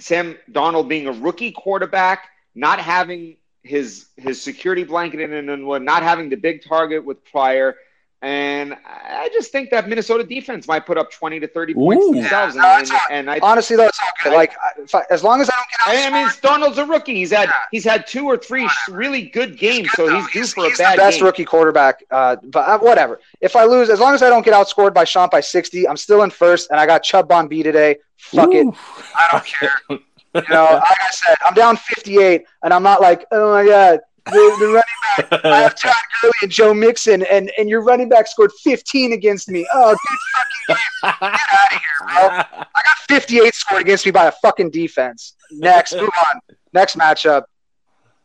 Sam 0.00 0.36
Darnold 0.50 0.88
being 0.88 1.06
a 1.06 1.12
rookie 1.12 1.52
quarterback, 1.52 2.28
not 2.54 2.80
having 2.80 3.36
his 3.62 4.06
his 4.16 4.40
security 4.40 4.84
blanket 4.84 5.20
in 5.20 5.30
Enunwa, 5.30 5.82
not 5.82 6.02
having 6.02 6.28
the 6.28 6.36
big 6.36 6.62
target 6.62 7.04
with 7.04 7.24
Pryor. 7.24 7.76
And 8.20 8.74
I 8.84 9.28
just 9.32 9.52
think 9.52 9.70
that 9.70 9.88
Minnesota 9.88 10.24
defense 10.24 10.66
might 10.66 10.84
put 10.84 10.98
up 10.98 11.12
twenty 11.12 11.38
to 11.38 11.46
thirty 11.46 11.72
points 11.72 12.04
Ooh, 12.04 12.14
themselves. 12.14 12.56
Yeah. 12.56 12.78
And, 12.78 12.90
and, 12.90 13.00
and, 13.10 13.30
I, 13.30 13.38
honestly, 13.40 13.76
though, 13.76 13.86
it's 13.86 14.00
all 14.02 14.10
good. 14.24 14.36
Like, 14.36 14.54
I, 14.92 15.02
as 15.08 15.22
long 15.22 15.40
as 15.40 15.48
I 15.48 15.54
don't 15.54 16.02
get. 16.02 16.04
I 16.04 16.10
mean, 16.10 16.28
Darnold's 16.28 16.78
a 16.78 16.84
rookie. 16.84 17.14
He's 17.14 17.30
had 17.30 17.48
yeah. 17.48 17.54
he's 17.70 17.84
had 17.84 18.08
two 18.08 18.26
or 18.26 18.36
three 18.36 18.68
really 18.90 19.22
good 19.22 19.56
games, 19.56 19.88
he's 19.88 19.90
good, 19.94 20.08
so 20.08 20.16
he's 20.16 20.32
due 20.32 20.46
for 20.46 20.64
he's 20.68 20.80
a 20.80 20.82
bad. 20.82 20.94
the 20.94 21.02
best 21.02 21.18
game. 21.18 21.26
rookie 21.26 21.44
quarterback. 21.44 22.02
Uh, 22.10 22.36
but 22.42 22.68
uh, 22.68 22.78
whatever. 22.80 23.20
If 23.40 23.54
I 23.54 23.64
lose, 23.64 23.88
as 23.88 24.00
long 24.00 24.14
as 24.14 24.22
I 24.22 24.28
don't 24.28 24.44
get 24.44 24.54
outscored 24.54 24.94
by 24.94 25.04
Sean 25.04 25.28
by 25.30 25.40
sixty, 25.40 25.86
I'm 25.86 25.96
still 25.96 26.24
in 26.24 26.30
first, 26.30 26.70
and 26.70 26.80
I 26.80 26.86
got 26.86 27.04
Chubb 27.04 27.30
on 27.30 27.46
B 27.46 27.62
today. 27.62 27.98
Fuck 28.16 28.48
Ooh. 28.48 28.70
it, 28.70 28.74
I 29.14 29.28
don't 29.30 29.44
care. 29.44 29.70
you 29.90 30.42
know, 30.50 30.64
like 30.64 30.82
I 31.00 31.10
said, 31.10 31.36
I'm 31.46 31.54
down 31.54 31.76
58, 31.76 32.44
and 32.62 32.72
I'm 32.72 32.82
not 32.82 33.00
like, 33.00 33.24
oh 33.32 33.52
my 33.52 33.64
god, 33.64 34.00
the, 34.30 34.56
the 34.58 34.66
running 34.66 35.30
back. 35.30 35.44
I 35.44 35.60
have 35.62 35.74
Todd 35.80 35.94
Gurley 36.20 36.32
and 36.42 36.50
Joe 36.50 36.74
Mixon, 36.74 37.24
and, 37.24 37.50
and 37.58 37.68
your 37.68 37.82
running 37.82 38.08
back 38.08 38.26
scored 38.26 38.52
15 38.62 39.12
against 39.12 39.48
me. 39.48 39.66
Oh, 39.72 39.90
good 39.90 40.18
fucking 40.34 40.76
game. 40.76 41.16
Get 41.20 41.32
out 41.32 41.72
of 41.72 41.80
here, 41.80 41.80
bro. 42.00 42.64
I 42.74 42.82
got 42.84 42.98
58 43.08 43.54
scored 43.54 43.82
against 43.82 44.06
me 44.06 44.12
by 44.12 44.26
a 44.26 44.32
fucking 44.42 44.70
defense. 44.70 45.34
Next, 45.50 45.94
move 45.94 46.10
on. 46.26 46.40
Next 46.72 46.96
matchup. 46.96 47.44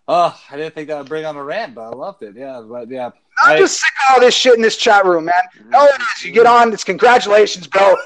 Oh, 0.08 0.38
I 0.52 0.58
didn't 0.58 0.76
think 0.76 0.90
that 0.90 0.98
would 0.98 1.08
bring 1.08 1.26
on 1.26 1.38
a 1.38 1.44
rant, 1.44 1.76
but 1.76 1.82
I 1.84 1.90
loved 1.90 2.24
it. 2.24 2.36
Yeah, 2.36 2.62
but 2.68 2.90
yeah. 2.90 3.12
I'm 3.42 3.56
I, 3.56 3.60
just 3.60 3.80
sick 3.80 3.90
of 4.10 4.16
all 4.16 4.20
this 4.22 4.36
shit 4.36 4.56
in 4.56 4.62
this 4.62 4.78
chat 4.78 5.06
room, 5.06 5.26
man. 5.26 5.34
Oh, 5.74 5.86
it 5.86 6.02
is. 6.02 6.26
You 6.26 6.32
get 6.32 6.46
on, 6.46 6.72
it's 6.72 6.84
congratulations, 6.84 7.68
bro. 7.68 7.96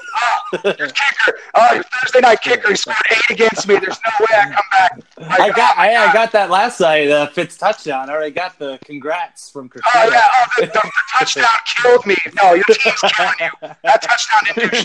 Oh, 0.50 0.74
your 0.78 0.88
kicker. 0.88 1.38
Oh, 1.54 1.74
your 1.74 1.82
Thursday 1.82 2.20
night 2.20 2.40
kicker. 2.40 2.70
He 2.70 2.76
scored 2.76 2.96
eight 3.10 3.30
against 3.30 3.68
me. 3.68 3.76
There's 3.76 3.98
no 4.02 4.10
way 4.20 4.34
I 4.34 4.44
come 4.46 4.64
back. 4.70 4.98
My 5.18 5.44
I 5.44 5.50
got, 5.50 5.76
I, 5.76 5.94
I, 6.08 6.10
got 6.10 6.32
that 6.32 6.48
last 6.48 6.80
night. 6.80 7.10
Uh, 7.10 7.26
Fitz 7.26 7.58
touchdown. 7.58 8.08
I 8.08 8.14
already 8.14 8.30
got 8.30 8.58
the 8.58 8.78
congrats 8.82 9.50
from 9.50 9.68
Christina. 9.68 10.06
Oh 10.06 10.10
yeah, 10.10 10.22
oh, 10.24 10.46
the, 10.56 10.66
the, 10.66 10.72
the 10.72 10.90
touchdown 11.18 11.44
killed 11.66 12.06
me. 12.06 12.16
No, 12.40 12.54
your 12.54 12.64
team's 12.64 12.98
killing 13.12 13.34
you. 13.40 13.50
That 13.60 14.00
touchdown 14.00 14.40
didn't 14.54 14.70
do 14.72 14.78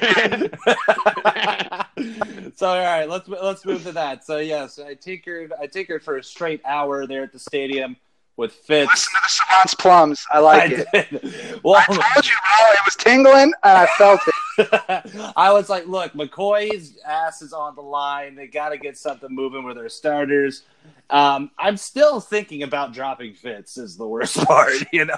shit. 2.41 2.57
so 2.57 2.67
all 2.67 2.83
right, 2.83 3.07
let's 3.07 3.29
let's 3.29 3.65
move 3.65 3.83
to 3.83 3.93
that. 3.93 4.25
So 4.25 4.39
yes, 4.39 4.79
I 4.79 4.95
tinkered. 4.95 5.53
I 5.57 5.67
tinkered 5.67 6.03
for 6.03 6.17
a 6.17 6.23
straight 6.23 6.59
hour 6.65 7.07
there 7.07 7.23
at 7.23 7.31
the 7.31 7.39
stadium 7.39 7.95
with 8.35 8.53
Fitz. 8.53 8.91
Listen 8.91 9.13
to 9.13 9.21
the 9.21 9.29
Savant's 9.29 9.73
plums. 9.75 10.25
I 10.31 10.39
like 10.39 10.71
I 10.71 10.85
it. 10.93 11.59
Well, 11.63 11.75
I 11.75 11.85
told 11.85 12.25
you, 12.25 12.33
bro. 12.33 12.71
It 12.71 12.85
was 12.85 12.95
tingling, 12.95 13.53
and 13.63 13.77
I 13.77 13.85
felt 13.97 14.19
it. 14.27 15.33
I 15.37 15.51
was 15.53 15.69
like, 15.69 15.87
look, 15.87 16.13
McCoy's 16.13 16.97
ass 17.05 17.41
is 17.41 17.53
on 17.53 17.75
the 17.75 17.81
line. 17.81 18.35
They 18.35 18.47
got 18.47 18.69
to 18.69 18.77
get 18.77 18.97
something 18.97 19.29
moving 19.31 19.63
with 19.63 19.77
their 19.77 19.89
starters. 19.89 20.63
Um, 21.09 21.51
I'm 21.59 21.77
still 21.77 22.19
thinking 22.19 22.63
about 22.63 22.93
dropping 22.93 23.33
Fitz. 23.33 23.77
Is 23.77 23.95
the 23.95 24.07
worst 24.07 24.37
part, 24.45 24.73
you 24.91 25.05
know? 25.05 25.15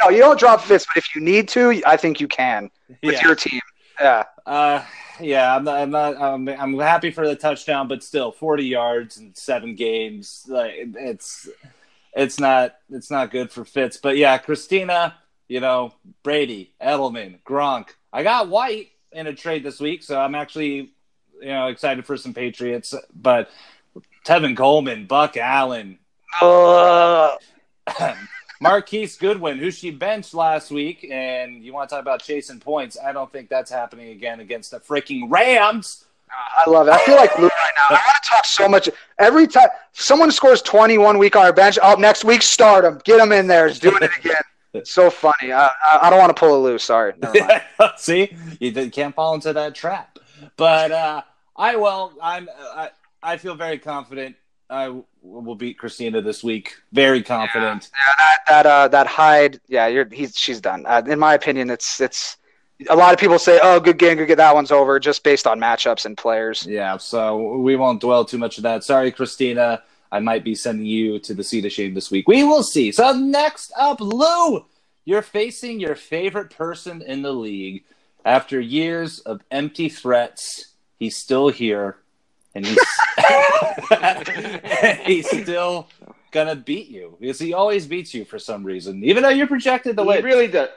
no, 0.00 0.08
you 0.08 0.18
don't 0.18 0.38
drop 0.38 0.62
Fitz, 0.62 0.86
but 0.86 0.96
if 0.96 1.14
you 1.14 1.20
need 1.20 1.48
to, 1.48 1.80
I 1.86 1.96
think 1.96 2.20
you 2.20 2.28
can 2.28 2.70
with 3.02 3.14
yeah. 3.14 3.22
your 3.22 3.34
team. 3.34 3.60
Yeah. 4.00 4.24
Uh, 4.46 4.82
yeah, 5.20 5.54
I'm 5.54 5.64
not, 5.64 5.78
I'm 5.78 5.90
not. 5.90 6.20
I'm, 6.20 6.48
I'm 6.48 6.78
happy 6.78 7.10
for 7.10 7.28
the 7.28 7.36
touchdown, 7.36 7.86
but 7.86 8.02
still, 8.02 8.32
40 8.32 8.64
yards 8.64 9.18
in 9.18 9.34
seven 9.34 9.74
games. 9.74 10.44
Like 10.48 10.72
it's 10.76 11.48
it's 12.14 12.38
not 12.38 12.74
it's 12.90 13.10
not 13.10 13.30
good 13.30 13.50
for 13.50 13.64
Fitz. 13.64 13.96
But 13.96 14.16
yeah, 14.16 14.38
Christina, 14.38 15.16
you 15.48 15.60
know, 15.60 15.94
Brady, 16.22 16.74
Edelman, 16.80 17.40
Gronk. 17.42 17.90
I 18.12 18.22
got 18.22 18.48
White 18.48 18.90
in 19.12 19.26
a 19.26 19.34
trade 19.34 19.64
this 19.64 19.80
week, 19.80 20.02
so 20.02 20.18
I'm 20.18 20.34
actually 20.34 20.92
you 21.40 21.48
know 21.48 21.68
excited 21.68 22.06
for 22.06 22.16
some 22.16 22.34
Patriots. 22.34 22.94
But 23.14 23.50
Tevin 24.24 24.56
Coleman, 24.56 25.06
Buck 25.06 25.36
Allen, 25.36 25.98
uh. 26.40 27.36
Marquise 28.62 29.16
Goodwin, 29.16 29.58
who 29.58 29.72
she 29.72 29.90
benched 29.90 30.34
last 30.34 30.70
week, 30.70 31.04
and 31.10 31.64
you 31.64 31.72
want 31.72 31.88
to 31.88 31.96
talk 31.96 32.00
about 32.02 32.22
chasing 32.22 32.60
points? 32.60 32.96
I 32.96 33.10
don't 33.10 33.30
think 33.32 33.48
that's 33.48 33.72
happening 33.72 34.10
again 34.10 34.38
against 34.38 34.70
the 34.70 34.78
freaking 34.78 35.24
Rams. 35.28 36.04
I 36.56 36.70
love 36.70 36.88
it. 36.88 36.92
I 36.92 37.04
feel 37.04 37.16
like 37.16 37.36
Lou 37.38 37.46
right 37.46 37.72
now. 37.76 37.96
I 37.96 38.00
want 38.06 38.22
to 38.22 38.28
talk 38.28 38.44
so 38.44 38.68
much. 38.68 38.88
Every 39.18 39.46
time 39.46 39.68
someone 39.92 40.30
scores 40.30 40.62
20 40.62 40.98
one 40.98 41.18
week 41.18 41.36
on 41.36 41.44
our 41.44 41.52
bench, 41.52 41.78
oh, 41.82 41.94
next 41.94 42.24
week 42.24 42.42
start 42.42 42.84
him. 42.84 43.00
Get 43.04 43.20
him 43.20 43.32
in 43.32 43.46
there. 43.46 43.68
He's 43.68 43.78
doing 43.78 44.02
it 44.02 44.10
again. 44.18 44.42
It's 44.74 44.90
so 44.94 45.10
funny. 45.10 45.52
I, 45.52 45.70
I, 46.02 46.10
don't 46.10 46.18
want 46.18 46.34
to 46.34 46.38
pull 46.38 46.56
a 46.56 46.60
Lou. 46.60 46.78
Sorry. 46.78 47.14
See, 47.96 48.34
you 48.60 48.90
can't 48.90 49.14
fall 49.14 49.34
into 49.34 49.52
that 49.52 49.74
trap. 49.74 50.18
But 50.56 50.90
uh, 50.92 51.22
I 51.56 51.76
well, 51.76 52.12
I'm 52.22 52.48
I, 52.74 52.90
I 53.22 53.36
feel 53.36 53.54
very 53.54 53.78
confident. 53.78 54.36
I 54.68 55.02
will 55.20 55.54
beat 55.54 55.78
Christina 55.78 56.22
this 56.22 56.42
week. 56.42 56.74
Very 56.92 57.22
confident. 57.22 57.90
Yeah, 57.92 58.14
that 58.16 58.38
that, 58.48 58.66
uh, 58.66 58.88
that 58.88 59.06
Hyde. 59.06 59.60
Yeah, 59.68 59.86
you're 59.86 60.08
he's 60.10 60.36
she's 60.36 60.60
done. 60.60 60.84
Uh, 60.86 61.02
in 61.06 61.18
my 61.18 61.34
opinion, 61.34 61.70
it's 61.70 62.00
it's 62.00 62.38
a 62.88 62.96
lot 62.96 63.12
of 63.12 63.18
people 63.18 63.38
say, 63.38 63.60
"Oh, 63.62 63.80
good 63.80 63.98
game, 63.98 64.16
good 64.16 64.26
get 64.26 64.36
that 64.36 64.54
one's 64.54 64.70
over," 64.70 64.98
just 65.00 65.22
based 65.22 65.46
on 65.46 65.60
matchups 65.60 66.04
and 66.06 66.16
players. 66.16 66.66
Yeah, 66.66 66.96
so 66.96 67.58
we 67.58 67.76
won't 67.76 68.00
dwell 68.00 68.24
too 68.24 68.38
much 68.38 68.56
of 68.58 68.62
that. 68.64 68.84
Sorry, 68.84 69.10
Christina. 69.10 69.82
I 70.10 70.20
might 70.20 70.44
be 70.44 70.54
sending 70.54 70.84
you 70.84 71.18
to 71.20 71.32
the 71.32 71.42
seat 71.42 71.64
of 71.64 71.72
shame 71.72 71.94
this 71.94 72.10
week. 72.10 72.28
We 72.28 72.44
will 72.44 72.62
see. 72.62 72.92
So 72.92 73.12
next 73.12 73.72
up, 73.78 73.98
Lou, 73.98 74.66
you're 75.06 75.22
facing 75.22 75.80
your 75.80 75.94
favorite 75.94 76.50
person 76.50 77.00
in 77.00 77.22
the 77.22 77.32
league. 77.32 77.84
After 78.24 78.60
years 78.60 79.18
of 79.20 79.42
empty 79.50 79.88
threats, 79.88 80.74
he's 80.98 81.16
still 81.16 81.48
here, 81.48 81.96
and 82.54 82.64
he's 82.66 82.78
he's 85.06 85.42
still 85.42 85.88
gonna 86.30 86.56
beat 86.56 86.88
you 86.88 87.16
because 87.18 87.38
he 87.38 87.52
always 87.52 87.86
beats 87.86 88.14
you 88.14 88.24
for 88.24 88.38
some 88.38 88.64
reason, 88.64 89.02
even 89.02 89.22
though 89.22 89.28
you're 89.30 89.46
projected 89.46 89.96
the 89.96 90.04
way. 90.04 90.18
He 90.18 90.22
way. 90.22 90.28
really 90.28 90.48
does. 90.48 90.68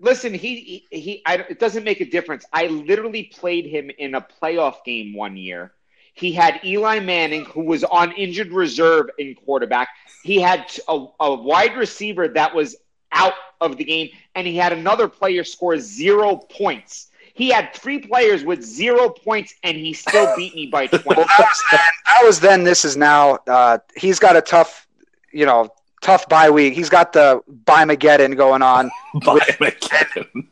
Listen, 0.00 0.32
he 0.32 0.86
he, 0.90 0.98
he 0.98 1.22
I, 1.26 1.34
it 1.48 1.58
doesn't 1.58 1.84
make 1.84 2.00
a 2.00 2.04
difference. 2.06 2.44
I 2.52 2.66
literally 2.66 3.24
played 3.24 3.66
him 3.66 3.90
in 3.98 4.14
a 4.14 4.20
playoff 4.20 4.84
game 4.84 5.14
one 5.14 5.36
year. 5.36 5.72
He 6.14 6.32
had 6.32 6.60
Eli 6.64 7.00
Manning, 7.00 7.44
who 7.44 7.62
was 7.62 7.84
on 7.84 8.12
injured 8.12 8.52
reserve 8.52 9.10
in 9.18 9.34
quarterback. 9.34 9.88
He 10.22 10.40
had 10.40 10.70
a, 10.88 11.06
a 11.20 11.34
wide 11.34 11.76
receiver 11.76 12.28
that 12.28 12.54
was 12.54 12.76
out 13.12 13.34
of 13.60 13.76
the 13.76 13.84
game, 13.84 14.08
and 14.34 14.46
he 14.46 14.56
had 14.56 14.72
another 14.72 15.08
player 15.08 15.44
score 15.44 15.78
zero 15.78 16.36
points. 16.36 17.08
He 17.34 17.48
had 17.48 17.72
three 17.74 17.98
players 18.00 18.44
with 18.44 18.62
zero 18.62 19.08
points, 19.08 19.54
and 19.62 19.76
he 19.76 19.92
still 19.92 20.32
beat 20.36 20.54
me 20.54 20.66
by 20.66 20.86
20. 20.86 21.04
Well, 21.06 21.16
that 21.16 21.38
was 21.38 21.62
then. 21.70 21.80
That 22.06 22.22
was 22.24 22.40
then. 22.40 22.64
This 22.64 22.84
is 22.84 22.96
now. 22.96 23.38
Uh, 23.46 23.78
he's 23.96 24.18
got 24.18 24.36
a 24.36 24.42
tough, 24.42 24.86
you 25.32 25.46
know, 25.46 25.72
tough 26.00 26.28
bye 26.28 26.50
week. 26.50 26.74
He's 26.74 26.88
got 26.88 27.12
the 27.12 27.42
bye 27.64 27.84
Mageddon 27.84 28.36
going 28.36 28.62
on. 28.62 28.90
By 29.14 29.38
McKinnon. 29.38 30.46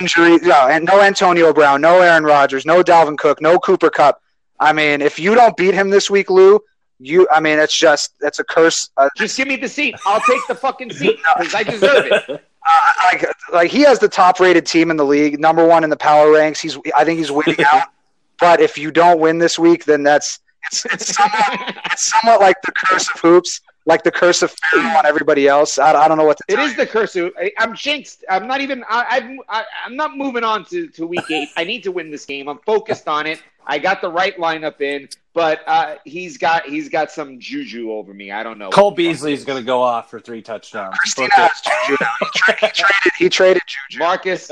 Injury, 0.00 0.38
yeah, 0.42 0.68
and 0.68 0.84
no 0.84 1.00
Antonio 1.00 1.52
Brown, 1.52 1.80
no 1.80 2.00
Aaron 2.00 2.24
Rodgers, 2.24 2.66
no 2.66 2.82
Dalvin 2.82 3.18
Cook, 3.18 3.40
no 3.40 3.58
Cooper 3.58 3.90
Kupp. 3.90 4.20
I 4.60 4.72
mean, 4.72 5.02
if 5.02 5.18
you 5.18 5.34
don't 5.34 5.56
beat 5.56 5.74
him 5.74 5.90
this 5.90 6.10
week, 6.10 6.30
Lou, 6.30 6.60
you. 6.98 7.26
I 7.30 7.40
mean, 7.40 7.58
it's 7.58 7.76
just 7.76 8.14
that's 8.20 8.38
a 8.38 8.44
curse. 8.44 8.90
Uh, 8.96 9.08
Just 9.16 9.36
give 9.36 9.48
me 9.48 9.56
the 9.56 9.68
seat. 9.68 9.94
I'll 10.06 10.20
take 10.20 10.46
the 10.48 10.54
fucking 10.54 10.92
seat 10.92 11.18
because 11.38 11.54
I 11.54 11.62
deserve 11.62 12.06
it. 12.06 12.30
uh, 12.30 12.92
like 13.04 13.26
like 13.52 13.70
he 13.70 13.82
has 13.82 13.98
the 13.98 14.08
top 14.08 14.40
rated 14.40 14.66
team 14.66 14.90
in 14.90 14.96
the 14.96 15.04
league, 15.04 15.38
number 15.40 15.66
one 15.66 15.84
in 15.84 15.90
the 15.90 15.96
power 15.96 16.32
ranks. 16.32 16.60
He's 16.60 16.78
I 16.96 17.04
think 17.04 17.18
he's 17.18 17.30
winning 17.30 17.64
out. 17.64 17.88
But 18.40 18.60
if 18.60 18.76
you 18.76 18.90
don't 18.90 19.20
win 19.20 19.38
this 19.38 19.58
week, 19.58 19.84
then 19.84 20.02
that's 20.02 20.40
it's 20.66 20.84
it's 20.86 21.14
somewhat, 21.14 21.76
it's 21.86 22.06
somewhat 22.06 22.40
like 22.40 22.56
the 22.62 22.72
curse 22.72 23.08
of 23.08 23.20
hoops, 23.20 23.60
like 23.86 24.02
the 24.02 24.10
curse 24.10 24.42
of 24.42 24.50
Pharaoh 24.70 24.84
on 24.98 25.06
everybody 25.06 25.46
else. 25.46 25.78
I, 25.78 25.92
I 25.94 26.08
don't 26.08 26.16
know 26.18 26.24
what 26.24 26.38
to 26.38 26.44
It 26.48 26.56
tell 26.56 26.74
the 26.74 26.86
curse. 26.86 27.16
of- 27.16 27.32
I, 27.38 27.52
I'm 27.58 27.74
jinxed. 27.74 28.24
I'm 28.30 28.46
not 28.46 28.60
even. 28.60 28.84
I, 28.88 29.04
I've, 29.10 29.38
I, 29.48 29.64
I'm 29.84 29.96
not 29.96 30.16
moving 30.16 30.44
on 30.44 30.64
to, 30.66 30.88
to 30.88 31.06
week 31.06 31.30
eight. 31.30 31.50
I 31.56 31.64
need 31.64 31.82
to 31.84 31.92
win 31.92 32.10
this 32.10 32.24
game. 32.24 32.48
I'm 32.48 32.58
focused 32.60 33.08
on 33.08 33.26
it. 33.26 33.42
I 33.66 33.78
got 33.78 34.02
the 34.02 34.10
right 34.10 34.36
lineup 34.36 34.82
in, 34.82 35.08
but 35.32 35.60
uh, 35.66 35.96
he's 36.04 36.36
got 36.36 36.66
he's 36.66 36.90
got 36.90 37.10
some 37.10 37.40
juju 37.40 37.92
over 37.92 38.12
me. 38.12 38.30
I 38.30 38.42
don't 38.42 38.58
know. 38.58 38.68
Cole 38.68 38.90
Beasley's 38.90 39.42
going 39.44 39.58
to 39.58 39.64
go 39.66 39.80
off 39.80 40.10
for 40.10 40.20
three 40.20 40.42
touchdowns. 40.42 40.94
Christina 40.98 41.28
Book 41.34 41.50
it. 41.50 41.50
has 41.50 41.86
Juju. 41.86 42.04
He, 42.20 42.26
tra- 42.34 42.56
he 42.60 42.68
traded 42.68 43.12
he 43.18 43.28
traded 43.30 43.62
Juju. 43.90 43.98
Marcus, 44.00 44.50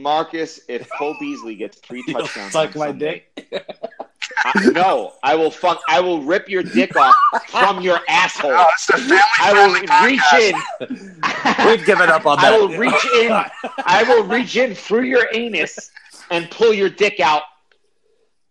Marcus, 0.00 0.60
if 0.68 0.88
Cole 0.98 1.16
Beasley 1.20 1.54
gets 1.56 1.78
three 1.78 2.02
touchdowns, 2.12 2.52
suck 2.52 2.74
on 2.74 2.80
my 2.80 2.86
Sunday, 2.88 3.24
dick. 3.36 3.66
I, 4.44 4.70
no, 4.70 5.14
I 5.22 5.34
will 5.34 5.50
fuck. 5.50 5.82
I 5.88 6.00
will 6.00 6.22
rip 6.22 6.48
your 6.48 6.62
dick 6.62 6.96
off 6.96 7.14
from 7.48 7.80
your 7.80 8.00
asshole. 8.08 8.52
Oh, 8.54 8.70
it's 8.72 8.88
I 9.38 9.52
will 9.52 9.74
reach 10.06 10.20
podcast. 10.20 10.88
in. 11.60 11.66
We've 11.66 11.84
given 11.84 12.08
up 12.08 12.26
on 12.26 12.38
that. 12.38 12.52
I 12.54 12.58
will 12.58 12.68
reach 12.68 13.06
in. 13.16 13.32
I 13.84 14.04
will 14.04 14.24
reach 14.24 14.56
in 14.56 14.74
through 14.74 15.02
your 15.02 15.28
anus 15.34 15.90
and 16.30 16.50
pull 16.50 16.72
your 16.72 16.88
dick 16.88 17.20
out 17.20 17.42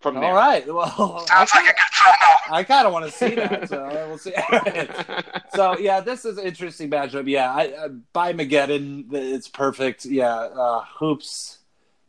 from 0.02 0.16
there. 0.16 0.26
All 0.26 0.34
right. 0.34 0.66
Well, 0.66 1.26
I 1.30 1.46
Sounds 1.46 1.52
like 1.56 1.66
a 1.66 1.74
good 1.74 1.92
promo. 1.94 2.56
I 2.56 2.64
kind 2.64 2.88
of 2.88 2.94
want 2.94 3.06
to 3.06 3.12
see 3.12 3.36
that. 3.36 3.70
So 3.70 4.08
we'll 4.08 4.18
see. 4.18 4.34
so 5.56 5.78
yeah, 5.78 6.00
this 6.02 6.26
is 6.26 6.38
an 6.38 6.46
interesting 6.46 6.90
matchup. 6.90 7.28
Yeah, 7.28 7.54
I, 7.54 7.68
uh, 7.72 7.88
by 8.14 8.34
Mageddon, 8.34 9.14
it's 9.14 9.48
perfect. 9.48 10.06
Yeah, 10.06 10.36
uh, 10.36 10.84
hoops. 10.98 11.60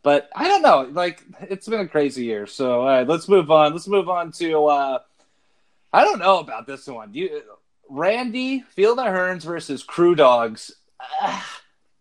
But 0.03 0.31
I 0.35 0.49
don't 0.49 0.63
know. 0.63 0.89
Like 0.91 1.23
it's 1.43 1.69
been 1.69 1.81
a 1.81 1.89
crazy 1.89 2.25
year. 2.25 2.47
So 2.47 2.81
all 2.81 2.87
right, 2.87 3.07
let's 3.07 3.29
move 3.29 3.51
on. 3.51 3.73
Let's 3.73 3.89
move 3.89 4.09
on 4.09 4.33
to. 4.33 4.67
Uh, 4.67 4.99
I 5.93 6.05
don't 6.05 6.19
know 6.19 6.39
about 6.39 6.67
this 6.67 6.87
one. 6.87 7.13
You, 7.13 7.43
Randy 7.89 8.61
Field 8.71 8.99
of 8.99 9.07
Hearns 9.07 9.43
versus 9.43 9.83
Crew 9.83 10.15
Dogs. 10.15 10.75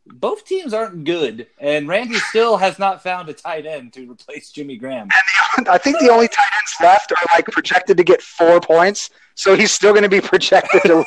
Both 0.07 0.45
teams 0.45 0.73
aren't 0.73 1.03
good, 1.03 1.47
and 1.59 1.87
Randy 1.87 2.15
still 2.15 2.57
has 2.57 2.79
not 2.79 3.03
found 3.03 3.29
a 3.29 3.33
tight 3.33 3.65
end 3.65 3.93
to 3.93 4.09
replace 4.09 4.49
Jimmy 4.49 4.77
Graham. 4.77 5.09
I 5.69 5.77
think 5.77 5.99
the 5.99 6.09
only 6.09 6.27
tight 6.27 6.51
ends 6.53 6.75
left 6.81 7.11
are 7.11 7.25
like 7.35 7.45
projected 7.45 7.97
to 7.97 8.03
get 8.03 8.21
four 8.21 8.59
points, 8.59 9.09
so 9.35 9.55
he's 9.55 9.71
still 9.71 9.91
going 9.91 10.03
to 10.03 10.09
be 10.09 10.21
projected 10.33 10.81
to 10.83 11.05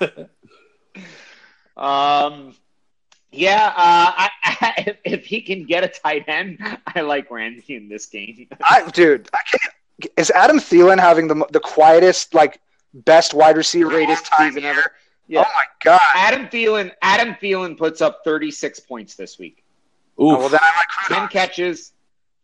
lose. 0.00 0.26
Um, 1.74 2.54
yeah, 3.30 3.68
uh, 3.68 3.72
I, 3.76 4.30
I, 4.44 4.74
if, 4.86 4.96
if 5.04 5.26
he 5.26 5.40
can 5.40 5.64
get 5.64 5.84
a 5.84 5.88
tight 5.88 6.24
end, 6.28 6.58
I 6.86 7.00
like 7.00 7.30
Randy 7.30 7.76
in 7.76 7.88
this 7.88 8.06
game. 8.06 8.46
I, 8.62 8.88
dude, 8.90 9.28
I 9.32 9.38
can't, 9.50 10.12
is 10.18 10.30
Adam 10.30 10.58
Thielen 10.58 11.00
having 11.00 11.28
the 11.28 11.46
the 11.50 11.60
quietest, 11.60 12.34
like 12.34 12.60
best 12.92 13.32
wide 13.32 13.56
receiver 13.56 13.88
Greatest 13.88 14.26
time 14.26 14.50
season 14.50 14.64
year? 14.64 14.72
ever. 14.72 14.92
Yeah. 15.28 15.44
Oh 15.46 15.50
my 15.54 15.64
god! 15.82 16.00
Adam 16.14 16.46
Thielen, 16.48 16.92
Adam 17.00 17.34
Thielen 17.40 17.78
puts 17.78 18.02
up 18.02 18.20
36 18.24 18.80
points 18.80 19.14
this 19.14 19.38
week. 19.38 19.64
Oof. 20.20 20.32
Oh, 20.32 20.38
well, 20.38 20.48
then 20.50 20.60
I 20.62 20.76
like 20.76 20.88
Crew 20.88 21.16
10 21.16 21.28
catches, 21.28 21.92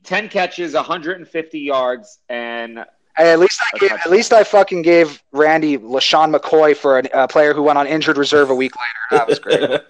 10 0.09 0.31
catches, 0.31 0.73
150 0.73 1.59
yards, 1.61 2.19
and 2.31 2.85
Hey, 3.15 3.33
at 3.33 3.41
least 3.41 3.61
I 3.61 3.77
A 3.77 3.79
gave, 3.81 3.93
at 3.93 4.11
least 4.11 4.33
I 4.33 4.45
fucking 4.45 4.83
gave 4.83 5.23
Randy 5.33 5.77
LaShawn 5.77 6.35
McCoy 6.35 6.75
for 6.77 7.01
a 7.01 7.09
uh, 7.09 7.27
player 7.27 7.53
who 7.53 7.65
went 7.65 7.77
on 7.77 7.87
injured 7.87 8.17
reserve 8.17 8.49
a 8.49 8.55
week 8.55 8.73
later. 8.77 8.89
That 9.11 9.29
was 9.29 9.39
great. 9.41 9.81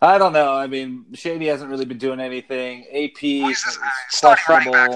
I 0.02 0.18
don't 0.18 0.32
know. 0.32 0.52
I 0.52 0.66
mean, 0.66 1.06
Shady 1.14 1.46
hasn't 1.46 1.70
really 1.70 1.86
been 1.86 1.98
doing 1.98 2.20
anything. 2.20 2.84
AP 2.92 3.18
He's 3.18 3.56
is 3.56 3.62
just, 3.64 3.78
starting 4.10 4.44
running 4.46 4.72
back 4.72 4.90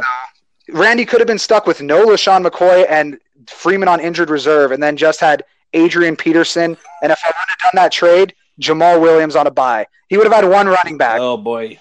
Randy 0.69 1.05
could 1.05 1.21
have 1.21 1.27
been 1.27 1.39
stuck 1.39 1.67
with 1.67 1.83
no 1.83 2.07
LaShawn 2.07 2.47
McCoy 2.47 2.87
and 2.89 3.19
Freeman 3.49 3.89
on 3.89 3.99
injured 3.99 4.31
reserve, 4.31 4.71
and 4.71 4.81
then 4.81 4.97
just 4.97 5.19
had 5.19 5.43
Adrian 5.73 6.15
Peterson. 6.15 6.77
And 7.03 7.11
if 7.11 7.21
I 7.25 7.29
would 7.29 7.49
have 7.49 7.59
done 7.59 7.83
that 7.83 7.91
trade, 7.91 8.35
Jamal 8.59 9.01
Williams 9.01 9.35
on 9.35 9.47
a 9.47 9.51
bye, 9.51 9.87
he 10.09 10.17
would 10.17 10.27
have 10.27 10.35
had 10.35 10.49
one 10.49 10.69
running 10.69 10.99
back. 10.99 11.19
Oh 11.19 11.37
boy. 11.39 11.79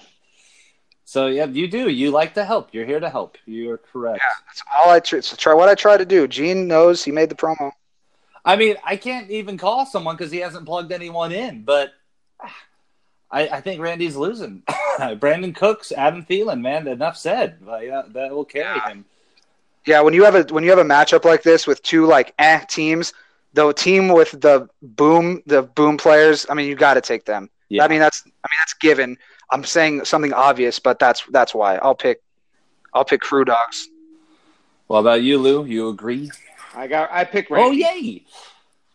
So 1.12 1.26
yeah, 1.26 1.44
you 1.44 1.68
do. 1.68 1.90
You 1.90 2.10
like 2.10 2.32
to 2.34 2.44
help. 2.46 2.72
You're 2.72 2.86
here 2.86 2.98
to 2.98 3.10
help. 3.10 3.36
You 3.44 3.70
are 3.72 3.76
correct. 3.76 4.22
Yeah, 4.22 4.32
that's 4.46 4.62
all 4.74 4.90
I 4.90 4.98
tr- 4.98 5.16
it's 5.18 5.36
try. 5.36 5.52
What 5.52 5.68
I 5.68 5.74
try 5.74 5.98
to 5.98 6.06
do. 6.06 6.26
Gene 6.26 6.66
knows 6.66 7.04
he 7.04 7.12
made 7.12 7.28
the 7.28 7.34
promo. 7.34 7.70
I 8.46 8.56
mean, 8.56 8.76
I 8.82 8.96
can't 8.96 9.30
even 9.30 9.58
call 9.58 9.84
someone 9.84 10.16
because 10.16 10.32
he 10.32 10.38
hasn't 10.38 10.64
plugged 10.64 10.90
anyone 10.90 11.30
in. 11.30 11.64
But 11.64 11.92
I, 13.30 13.46
I 13.46 13.60
think 13.60 13.82
Randy's 13.82 14.16
losing. 14.16 14.62
Brandin 14.98 15.54
Cooks, 15.54 15.92
Adam 15.92 16.24
Thielen, 16.24 16.62
man. 16.62 16.88
Enough 16.88 17.18
said. 17.18 17.58
Like, 17.60 17.90
uh, 17.90 18.04
that 18.14 18.30
will 18.30 18.46
carry 18.46 18.78
Yeah. 18.78 18.88
him. 18.88 19.04
Yeah, 19.84 20.00
when 20.00 20.14
you 20.14 20.24
have 20.24 20.34
a 20.34 20.44
when 20.44 20.64
you 20.64 20.70
have 20.70 20.78
a 20.78 20.82
matchup 20.84 21.26
like 21.26 21.42
this 21.42 21.66
with 21.66 21.82
two 21.82 22.06
like 22.06 22.32
eh 22.38 22.60
teams, 22.70 23.12
the 23.52 23.70
team 23.74 24.08
with 24.08 24.30
the 24.30 24.66
boom 24.80 25.42
the 25.44 25.60
boom 25.60 25.98
players, 25.98 26.46
I 26.48 26.54
mean, 26.54 26.68
you 26.68 26.74
got 26.74 26.94
to 26.94 27.02
take 27.02 27.26
them. 27.26 27.50
Yeah. 27.68 27.84
I 27.84 27.88
mean, 27.88 28.00
that's 28.00 28.22
I 28.24 28.48
mean 28.50 28.58
that's 28.60 28.72
given. 28.74 29.18
I'm 29.52 29.64
saying 29.64 30.06
something 30.06 30.32
obvious, 30.32 30.78
but 30.78 30.98
that's 30.98 31.24
that's 31.30 31.54
why 31.54 31.76
I'll 31.76 31.94
pick 31.94 32.22
I'll 32.94 33.04
pick 33.04 33.20
Crew 33.20 33.44
Dogs. 33.44 33.88
What 34.86 35.00
about 35.00 35.22
you, 35.22 35.38
Lou? 35.38 35.64
You 35.64 35.90
agree? 35.90 36.30
I 36.74 36.86
got 36.86 37.12
I 37.12 37.24
picked 37.24 37.50
Randy. 37.50 37.84
Oh 37.84 37.90
yay! 37.90 38.24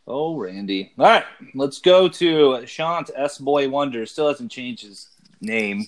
Oh 0.08 0.36
Randy. 0.36 0.94
All 0.98 1.06
right, 1.06 1.26
let's 1.54 1.80
go 1.80 2.10
to 2.10 2.66
Shant 2.66 3.12
S 3.16 3.38
Boy 3.38 3.70
Wonder. 3.70 4.06
Still 4.08 4.30
hasn't 4.30 4.52
changed 4.52 4.84
his 4.84 5.10
name. 5.42 5.88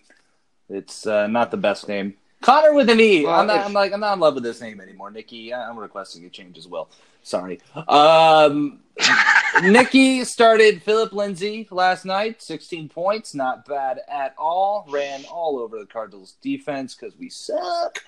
It's 0.70 1.08
uh, 1.08 1.26
not 1.26 1.50
the 1.50 1.58
best 1.58 1.88
name. 1.88 2.14
Connor 2.42 2.74
with 2.74 2.90
an 2.90 3.00
E. 3.00 3.26
Well, 3.26 3.40
I'm, 3.40 3.48
not, 3.48 3.66
I'm 3.66 3.74
like 3.74 3.92
I'm 3.92 4.00
not 4.00 4.14
in 4.14 4.20
love 4.20 4.36
with 4.36 4.44
this 4.44 4.62
name 4.62 4.80
anymore, 4.80 5.10
Nikki. 5.10 5.52
I'm 5.52 5.78
requesting 5.78 6.26
a 6.26 6.30
change 6.30 6.60
as 6.60 6.68
well. 6.68 6.90
Sorry. 7.22 7.60
Um, 7.88 8.80
Nikki 9.64 10.24
started 10.24 10.82
Philip 10.84 11.14
Lindsay 11.14 11.68
last 11.72 12.06
night, 12.06 12.42
16 12.42 12.90
points, 12.90 13.34
not 13.34 13.66
bad 13.66 14.02
at 14.08 14.34
all. 14.38 14.86
Ran 14.90 15.26
all 15.26 15.60
over 15.60 15.80
the 15.80 15.86
Cardinals 15.86 16.36
defense 16.42 16.96
because 16.96 17.18
we 17.18 17.30
suck. 17.30 18.04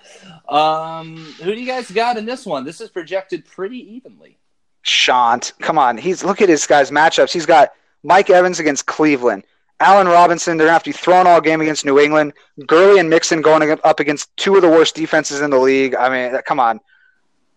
Um, 0.50 1.18
who 1.42 1.54
do 1.54 1.60
you 1.60 1.68
guys 1.68 1.90
got 1.92 2.18
in 2.18 2.26
this 2.26 2.46
one? 2.46 2.64
This 2.64 2.82
is 2.82 2.90
projected 2.90 3.46
pretty 3.46 3.78
evenly. 3.96 4.38
Shant, 4.84 5.54
come 5.60 5.78
on. 5.78 5.98
He's 5.98 6.24
look 6.24 6.42
at 6.42 6.50
his 6.50 6.66
guys' 6.66 6.90
matchups. 6.90 7.32
He's 7.32 7.46
got 7.46 7.72
Mike 8.04 8.30
Evans 8.30 8.60
against 8.60 8.88
Cleveland. 8.88 9.44
Allen 9.80 10.08
Robinson, 10.08 10.58
they're 10.58 10.68
gonna 10.68 10.74
have 10.74 10.84
to 10.84 10.90
be 10.90 10.98
thrown 10.98 11.28
all 11.28 11.42
game 11.42 11.62
against 11.62 11.86
New 11.86 12.00
England. 12.00 12.34
Gurley 12.68 13.00
and 13.00 13.10
Mixon 13.10 13.42
going 13.42 13.80
up 13.84 14.00
against 14.00 14.36
two 14.38 14.56
of 14.56 14.62
the 14.62 14.70
worst 14.70 14.96
defenses 14.96 15.42
in 15.42 15.50
the 15.50 15.60
league. 15.60 15.96
I 15.96 16.10
mean, 16.10 16.42
come 16.44 16.60
on. 16.60 16.80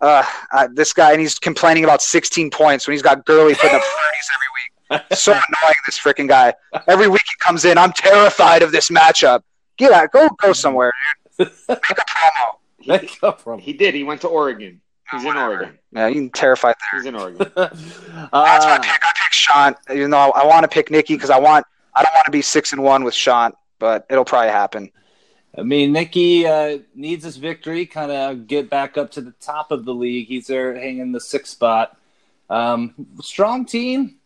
Uh, 0.05 0.23
uh, 0.53 0.69
this 0.71 0.93
guy, 0.93 1.13
and 1.13 1.21
he's 1.21 1.39
complaining 1.39 1.83
about 1.83 2.03
16 2.03 2.51
points 2.51 2.87
when 2.87 2.93
he's 2.93 3.01
got 3.01 3.25
Gurley 3.25 3.55
putting 3.55 3.75
up 3.75 3.83
30s 3.83 4.29
every 4.35 5.01
week. 5.01 5.17
So 5.17 5.33
annoying, 5.33 5.75
this 5.87 5.99
freaking 5.99 6.29
guy. 6.29 6.53
Every 6.87 7.09
week 7.09 7.23
he 7.25 7.37
comes 7.39 7.65
in, 7.65 7.79
I'm 7.79 7.93
terrified 7.93 8.63
of 8.63 8.71
this 8.71 8.91
matchup. 8.91 9.41
Get 9.79 9.93
out, 9.93 10.13
go, 10.13 10.29
go 10.43 10.53
somewhere, 10.53 10.93
dude. 11.39 11.51
Make 11.69 11.79
a 11.91 11.95
promo. 11.95 12.57
Make 12.87 13.19
up 13.23 13.41
from 13.41 13.61
He 13.61 13.73
did. 13.73 13.95
He 13.95 14.05
went 14.05 14.21
to 14.21 14.29
Oregon. 14.29 14.83
He's 15.11 15.25
in 15.25 15.39
Oregon. 15.39 15.79
Yeah, 15.93 16.09
you 16.09 16.15
can 16.17 16.31
terrified 16.31 16.75
there. 16.81 17.01
He's 17.01 17.09
in 17.09 17.15
Oregon. 17.15 17.51
That's 17.57 18.31
my 18.31 18.31
uh, 18.31 18.79
pick. 18.79 19.05
I 19.05 19.13
pick 19.17 19.33
Sean. 19.33 19.75
Even 19.91 20.11
though 20.11 20.33
I 20.33 20.45
want 20.45 20.65
to 20.65 20.69
pick 20.69 20.91
Nikki 20.91 21.15
because 21.15 21.31
I 21.31 21.39
want 21.39 21.65
I 21.95 22.03
don't 22.03 22.15
want 22.15 22.27
to 22.27 22.31
be 22.31 22.43
six 22.43 22.73
and 22.73 22.83
one 22.83 23.05
with 23.05 23.15
Sean, 23.15 23.53
but 23.79 24.05
it'll 24.11 24.25
probably 24.27 24.51
happen. 24.51 24.91
I 25.57 25.63
mean, 25.63 25.93
Nicky 25.93 26.47
uh, 26.47 26.79
needs 26.95 27.25
his 27.25 27.37
victory, 27.37 27.87
kind 27.87 28.11
of 28.11 28.47
get 28.47 28.69
back 28.69 28.99
up 28.99 29.13
to 29.13 29.21
the 29.21 29.33
top 29.41 29.71
of 29.71 29.85
the 29.85 29.95
league. 29.95 30.27
He's 30.27 30.49
there 30.49 30.75
hanging 30.75 31.13
the 31.13 31.21
sixth 31.21 31.53
spot. 31.53 31.97
Um, 32.51 32.95
strong 33.21 33.65
team. 33.65 34.17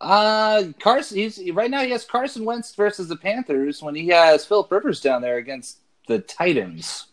Uh, 0.00 0.64
Carson. 0.78 1.16
He's 1.16 1.50
right 1.52 1.70
now. 1.70 1.82
He 1.82 1.90
has 1.90 2.04
Carson 2.04 2.44
Wentz 2.44 2.74
versus 2.74 3.08
the 3.08 3.16
Panthers 3.16 3.82
when 3.82 3.94
he 3.94 4.08
has 4.08 4.44
Philip 4.44 4.70
Rivers 4.70 5.00
down 5.00 5.22
there 5.22 5.38
against 5.38 5.78
the 6.06 6.18
Titans. 6.18 7.06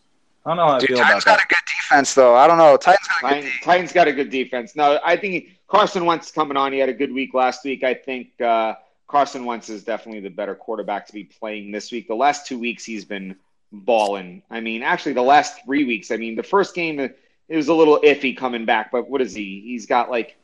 I 0.44 0.50
don't 0.50 0.58
know 0.58 0.66
how 0.66 0.72
I 0.76 0.80
feel 0.80 0.98
Titans 0.98 1.24
about 1.24 1.24
that. 1.24 1.24
Titans 1.24 1.24
got 1.24 1.42
a 1.42 1.48
good 1.48 1.56
defense 1.66 2.14
though. 2.14 2.34
I 2.36 2.46
don't 2.46 2.58
know. 2.58 2.76
Titans 2.76 3.08
got 3.08 3.16
a 3.16 3.20
good 3.22 3.28
Titans, 3.28 3.44
defense. 3.44 3.64
Titans 3.64 3.92
got 3.92 4.08
a 4.08 4.12
good 4.12 4.30
defense. 4.30 4.76
No, 4.76 5.00
I 5.02 5.16
think 5.16 5.48
Carson 5.68 6.04
Wentz 6.04 6.30
coming 6.30 6.58
on. 6.58 6.72
He 6.72 6.78
had 6.78 6.90
a 6.90 6.94
good 6.94 7.12
week 7.12 7.32
last 7.32 7.64
week. 7.64 7.82
I 7.82 7.94
think 7.94 8.38
uh, 8.42 8.74
Carson 9.06 9.46
Wentz 9.46 9.70
is 9.70 9.82
definitely 9.82 10.20
the 10.20 10.28
better 10.28 10.54
quarterback 10.54 11.06
to 11.06 11.14
be 11.14 11.24
playing 11.24 11.72
this 11.72 11.90
week. 11.90 12.06
The 12.06 12.14
last 12.14 12.46
two 12.46 12.58
weeks 12.58 12.84
he's 12.84 13.06
been 13.06 13.36
balling. 13.74 14.42
I 14.50 14.60
mean, 14.60 14.82
actually, 14.82 15.12
the 15.12 15.22
last 15.22 15.64
three 15.64 15.84
weeks. 15.84 16.10
I 16.10 16.16
mean, 16.16 16.36
the 16.36 16.42
first 16.42 16.74
game 16.74 17.00
it 17.00 17.56
was 17.56 17.68
a 17.68 17.74
little 17.74 18.00
iffy 18.00 18.36
coming 18.36 18.64
back, 18.64 18.90
but 18.90 19.08
what 19.08 19.20
is 19.20 19.34
he? 19.34 19.62
He's 19.64 19.86
got 19.86 20.10
like 20.10 20.36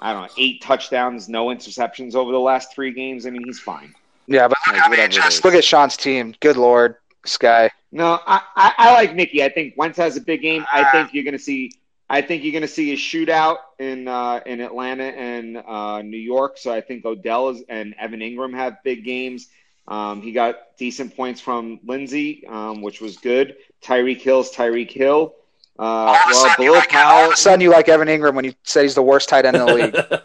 I 0.00 0.12
don't 0.12 0.22
know, 0.22 0.28
eight 0.36 0.60
touchdowns, 0.62 1.28
no 1.28 1.46
interceptions 1.46 2.14
over 2.14 2.32
the 2.32 2.40
last 2.40 2.74
three 2.74 2.92
games. 2.92 3.26
I 3.26 3.30
mean, 3.30 3.42
he's 3.44 3.60
fine. 3.60 3.94
Yeah, 4.26 4.48
but 4.48 4.58
look, 4.66 4.76
Like, 4.76 4.98
I 4.98 5.02
mean, 5.02 5.10
just 5.10 5.44
look 5.44 5.54
at 5.54 5.64
Sean's 5.64 5.96
team. 5.96 6.34
Good 6.40 6.56
lord, 6.56 6.96
Sky. 7.24 7.70
No, 7.92 8.18
I, 8.26 8.40
I, 8.56 8.74
I 8.78 8.92
like 8.94 9.14
Nicky. 9.14 9.42
I 9.42 9.48
think 9.48 9.74
Wentz 9.76 9.98
has 9.98 10.16
a 10.16 10.20
big 10.20 10.42
game. 10.42 10.64
I 10.72 10.84
think 10.90 11.14
you're 11.14 11.24
going 11.24 11.36
to 11.36 11.42
see. 11.42 11.72
I 12.10 12.20
think 12.20 12.42
you're 12.42 12.52
going 12.52 12.62
to 12.62 12.68
see 12.68 12.92
a 12.92 12.96
shootout 12.96 13.58
in 13.78 14.08
uh, 14.08 14.40
in 14.44 14.60
Atlanta 14.60 15.04
and 15.04 15.56
uh, 15.56 16.02
New 16.02 16.18
York. 16.18 16.58
So 16.58 16.72
I 16.72 16.80
think 16.80 17.04
Odell 17.04 17.50
is, 17.50 17.62
and 17.68 17.94
Evan 17.98 18.20
Engram 18.20 18.54
have 18.54 18.82
big 18.82 19.04
games. 19.04 19.48
Um, 19.86 20.22
he 20.22 20.32
got 20.32 20.76
decent 20.78 21.14
points 21.14 21.40
from 21.40 21.80
Lindsay, 21.84 22.46
um, 22.46 22.80
which 22.82 23.00
was 23.00 23.16
good. 23.18 23.56
Tyreek 23.82 24.20
Hill's 24.20 24.50
Tyreek 24.52 24.90
Hill. 24.90 25.34
Uh, 25.78 25.82
All 25.82 26.14
of, 26.14 26.16
a 26.16 26.20
well, 26.26 26.34
sudden, 26.48 26.64
you 26.64 26.70
Bilal 26.70 26.78
like, 26.80 26.94
all 26.94 27.26
of 27.26 27.32
a 27.32 27.36
sudden, 27.36 27.60
you 27.60 27.70
like 27.70 27.88
Evan 27.88 28.08
Engram 28.08 28.34
when 28.34 28.44
you 28.44 28.54
said 28.62 28.82
he's 28.82 28.94
the 28.94 29.02
worst 29.02 29.28
tight 29.28 29.44
end 29.44 29.56
in 29.56 29.66
the 29.66 29.74
league. 29.74 29.96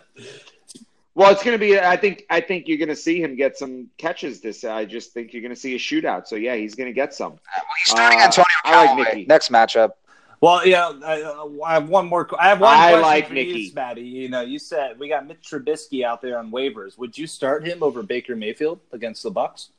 Well, 1.15 1.31
it's 1.33 1.43
going 1.43 1.55
to 1.55 1.59
be. 1.59 1.77
I 1.77 1.97
think. 1.97 2.23
I 2.29 2.39
think 2.39 2.69
you're 2.69 2.77
going 2.77 2.87
to 2.87 2.95
see 2.95 3.21
him 3.21 3.35
get 3.35 3.57
some 3.57 3.89
catches. 3.97 4.39
This. 4.39 4.63
I 4.63 4.85
just 4.85 5.11
think 5.11 5.33
you're 5.33 5.41
going 5.41 5.53
to 5.53 5.59
see 5.59 5.75
a 5.75 5.77
shootout. 5.77 6.27
So 6.27 6.37
yeah, 6.37 6.55
he's 6.55 6.75
going 6.75 6.87
to 6.87 6.93
get 6.93 7.13
some. 7.13 7.31
well, 7.33 7.39
he's 7.83 7.91
starting 7.91 8.19
Uh, 8.19 8.23
Antonio 8.23 8.45
I 8.63 8.85
like 8.93 9.07
Nicky. 9.15 9.25
next 9.25 9.51
matchup. 9.51 9.93
Well, 10.41 10.65
yeah, 10.65 10.91
I, 11.05 11.43
I 11.65 11.73
have 11.73 11.89
one 11.89 12.07
more. 12.07 12.29
I 12.39 12.47
have 12.47 12.61
one 12.61 12.73
I 12.73 12.91
question 12.91 13.01
like 13.01 13.27
for 13.27 13.33
Nicky. 13.33 13.49
you, 13.59 13.73
Matty. 13.73 14.01
You 14.01 14.29
know, 14.29 14.41
you 14.41 14.57
said 14.57 14.97
we 14.97 15.09
got 15.09 15.27
Mitch 15.27 15.41
Trubisky 15.41 16.05
out 16.05 16.21
there 16.21 16.37
on 16.39 16.51
waivers. 16.51 16.97
Would 16.97 17.17
you 17.17 17.27
start 17.27 17.67
him 17.67 17.83
over 17.83 18.03
Baker 18.03 18.35
Mayfield 18.35 18.79
against 18.91 19.23
the 19.23 19.31
Bucs? 19.31 19.69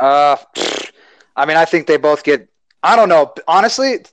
Uh. 0.00 0.36
I 1.36 1.46
mean, 1.46 1.56
I 1.56 1.64
think 1.64 1.86
they 1.86 1.96
both 1.96 2.22
get. 2.22 2.48
I 2.82 2.96
don't 2.96 3.08
know. 3.08 3.34
Honestly, 3.48 4.04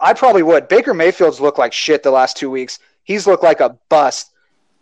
I 0.00 0.12
probably 0.14 0.42
would. 0.42 0.68
Baker 0.68 0.94
Mayfield's 0.94 1.40
looked 1.40 1.58
like 1.58 1.72
shit 1.72 2.02
the 2.02 2.10
last 2.10 2.36
two 2.36 2.50
weeks. 2.50 2.78
He's 3.04 3.26
looked 3.26 3.42
like 3.42 3.60
a 3.60 3.78
bust. 3.88 4.32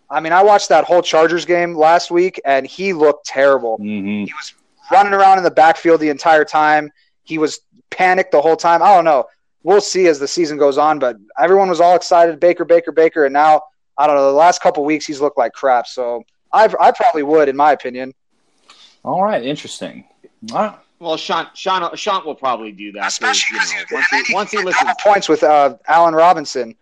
I 0.08 0.20
mean, 0.20 0.32
I 0.32 0.42
watched 0.42 0.68
that 0.68 0.84
whole 0.84 1.02
Chargers 1.02 1.44
game 1.44 1.74
last 1.74 2.10
week, 2.10 2.40
and 2.44 2.66
he 2.66 2.92
looked 2.92 3.26
terrible. 3.26 3.78
Mm-hmm. 3.78 4.24
He 4.24 4.32
was 4.32 4.54
running 4.90 5.12
around 5.12 5.38
in 5.38 5.44
the 5.44 5.50
backfield 5.50 6.00
the 6.00 6.10
entire 6.10 6.44
time. 6.44 6.92
He 7.24 7.38
was 7.38 7.60
panicked 7.90 8.32
the 8.32 8.40
whole 8.40 8.56
time. 8.56 8.82
I 8.82 8.94
don't 8.94 9.04
know. 9.04 9.26
We'll 9.64 9.80
see 9.80 10.06
as 10.08 10.18
the 10.18 10.28
season 10.28 10.58
goes 10.58 10.76
on, 10.78 10.98
but 10.98 11.16
everyone 11.38 11.68
was 11.68 11.80
all 11.80 11.94
excited, 11.94 12.40
Baker, 12.40 12.64
Baker, 12.64 12.92
Baker, 12.92 13.24
and 13.24 13.32
now 13.32 13.62
I 13.96 14.06
don't 14.06 14.16
know. 14.16 14.26
The 14.26 14.36
last 14.36 14.60
couple 14.62 14.84
weeks, 14.84 15.06
he's 15.06 15.20
looked 15.20 15.38
like 15.38 15.52
crap. 15.52 15.86
So 15.86 16.24
I, 16.52 16.64
I 16.80 16.90
probably 16.90 17.22
would, 17.22 17.48
in 17.48 17.56
my 17.56 17.72
opinion. 17.72 18.14
All 19.04 19.22
right, 19.22 19.42
interesting. 19.44 20.04
All 20.52 20.58
right. 20.58 20.78
Well, 20.98 21.16
Sean, 21.16 21.48
Sean, 21.54 21.94
Sean 21.96 22.24
will 22.24 22.34
probably 22.34 22.70
do 22.70 22.92
that. 22.92 23.08
Especially 23.08 23.54
because, 23.58 23.72
because 23.72 23.90
you 23.90 23.98
know, 23.98 24.04
once 24.12 24.26
he, 24.28 24.34
once 24.34 24.50
he 24.52 24.58
listens. 24.62 24.90
points 25.00 25.28
with 25.28 25.42
uh, 25.42 25.76
Allen 25.88 26.14
Robinson. 26.14 26.76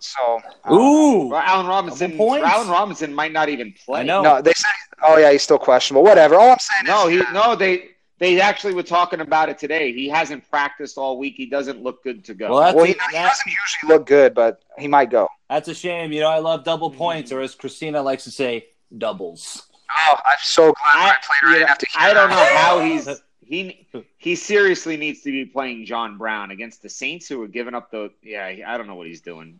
So 0.00 0.40
uh, 0.64 0.74
Ooh, 0.74 1.28
Well, 1.28 1.40
Allen 1.40 1.66
Robinson, 1.66 2.10
Double 2.10 2.26
points. 2.26 2.44
Allen 2.48 2.68
Robinson 2.68 3.14
might 3.14 3.30
not 3.32 3.48
even 3.48 3.72
play. 3.84 4.02
No, 4.02 4.42
they 4.42 4.52
said. 4.52 4.70
Oh 5.04 5.16
yeah, 5.16 5.30
he's 5.30 5.42
still 5.42 5.58
questionable. 5.58 6.02
Whatever. 6.02 6.34
All 6.34 6.50
I'm 6.50 6.58
saying 6.58 6.86
No, 6.86 7.08
is, 7.08 7.24
he 7.24 7.32
no. 7.32 7.54
They 7.54 7.90
they 8.22 8.40
actually 8.40 8.72
were 8.72 8.84
talking 8.84 9.18
about 9.18 9.48
it 9.48 9.58
today. 9.58 9.92
He 9.92 10.08
hasn't 10.08 10.48
practiced 10.48 10.96
all 10.96 11.18
week. 11.18 11.34
He 11.36 11.46
doesn't 11.46 11.82
look 11.82 12.04
good 12.04 12.24
to 12.26 12.34
go. 12.34 12.50
well, 12.50 12.60
that's 12.60 12.76
well, 12.76 12.84
a, 12.84 12.86
he, 12.86 12.92
he 12.92 13.16
doesn't 13.18 13.46
usually 13.46 13.98
look 13.98 14.06
good, 14.06 14.32
but 14.32 14.62
he 14.78 14.86
might 14.86 15.10
go. 15.10 15.26
that's 15.50 15.66
a 15.66 15.74
shame. 15.74 16.12
You 16.12 16.20
know, 16.20 16.28
I 16.28 16.38
love 16.38 16.62
double 16.62 16.88
mm-hmm. 16.88 16.98
points, 16.98 17.32
or 17.32 17.40
as 17.40 17.56
Christina 17.56 18.00
likes 18.00 18.22
to 18.22 18.30
say, 18.30 18.66
doubles. 18.96 19.66
Oh, 19.90 20.16
I'm 20.24 20.36
so 20.40 20.72
glad 20.72 20.76
I, 20.94 21.08
I, 21.08 21.16
played 21.20 21.50
right 21.50 21.58
you 21.58 21.64
know, 21.64 21.66
after. 21.66 21.86
I 21.96 22.14
don't 22.14 22.30
know 22.30 22.48
how 22.54 22.80
he's 22.84 23.08
he 23.40 23.88
he 24.18 24.36
seriously 24.36 24.96
needs 24.96 25.22
to 25.22 25.32
be 25.32 25.44
playing 25.44 25.84
John 25.84 26.16
Brown 26.16 26.52
against 26.52 26.80
the 26.80 26.88
Saints 26.88 27.28
who 27.28 27.42
are 27.42 27.48
giving 27.48 27.74
up 27.74 27.90
the 27.90 28.12
yeah. 28.22 28.46
I 28.68 28.78
don't 28.78 28.86
know 28.86 28.94
what 28.94 29.08
he's 29.08 29.20
doing. 29.20 29.58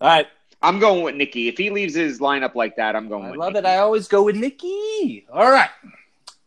All 0.00 0.08
right, 0.08 0.28
I'm 0.62 0.78
going 0.78 1.02
with 1.02 1.16
Nikki. 1.16 1.48
If 1.48 1.58
he 1.58 1.70
leaves 1.70 1.94
his 1.94 2.20
lineup 2.20 2.54
like 2.54 2.76
that, 2.76 2.94
I'm 2.94 3.08
going 3.08 3.24
I 3.24 3.30
with. 3.32 3.40
love 3.40 3.54
Nicky. 3.54 3.66
it. 3.66 3.68
I 3.68 3.78
always 3.78 4.06
go 4.06 4.22
with 4.22 4.36
Nikki. 4.36 5.26
All 5.32 5.50
right, 5.50 5.70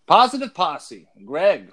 positive 0.10 0.56
posse. 0.56 1.08
Greg, 1.24 1.72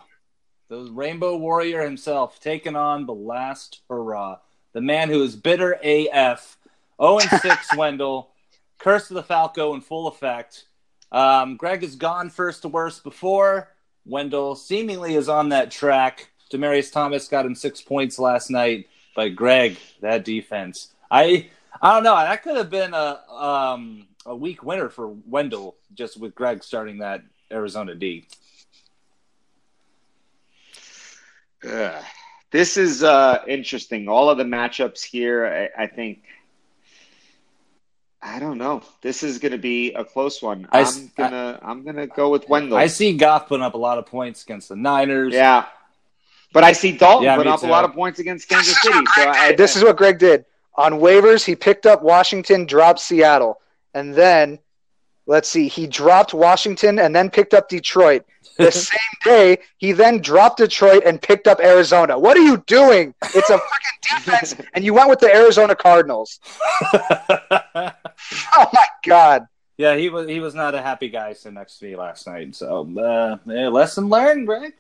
the 0.69 0.91
Rainbow 0.93 1.39
Warrior 1.39 1.83
himself, 1.83 2.39
taking 2.39 2.77
on 2.77 3.07
the 3.07 3.15
last 3.15 3.81
hurrah, 3.89 4.37
the 4.75 4.83
man 4.83 5.09
who 5.09 5.23
is 5.23 5.35
bitter 5.35 5.79
AF. 5.83 6.59
0 7.01 7.19
and 7.19 7.41
6, 7.41 7.77
Wendell. 7.77 8.31
Curse 8.79 9.11
of 9.11 9.15
the 9.15 9.23
Falco 9.23 9.75
in 9.75 9.81
full 9.81 10.07
effect. 10.07 10.65
Um, 11.11 11.57
Greg 11.57 11.81
has 11.81 11.97
gone 11.97 12.29
first 12.29 12.63
to 12.63 12.69
worst 12.69 13.05
before. 13.05 13.73
Wendell 14.05 14.55
seemingly 14.55 15.15
is 15.15 15.31
on 15.31 15.49
that 15.49 15.71
track. 15.71 16.29
Demaryius 16.53 16.93
Thomas 16.93 17.29
got 17.29 17.47
him 17.47 17.55
six 17.55 17.81
points 17.81 18.19
last 18.19 18.51
night, 18.51 18.87
but 19.17 19.35
Greg, 19.35 19.79
that 20.03 20.25
defense, 20.25 20.93
I 21.11 21.49
I 21.81 21.95
don't 21.95 22.05
know. 22.05 22.15
That 22.15 22.43
could 22.43 22.57
have 22.57 22.71
been 22.71 22.95
a 22.95 23.21
um, 23.31 24.07
a 24.27 24.37
weak 24.37 24.63
winner 24.63 24.89
for 24.91 25.09
Wendell 25.09 25.77
just 25.95 26.21
with 26.21 26.35
Greg 26.35 26.63
starting 26.63 26.99
that 26.99 27.23
Arizona 27.51 27.95
D. 27.95 28.27
Ugh. 31.65 32.05
This 32.51 32.77
is 32.77 33.03
uh, 33.03 33.43
interesting. 33.47 34.09
All 34.09 34.31
of 34.31 34.39
the 34.39 34.45
matchups 34.45 35.03
here, 35.03 35.71
I, 35.77 35.85
I 35.85 35.87
think. 35.87 36.23
I 38.23 38.39
don't 38.39 38.59
know. 38.59 38.83
This 39.03 39.23
is 39.23 39.39
going 39.39 39.53
to 39.53 39.59
be 39.59 39.93
a 39.93 40.05
close 40.05 40.43
one. 40.43 40.67
I 40.73 40.81
I'm 40.81 41.13
gonna 41.17 41.59
I'm 41.63 41.85
gonna 41.85 42.07
go 42.07 42.31
with 42.31 42.49
Wendell. 42.49 42.77
I 42.77 42.87
see 42.87 43.17
Goff 43.17 43.47
putting 43.47 43.63
up 43.63 43.75
a 43.75 43.79
lot 43.79 43.99
of 43.99 44.07
points 44.07 44.43
against 44.43 44.69
the 44.69 44.77
Niners. 44.77 45.35
yeah, 45.35 45.67
but 46.53 46.65
I 46.65 46.73
see 46.73 46.93
Dalton 46.93 47.25
Yeah, 47.25 47.37
putting 47.37 47.51
me 47.51 47.55
up 47.55 47.63
a 47.63 47.67
lot 47.67 47.85
of 47.85 47.93
points 47.93 48.19
against 48.19 48.49
Kansas 48.49 48.81
City. 48.81 49.05
So 49.15 49.29
I, 49.29 49.49
did. 49.49 49.59
This 49.59 49.77
is 49.77 49.85
what 49.85 49.97
Greg 49.97 50.19
did. 50.19 50.45
On 50.77 50.95
waivers, 50.95 51.45
he 51.45 51.55
picked 51.55 51.87
up 51.87 52.03
Washington, 52.03 52.67
dropped 52.67 53.01
Seattle, 53.01 53.61
and 53.95 54.15
then 54.15 54.59
let's 55.27 55.49
see, 55.49 55.69
he 55.69 55.87
dropped 55.87 56.35
Washington 56.35 56.99
and 56.99 57.15
then 57.15 57.31
picked 57.31 57.55
up 57.55 57.69
Detroit. 57.69 58.25
The 58.59 58.71
same 58.73 58.99
day, 59.25 59.59
he 59.79 59.93
then 59.93 60.21
dropped 60.21 60.59
Detroit 60.59 61.03
and 61.05 61.21
picked 61.21 61.47
up 61.47 61.61
Arizona. 61.61 62.19
What 62.19 62.37
are 62.37 62.43
you 62.43 62.63
doing? 62.67 63.15
It's 63.35 63.51
a 63.51 63.59
fucking 63.59 64.17
defense, 64.17 64.55
and 64.75 64.85
you 64.85 64.95
went 64.95 65.09
with 65.11 65.21
the 65.21 65.35
Arizona 65.35 65.75
Cardinals. 65.75 66.41
Oh 68.57 68.67
my 68.73 68.87
god! 69.05 69.47
yeah, 69.77 69.95
he 69.97 70.09
was 70.09 70.27
he 70.27 70.41
was 70.41 70.55
not 70.55 70.75
a 70.75 70.81
happy 70.81 71.09
guy 71.09 71.35
sitting 71.35 71.55
next 71.55 71.79
to 71.79 71.85
me 71.85 71.97
last 71.97 72.27
night. 72.27 72.55
So 72.55 72.89
uh, 72.99 73.37
yeah, 73.47 73.69
lesson 73.69 74.09
learned, 74.09 74.47
Greg. 74.47 74.73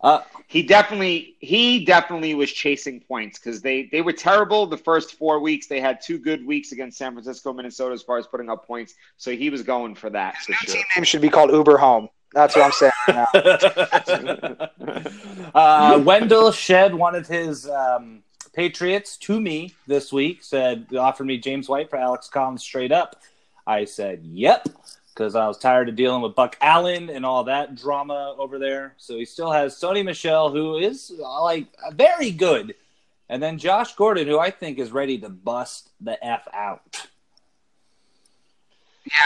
Uh, 0.00 0.20
he 0.46 0.62
definitely 0.62 1.36
he 1.40 1.84
definitely 1.84 2.34
was 2.34 2.52
chasing 2.52 3.00
points 3.00 3.38
because 3.38 3.62
they 3.62 3.88
they 3.90 4.02
were 4.02 4.12
terrible 4.12 4.66
the 4.66 4.76
first 4.76 5.16
four 5.16 5.40
weeks. 5.40 5.66
They 5.66 5.80
had 5.80 6.00
two 6.02 6.18
good 6.18 6.46
weeks 6.46 6.72
against 6.72 6.98
San 6.98 7.12
Francisco, 7.12 7.52
Minnesota 7.52 7.94
as 7.94 8.02
far 8.02 8.18
as 8.18 8.26
putting 8.26 8.50
up 8.50 8.66
points. 8.66 8.94
So 9.16 9.30
he 9.30 9.50
was 9.50 9.62
going 9.62 9.94
for 9.94 10.10
that 10.10 10.36
for 10.36 10.52
New 10.52 10.56
sure. 10.58 10.74
team 10.74 10.84
name 10.96 11.04
should 11.04 11.22
be 11.22 11.30
called 11.30 11.50
Uber 11.50 11.78
Home. 11.78 12.08
That's 12.34 12.56
what 12.56 12.64
I'm 12.66 12.72
saying 12.72 12.92
right 13.08 14.68
now. 14.84 15.48
uh, 15.54 16.02
Wendell 16.04 16.50
shed 16.52 16.94
one 16.94 17.14
of 17.14 17.26
his 17.28 17.68
um, 17.68 18.24
Patriots 18.52 19.16
to 19.18 19.40
me 19.40 19.74
this 19.86 20.12
week. 20.12 20.42
Said 20.42 20.88
offered 20.96 21.24
me 21.24 21.38
James 21.38 21.68
White 21.68 21.90
for 21.90 21.96
Alex 21.96 22.28
Collins 22.28 22.62
straight 22.62 22.92
up. 22.92 23.22
I 23.66 23.84
said 23.86 24.22
yep 24.24 24.68
because 25.14 25.36
I 25.36 25.46
was 25.46 25.58
tired 25.58 25.88
of 25.88 25.96
dealing 25.96 26.22
with 26.22 26.34
Buck 26.34 26.56
Allen 26.60 27.08
and 27.08 27.24
all 27.24 27.44
that 27.44 27.76
drama 27.76 28.34
over 28.36 28.58
there. 28.58 28.94
So 28.98 29.16
he 29.16 29.24
still 29.24 29.52
has 29.52 29.74
Sony 29.74 30.04
Michel, 30.04 30.50
who 30.50 30.76
is 30.76 31.12
like 31.18 31.66
very 31.92 32.30
good, 32.30 32.74
and 33.28 33.42
then 33.42 33.58
Josh 33.58 33.94
Gordon, 33.94 34.26
who 34.26 34.38
I 34.38 34.50
think 34.50 34.78
is 34.78 34.90
ready 34.90 35.18
to 35.18 35.28
bust 35.28 35.90
the 36.00 36.22
f 36.24 36.48
out. 36.52 37.06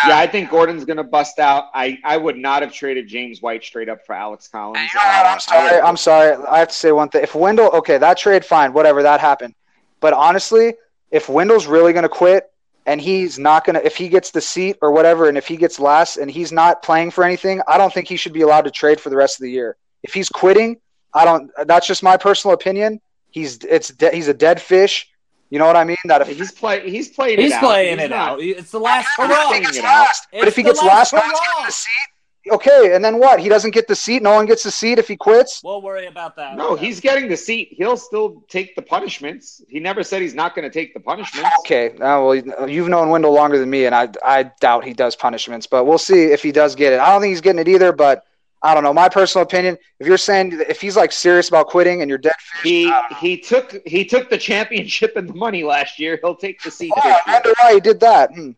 Yeah, 0.06 0.18
I 0.18 0.26
think 0.26 0.50
Gordon's 0.50 0.84
going 0.84 0.96
to 0.96 1.04
bust 1.04 1.38
out. 1.38 1.66
I, 1.72 1.98
I 2.02 2.16
would 2.16 2.36
not 2.36 2.62
have 2.62 2.72
traded 2.72 3.06
James 3.06 3.40
White 3.40 3.62
straight 3.62 3.88
up 3.88 4.04
for 4.04 4.12
Alex 4.12 4.48
Collins. 4.48 4.92
You? 4.92 4.98
Uh, 4.98 5.22
I'm 5.24 5.38
sorry. 5.38 5.80
I'm 5.80 5.96
sorry. 5.96 6.44
I 6.46 6.58
have 6.58 6.68
to 6.68 6.74
say 6.74 6.90
one 6.90 7.08
thing. 7.08 7.22
If 7.22 7.36
Wendell, 7.36 7.70
okay, 7.74 7.96
that 7.96 8.18
trade, 8.18 8.44
fine, 8.44 8.72
whatever, 8.72 9.04
that 9.04 9.20
happened. 9.20 9.54
But 10.00 10.14
honestly, 10.14 10.74
if 11.12 11.28
Wendell's 11.28 11.68
really 11.68 11.92
going 11.92 12.02
to 12.02 12.08
quit 12.08 12.50
and 12.88 13.00
he's 13.00 13.38
not 13.38 13.64
going 13.64 13.74
to, 13.78 13.84
if 13.86 13.96
he 13.96 14.08
gets 14.08 14.30
the 14.30 14.40
seat 14.40 14.76
or 14.82 14.90
whatever, 14.90 15.28
and 15.28 15.36
if 15.38 15.46
he 15.46 15.56
gets 15.56 15.78
last 15.78 16.16
and 16.16 16.30
he's 16.30 16.50
not 16.50 16.82
playing 16.82 17.10
for 17.12 17.22
anything, 17.22 17.60
I 17.68 17.78
don't 17.78 17.92
think 17.92 18.08
he 18.08 18.16
should 18.16 18.32
be 18.32 18.40
allowed 18.42 18.62
to 18.64 18.70
trade 18.70 18.98
for 19.00 19.10
the 19.10 19.16
rest 19.16 19.38
of 19.38 19.42
the 19.44 19.50
year. 19.50 19.76
If 20.02 20.14
he's 20.14 20.28
quitting, 20.28 20.80
I 21.14 21.24
don't. 21.24 21.50
That's 21.66 21.86
just 21.86 22.02
my 22.02 22.16
personal 22.16 22.54
opinion. 22.54 23.00
He's 23.30 23.58
it's 23.64 23.88
de- 23.90 24.14
he's 24.14 24.28
a 24.28 24.34
dead 24.34 24.60
fish. 24.60 25.08
You 25.50 25.58
know 25.58 25.66
what 25.66 25.76
I 25.76 25.84
mean? 25.84 25.96
That 26.04 26.20
if 26.22 26.28
He's 26.28 26.52
play. 26.52 26.88
He's 26.90 27.08
playing. 27.08 27.38
He's 27.40 27.52
it 27.52 27.56
out. 27.56 27.62
playing 27.62 27.98
He's 27.98 28.06
it 28.06 28.10
not- 28.10 28.28
out. 28.32 28.40
It's 28.42 28.70
the 28.70 28.80
last 28.80 29.08
But 29.16 29.30
if 29.30 29.36
hurrah. 29.36 29.52
he 29.52 29.60
gets 29.60 29.76
it 29.78 29.84
out. 29.84 30.08
but 30.32 30.48
if 30.48 30.56
he 30.56 30.62
gets 30.62 30.82
last 30.82 31.12
last, 31.12 31.24
no 31.26 31.30
hurrah. 31.30 31.66
the 31.66 31.72
seat. 31.72 32.08
Okay, 32.50 32.94
and 32.94 33.04
then 33.04 33.18
what? 33.18 33.40
He 33.40 33.48
doesn't 33.48 33.72
get 33.72 33.88
the 33.88 33.96
seat. 33.96 34.22
No 34.22 34.32
one 34.34 34.46
gets 34.46 34.62
the 34.62 34.70
seat 34.70 34.98
if 34.98 35.08
he 35.08 35.16
quits. 35.16 35.60
We'll 35.62 35.82
worry 35.82 36.06
about 36.06 36.36
that. 36.36 36.56
No, 36.56 36.76
he's 36.76 37.00
getting 37.00 37.28
the 37.28 37.36
seat. 37.36 37.68
He'll 37.72 37.96
still 37.96 38.42
take 38.48 38.74
the 38.76 38.82
punishments. 38.82 39.62
He 39.68 39.80
never 39.80 40.02
said 40.02 40.22
he's 40.22 40.34
not 40.34 40.54
going 40.54 40.68
to 40.68 40.72
take 40.72 40.94
the 40.94 41.00
punishments. 41.00 41.50
Okay, 41.60 41.90
uh, 41.92 42.20
well, 42.22 42.34
you've 42.34 42.88
known 42.88 43.08
Wendell 43.10 43.32
longer 43.32 43.58
than 43.58 43.70
me, 43.70 43.86
and 43.86 43.94
I 43.94 44.08
I 44.24 44.50
doubt 44.60 44.84
he 44.84 44.92
does 44.94 45.16
punishments, 45.16 45.66
but 45.66 45.84
we'll 45.84 45.98
see 45.98 46.24
if 46.26 46.42
he 46.42 46.52
does 46.52 46.74
get 46.74 46.92
it. 46.92 47.00
I 47.00 47.10
don't 47.10 47.20
think 47.20 47.30
he's 47.32 47.40
getting 47.40 47.60
it 47.60 47.68
either, 47.68 47.92
but 47.92 48.24
I 48.62 48.74
don't 48.74 48.82
know. 48.82 48.92
My 48.92 49.08
personal 49.08 49.44
opinion: 49.46 49.78
if 50.00 50.06
you're 50.06 50.16
saying 50.18 50.60
if 50.68 50.80
he's 50.80 50.96
like 50.96 51.12
serious 51.12 51.48
about 51.48 51.68
quitting 51.68 52.00
and 52.02 52.08
you're 52.08 52.18
dead, 52.18 52.32
He 52.64 52.86
I 52.88 52.90
don't 52.90 53.10
know. 53.12 53.16
he 53.18 53.38
took 53.38 53.76
he 53.86 54.04
took 54.04 54.30
the 54.30 54.38
championship 54.38 55.16
and 55.16 55.28
the 55.28 55.34
money 55.34 55.62
last 55.64 55.98
year. 55.98 56.18
He'll 56.22 56.34
take 56.34 56.60
the 56.62 56.70
seat. 56.70 56.92
oh, 56.96 57.00
this 57.02 57.14
I 57.26 57.30
year. 57.30 57.34
wonder 57.36 57.54
why 57.60 57.74
he 57.74 57.80
did 57.80 58.00
that. 58.00 58.30
Hmm. 58.34 58.50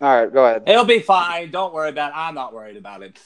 All 0.00 0.22
right, 0.22 0.32
go 0.32 0.44
ahead. 0.44 0.62
It'll 0.66 0.84
be 0.84 1.00
fine. 1.00 1.50
Don't 1.50 1.74
worry 1.74 1.88
about 1.90 2.12
it. 2.12 2.16
I'm 2.16 2.34
not 2.34 2.54
worried 2.54 2.76
about 2.76 3.02
it. 3.02 3.18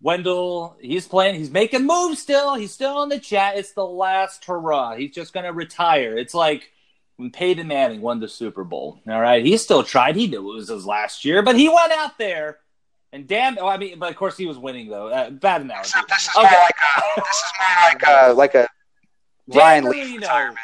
Wendell, 0.00 0.76
he's 0.80 1.08
playing. 1.08 1.34
He's 1.34 1.50
making 1.50 1.84
moves 1.86 2.20
still. 2.22 2.54
He's 2.54 2.72
still 2.72 3.02
in 3.02 3.08
the 3.08 3.18
chat. 3.18 3.56
It's 3.56 3.72
the 3.72 3.84
last 3.84 4.44
hurrah. 4.44 4.94
He's 4.94 5.10
just 5.12 5.32
going 5.32 5.44
to 5.44 5.52
retire. 5.52 6.16
It's 6.16 6.34
like 6.34 6.70
when 7.16 7.32
Peyton 7.32 7.66
Manning 7.66 8.00
won 8.00 8.20
the 8.20 8.28
Super 8.28 8.62
Bowl. 8.62 9.00
All 9.08 9.20
right. 9.20 9.44
He 9.44 9.56
still 9.56 9.82
tried. 9.82 10.14
He 10.14 10.28
knew 10.28 10.52
it 10.52 10.54
was 10.54 10.68
his 10.68 10.86
last 10.86 11.24
year, 11.24 11.42
but 11.42 11.56
he 11.56 11.68
went 11.68 11.90
out 11.90 12.16
there 12.16 12.58
and 13.12 13.26
damn. 13.26 13.58
Oh, 13.58 13.66
I 13.66 13.76
mean, 13.76 13.98
but 13.98 14.10
of 14.10 14.16
course 14.16 14.36
he 14.36 14.46
was 14.46 14.56
winning, 14.56 14.88
though. 14.88 15.08
Uh, 15.08 15.30
bad 15.30 15.62
analogy. 15.62 15.88
Except 15.88 16.08
this 16.08 16.22
is 16.22 16.36
Okay. 16.36 16.48
more 16.48 16.60
like 16.60 16.76
a, 16.76 17.20
this 17.20 17.26
is 17.26 17.52
more 17.58 17.88
like 17.88 18.04
a 18.04 18.32
like 18.34 18.54
a 18.54 18.68
Ryan 19.48 19.82
Dan 19.82 19.92
Leaf 19.92 20.20
retirement. 20.20 20.58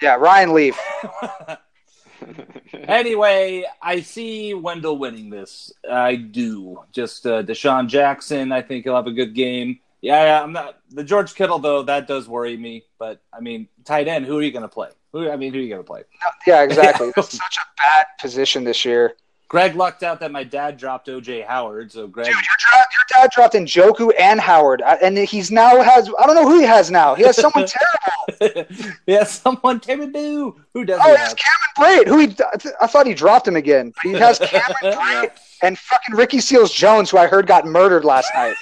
Yeah, 0.00 0.16
Ryan 0.16 0.52
Leaf. 0.54 0.76
anyway, 2.72 3.64
I 3.80 4.00
see 4.00 4.54
Wendell 4.54 4.98
winning 4.98 5.30
this. 5.30 5.72
I 5.90 6.16
do. 6.16 6.80
Just 6.92 7.26
uh, 7.26 7.42
DeSean 7.42 7.88
Jackson. 7.88 8.52
I 8.52 8.62
think 8.62 8.84
he'll 8.84 8.96
have 8.96 9.06
a 9.06 9.12
good 9.12 9.34
game. 9.34 9.80
Yeah, 10.00 10.24
yeah, 10.24 10.42
I'm 10.42 10.52
not 10.52 10.80
the 10.90 11.04
George 11.04 11.34
Kittle 11.34 11.60
though. 11.60 11.82
That 11.82 12.08
does 12.08 12.28
worry 12.28 12.56
me. 12.56 12.84
But 12.98 13.22
I 13.32 13.40
mean, 13.40 13.68
tight 13.84 14.08
end. 14.08 14.26
Who 14.26 14.38
are 14.38 14.42
you 14.42 14.50
going 14.50 14.62
to 14.62 14.68
play? 14.68 14.90
Who? 15.12 15.30
I 15.30 15.36
mean, 15.36 15.52
who 15.52 15.60
are 15.60 15.62
you 15.62 15.68
going 15.68 15.82
to 15.82 15.86
play? 15.86 16.02
Yeah, 16.46 16.62
exactly. 16.62 17.12
That's 17.14 17.36
such 17.36 17.58
a 17.58 17.66
bad 17.80 18.06
position 18.20 18.64
this 18.64 18.84
year. 18.84 19.14
Greg 19.52 19.76
lucked 19.76 20.02
out 20.02 20.18
that 20.20 20.32
my 20.32 20.42
dad 20.44 20.78
dropped 20.78 21.08
OJ 21.08 21.46
Howard. 21.46 21.92
So 21.92 22.06
Greg. 22.06 22.24
Dude, 22.24 22.34
your, 22.34 22.42
dra- 22.42 22.78
your 22.78 23.22
dad 23.22 23.30
dropped 23.32 23.54
Njoku 23.54 24.10
and 24.18 24.40
Howard, 24.40 24.80
uh, 24.80 24.96
and 25.02 25.18
he's 25.18 25.50
now 25.50 25.82
has 25.82 26.08
I 26.18 26.26
don't 26.26 26.34
know 26.34 26.48
who 26.48 26.58
he 26.58 26.64
has 26.64 26.90
now. 26.90 27.14
He 27.14 27.22
has 27.24 27.36
someone 27.36 27.66
terrible. 28.40 28.66
yeah, 29.06 29.24
someone 29.24 29.78
terrible. 29.78 30.56
Who 30.72 30.84
does 30.86 30.98
Oh, 31.04 31.10
he 31.10 31.10
he 31.10 31.16
has 31.18 31.34
Cameron 31.34 32.04
Brate. 32.04 32.08
Who 32.08 32.18
he? 32.20 32.26
I 32.50 32.56
th- 32.56 32.74
I 32.80 32.86
thought 32.86 33.06
he 33.06 33.12
dropped 33.12 33.46
him 33.46 33.56
again. 33.56 33.92
He 34.02 34.12
has 34.14 34.38
Cameron 34.38 34.74
Brate 34.98 35.32
and 35.62 35.78
fucking 35.78 36.16
Ricky 36.16 36.40
Seals 36.40 36.72
Jones, 36.72 37.10
who 37.10 37.18
I 37.18 37.26
heard 37.26 37.46
got 37.46 37.66
murdered 37.66 38.06
last 38.06 38.32
night. 38.34 38.56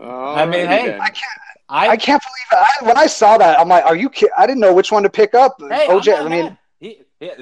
I 0.00 0.46
mean, 0.46 0.66
hey, 0.66 0.98
I 0.98 1.10
can't. 1.10 1.40
I, 1.72 1.88
I 1.88 1.96
can't 1.96 2.22
believe 2.22 2.62
it. 2.62 2.66
I, 2.82 2.86
when 2.86 2.98
I 2.98 3.06
saw 3.06 3.38
that, 3.38 3.58
I'm 3.58 3.68
like, 3.68 3.84
"Are 3.84 3.96
you 3.96 4.10
kidding?" 4.10 4.34
I 4.36 4.46
didn't 4.46 4.60
know 4.60 4.74
which 4.74 4.92
one 4.92 5.02
to 5.04 5.10
pick 5.10 5.34
up. 5.34 5.56
Hey, 5.58 5.86
OJ. 5.88 6.20
I 6.20 6.28
mean, 6.28 6.58
he, 6.78 6.98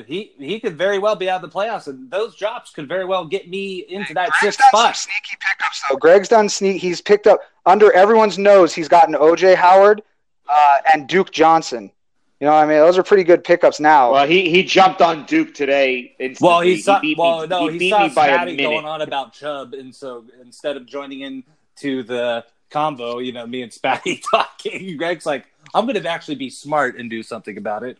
he 0.07 0.33
he 0.39 0.61
could 0.61 0.79
very 0.79 0.99
well 0.99 1.17
be 1.17 1.29
out 1.29 1.43
of 1.43 1.51
the 1.51 1.55
playoffs, 1.55 1.89
and 1.89 2.09
those 2.11 2.37
drops 2.37 2.71
could 2.71 2.87
very 2.87 3.05
well 3.05 3.25
get 3.25 3.49
me 3.49 3.85
into 3.89 4.15
that 4.15 4.31
Greg's 4.39 4.57
sixth 4.57 4.69
spot. 4.69 4.97
sneaky 4.97 5.37
pickups 5.41 5.83
though. 5.89 5.97
Greg's 5.97 6.29
done 6.29 6.49
sneak. 6.49 6.81
He's 6.81 7.01
picked 7.01 7.27
up 7.27 7.41
under 7.67 7.93
everyone's 7.93 8.39
nose. 8.39 8.73
He's 8.73 8.89
gotten 8.89 9.15
OJ 9.15 9.57
Howard 9.57 10.03
uh, 10.49 10.75
and 10.95 11.09
Duke 11.09 11.33
Johnson. 11.33 11.91
You 12.39 12.47
know, 12.47 12.53
what 12.53 12.65
I 12.65 12.67
mean, 12.67 12.79
those 12.79 12.97
are 12.97 13.03
pretty 13.03 13.25
good 13.25 13.43
pickups 13.43 13.81
now. 13.81 14.13
Well, 14.13 14.27
he 14.27 14.49
he 14.49 14.63
jumped 14.63 15.03
on 15.03 15.27
Duke 15.27 15.55
today. 15.55 16.15
Instantly. 16.21 16.49
Well, 16.49 16.61
he 16.61 16.81
saw. 16.81 17.01
beat 17.01 17.19
well, 17.19 17.41
me, 17.41 17.47
no, 17.49 17.67
he 17.67 17.73
he, 17.73 17.79
beat 17.79 17.91
saw 17.91 18.07
me 18.07 18.15
by 18.15 18.29
a 18.29 18.45
minute. 18.45 18.63
going 18.63 18.87
on 18.87 19.03
about 19.03 19.33
Chubb, 19.33 19.75
and 19.75 19.93
so 19.95 20.25
instead 20.41 20.77
of 20.77 20.87
joining 20.87 21.21
in 21.21 21.43
to 21.77 22.03
the 22.05 22.45
convo, 22.71 23.25
you 23.25 23.33
know, 23.33 23.47
me 23.47 23.63
and 23.63 23.73
Spatty 23.73 24.23
talking, 24.31 24.97
Greg's 24.97 25.27
like, 25.27 25.47
"I'm 25.75 25.87
going 25.87 26.01
to 26.01 26.09
actually 26.09 26.37
be 26.37 26.51
smart 26.51 26.99
and 26.99 27.11
do 27.11 27.23
something 27.23 27.57
about 27.59 27.83
it." 27.83 27.99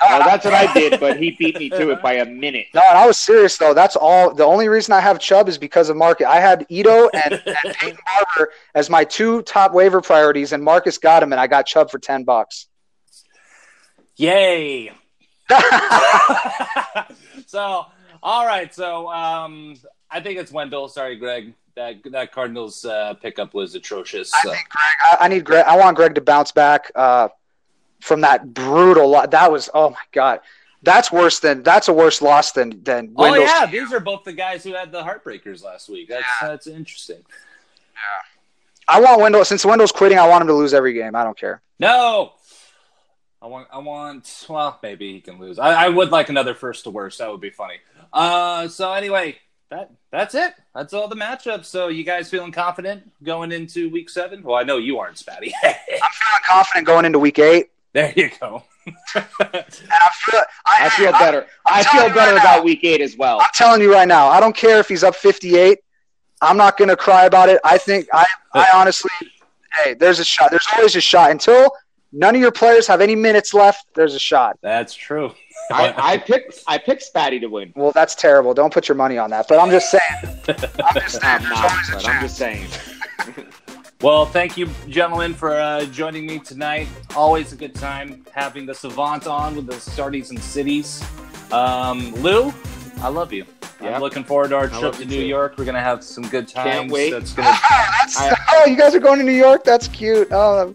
Well, 0.00 0.24
that's 0.24 0.44
what 0.44 0.54
I 0.54 0.72
did, 0.74 1.00
but 1.00 1.18
he 1.18 1.32
beat 1.32 1.58
me 1.58 1.68
to 1.70 1.90
it 1.90 2.02
by 2.02 2.14
a 2.14 2.24
minute. 2.24 2.66
No, 2.74 2.82
and 2.88 2.98
I 2.98 3.06
was 3.06 3.18
serious 3.18 3.56
though. 3.56 3.74
That's 3.74 3.96
all. 3.96 4.34
The 4.34 4.44
only 4.44 4.68
reason 4.68 4.92
I 4.92 5.00
have 5.00 5.18
Chubb 5.18 5.48
is 5.48 5.58
because 5.58 5.88
of 5.88 5.96
market. 5.96 6.28
I 6.28 6.40
had 6.40 6.66
Ito 6.68 7.08
and, 7.10 7.34
and 7.46 7.74
Peyton 7.74 7.98
Barber 8.06 8.52
as 8.74 8.90
my 8.90 9.04
two 9.04 9.42
top 9.42 9.72
waiver 9.72 10.00
priorities, 10.00 10.52
and 10.52 10.62
Marcus 10.62 10.98
got 10.98 11.22
him, 11.22 11.32
and 11.32 11.40
I 11.40 11.46
got 11.46 11.66
Chubb 11.66 11.90
for 11.90 11.98
ten 11.98 12.24
bucks. 12.24 12.66
Yay! 14.16 14.92
so, 17.46 17.86
all 18.22 18.46
right. 18.46 18.74
So, 18.74 19.10
um, 19.10 19.76
I 20.10 20.20
think 20.20 20.38
it's 20.38 20.52
Wendell. 20.52 20.88
Sorry, 20.88 21.16
Greg. 21.16 21.54
That 21.74 21.96
that 22.12 22.32
Cardinals 22.32 22.84
uh, 22.84 23.14
pickup 23.14 23.54
was 23.54 23.74
atrocious. 23.74 24.30
I 24.34 24.40
So. 24.42 24.50
think 24.50 24.68
Greg. 24.68 25.18
I, 25.20 25.24
I 25.24 25.28
need 25.28 25.44
Greg. 25.44 25.64
I 25.66 25.76
want 25.76 25.96
Greg 25.96 26.14
to 26.16 26.20
bounce 26.20 26.52
back 26.52 26.90
uh, 26.94 27.28
from 28.00 28.20
that 28.22 28.52
brutal. 28.52 29.08
Lo- 29.08 29.26
that 29.26 29.50
was. 29.50 29.70
Oh 29.72 29.90
my 29.90 29.96
god. 30.12 30.40
That's 30.82 31.10
worse 31.12 31.38
than. 31.38 31.62
That's 31.62 31.88
a 31.88 31.92
worse 31.92 32.20
loss 32.20 32.52
than 32.52 32.82
than. 32.82 33.14
Oh 33.16 33.34
yeah, 33.34 33.66
these 33.66 33.92
are 33.92 34.00
both 34.00 34.24
the 34.24 34.32
guys 34.32 34.64
who 34.64 34.74
had 34.74 34.92
the 34.92 35.02
heartbreakers 35.02 35.62
last 35.64 35.88
week. 35.88 36.08
That's 36.08 36.24
Yeah. 36.42 36.48
that's 36.48 36.66
interesting. 36.66 37.22
Yeah. 37.94 38.28
I 38.88 39.00
want 39.00 39.20
Wendell. 39.20 39.44
Since 39.44 39.64
Wendell's 39.64 39.92
quitting, 39.92 40.18
I 40.18 40.26
want 40.28 40.42
him 40.42 40.48
to 40.48 40.54
lose 40.54 40.74
every 40.74 40.92
game. 40.92 41.14
I 41.14 41.22
don't 41.24 41.38
care. 41.38 41.62
No, 41.78 42.32
I 43.40 43.46
want 43.46 43.68
I 43.72 43.78
want. 43.78 44.46
Well, 44.48 44.78
maybe 44.82 45.12
he 45.12 45.20
can 45.20 45.38
lose. 45.38 45.58
I, 45.58 45.86
I 45.86 45.88
would 45.88 46.10
like 46.10 46.28
another 46.28 46.54
first 46.54 46.84
to 46.84 46.90
worst. 46.90 47.18
That 47.20 47.30
would 47.30 47.40
be 47.40 47.50
funny. 47.50 47.76
Uh, 48.12 48.66
so 48.68 48.92
anyway, 48.92 49.36
that 49.72 49.90
that's 50.10 50.34
it. 50.34 50.54
That's 50.74 50.92
all 50.94 51.08
the 51.08 51.16
matchups. 51.16 51.64
So 51.66 51.88
you 51.88 52.04
guys 52.04 52.30
feeling 52.30 52.52
confident 52.52 53.10
going 53.22 53.52
into 53.52 53.90
week 53.90 54.08
seven? 54.10 54.42
Well, 54.42 54.56
I 54.56 54.62
know 54.62 54.76
you 54.78 54.98
aren't, 54.98 55.16
Spatty. 55.16 55.52
I'm 55.64 55.74
feeling 55.84 56.42
confident 56.48 56.86
going 56.86 57.04
into 57.04 57.18
week 57.18 57.38
eight, 57.38 57.70
there 57.92 58.12
you 58.16 58.30
go. 58.40 58.64
and 58.86 59.24
I 59.44 60.10
feel. 60.24 60.40
I, 60.66 60.86
I 60.86 60.88
feel 60.90 61.08
I- 61.14 61.18
better. 61.18 61.46
I 61.66 61.78
I'm 61.78 61.84
feel 61.84 62.08
better 62.14 62.34
right 62.34 62.42
now. 62.44 62.54
about 62.54 62.64
week 62.64 62.80
eight 62.84 63.00
as 63.00 63.16
well. 63.16 63.40
I'm 63.40 63.48
telling 63.54 63.80
you 63.80 63.92
right 63.92 64.08
now, 64.08 64.28
I 64.28 64.40
don't 64.40 64.56
care 64.56 64.78
if 64.78 64.88
he's 64.88 65.04
up 65.04 65.14
58. 65.14 65.78
I'm 66.40 66.56
not 66.56 66.76
going 66.76 66.88
to 66.88 66.96
cry 66.96 67.26
about 67.26 67.48
it. 67.48 67.60
I 67.64 67.78
think 67.78 68.08
I, 68.12 68.26
I 68.52 68.66
honestly, 68.74 69.10
hey, 69.84 69.94
there's 69.94 70.18
a 70.18 70.24
shot. 70.24 70.50
There's 70.50 70.66
always 70.76 70.96
a 70.96 71.00
shot 71.00 71.30
until 71.30 71.70
none 72.12 72.34
of 72.34 72.40
your 72.40 72.52
players 72.52 72.86
have 72.86 73.00
any 73.00 73.16
minutes 73.16 73.52
left. 73.54 73.86
There's 73.94 74.14
a 74.14 74.18
shot. 74.18 74.58
That's 74.62 74.94
true. 74.94 75.32
I, 75.70 75.94
I 75.96 76.18
picked 76.18 76.60
I 76.66 76.78
picked 76.78 77.04
Spatty 77.12 77.40
to 77.40 77.46
win. 77.46 77.72
Well, 77.76 77.92
that's 77.92 78.14
terrible. 78.14 78.52
Don't 78.54 78.72
put 78.72 78.88
your 78.88 78.96
money 78.96 79.18
on 79.18 79.30
that. 79.30 79.46
But 79.48 79.58
I'm 79.58 79.70
just 79.70 79.90
saying. 79.90 80.02
I'm 80.48 80.94
just 80.94 81.20
saying. 81.20 81.22
I'm 81.24 81.42
not, 81.48 81.72
but 81.92 82.08
I'm 82.08 82.22
just 82.22 82.36
saying. 82.36 82.66
Well, 84.00 84.26
thank 84.26 84.56
you, 84.56 84.68
gentlemen, 84.88 85.32
for 85.32 85.52
uh, 85.54 85.84
joining 85.84 86.26
me 86.26 86.40
tonight. 86.40 86.88
Always 87.14 87.52
a 87.52 87.56
good 87.56 87.72
time 87.72 88.26
having 88.32 88.66
the 88.66 88.74
savant 88.74 89.28
on 89.28 89.54
with 89.54 89.66
the 89.66 89.74
starties 89.74 90.30
and 90.30 90.40
cities. 90.40 91.04
Um, 91.52 92.12
Lou, 92.16 92.52
I 92.98 93.06
love 93.06 93.32
you. 93.32 93.44
Yep. 93.80 93.94
I'm 93.94 94.00
looking 94.00 94.24
forward 94.24 94.48
to 94.48 94.56
our 94.56 94.64
I 94.64 94.80
trip 94.80 94.94
to 94.94 95.04
New 95.04 95.20
too. 95.20 95.24
York. 95.24 95.54
We're 95.56 95.64
gonna 95.66 95.78
have 95.80 96.02
some 96.02 96.26
good 96.26 96.48
times. 96.48 96.68
Can't 96.68 96.90
wait. 96.90 97.10
That's 97.12 97.32
Oh, 97.34 97.36
gonna. 97.36 97.48
that's, 98.00 98.18
I- 98.18 98.36
oh, 98.50 98.66
you 98.66 98.76
guys 98.76 98.92
are 98.96 98.98
going 98.98 99.20
to 99.20 99.24
New 99.24 99.30
York? 99.30 99.62
That's 99.62 99.86
cute. 99.86 100.26
Oh, 100.32 100.74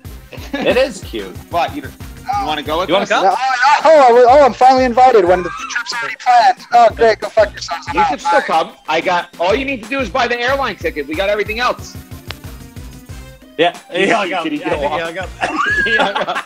it 0.53 0.77
is 0.77 1.01
cute. 1.03 1.35
But 1.49 1.75
you, 1.75 1.81
you 1.83 2.45
want 2.45 2.59
to 2.59 2.65
go 2.65 2.79
with 2.79 2.89
You 2.89 2.93
wanna 2.93 3.03
us? 3.03 3.09
come? 3.09 3.23
no, 3.25 3.31
oh, 3.35 3.81
oh, 3.85 4.07
I 4.07 4.11
was- 4.11 4.25
oh, 4.27 4.45
I'm 4.45 4.53
finally 4.53 4.85
invited 4.85 5.25
when 5.25 5.43
the 5.43 5.49
trip's 5.71 5.93
already 5.93 6.15
planned. 6.19 6.57
Oh, 6.73 6.89
great. 6.95 7.19
Go 7.19 7.29
fuck 7.29 7.51
yourselves. 7.51 7.85
I'm 7.89 7.95
You 7.95 8.01
out. 8.01 8.07
can 8.09 8.19
still 8.19 8.41
come. 8.41 8.71
I 8.87 9.01
got 9.01 9.29
all 9.39 9.55
you 9.55 9.65
need 9.65 9.83
to 9.83 9.89
do 9.89 9.99
is 9.99 10.09
buy 10.09 10.27
the 10.27 10.39
airline 10.39 10.75
ticket. 10.75 11.07
We 11.07 11.15
got 11.15 11.29
everything 11.29 11.59
else. 11.59 11.95
Yeah, 13.57 13.75
He- 13.91 14.05
he 14.05 14.09
hung 14.09 14.31
up. 14.33 14.45
he 14.45 14.57
Yeah, 14.57 14.73
I 14.75 15.11
go 15.13 15.25
he 15.83 15.95
hung 15.97 16.15
up. 16.15 16.37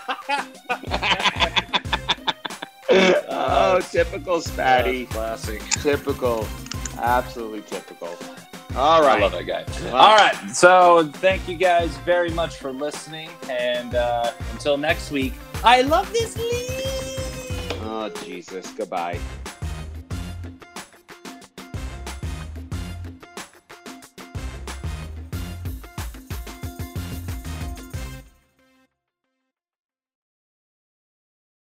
oh, 3.30 3.80
typical 3.92 4.40
Spatty. 4.40 5.10
classic. 5.10 5.62
Typical. 5.70 6.48
Absolutely 7.00 7.62
typical. 7.62 8.16
All 8.76 9.02
right. 9.02 9.18
I 9.20 9.22
love 9.22 9.32
that 9.34 9.44
guy. 9.46 9.66
Well- 9.86 9.96
All 9.96 10.16
right, 10.16 10.50
so 10.52 11.10
thank 11.16 11.48
you 11.48 11.56
guys 11.58 11.96
very 11.98 12.30
much 12.32 12.58
for 12.58 12.72
listening, 12.72 13.30
and 13.50 13.96
uh, 13.96 14.32
until 14.54 14.78
next 14.78 15.12
week, 15.12 15.34
I 15.64 15.82
love 15.82 16.12
this 16.14 16.38
league. 16.38 17.78
Oh, 17.84 18.10
Jesus. 18.24 18.72
Goodbye. 18.72 19.20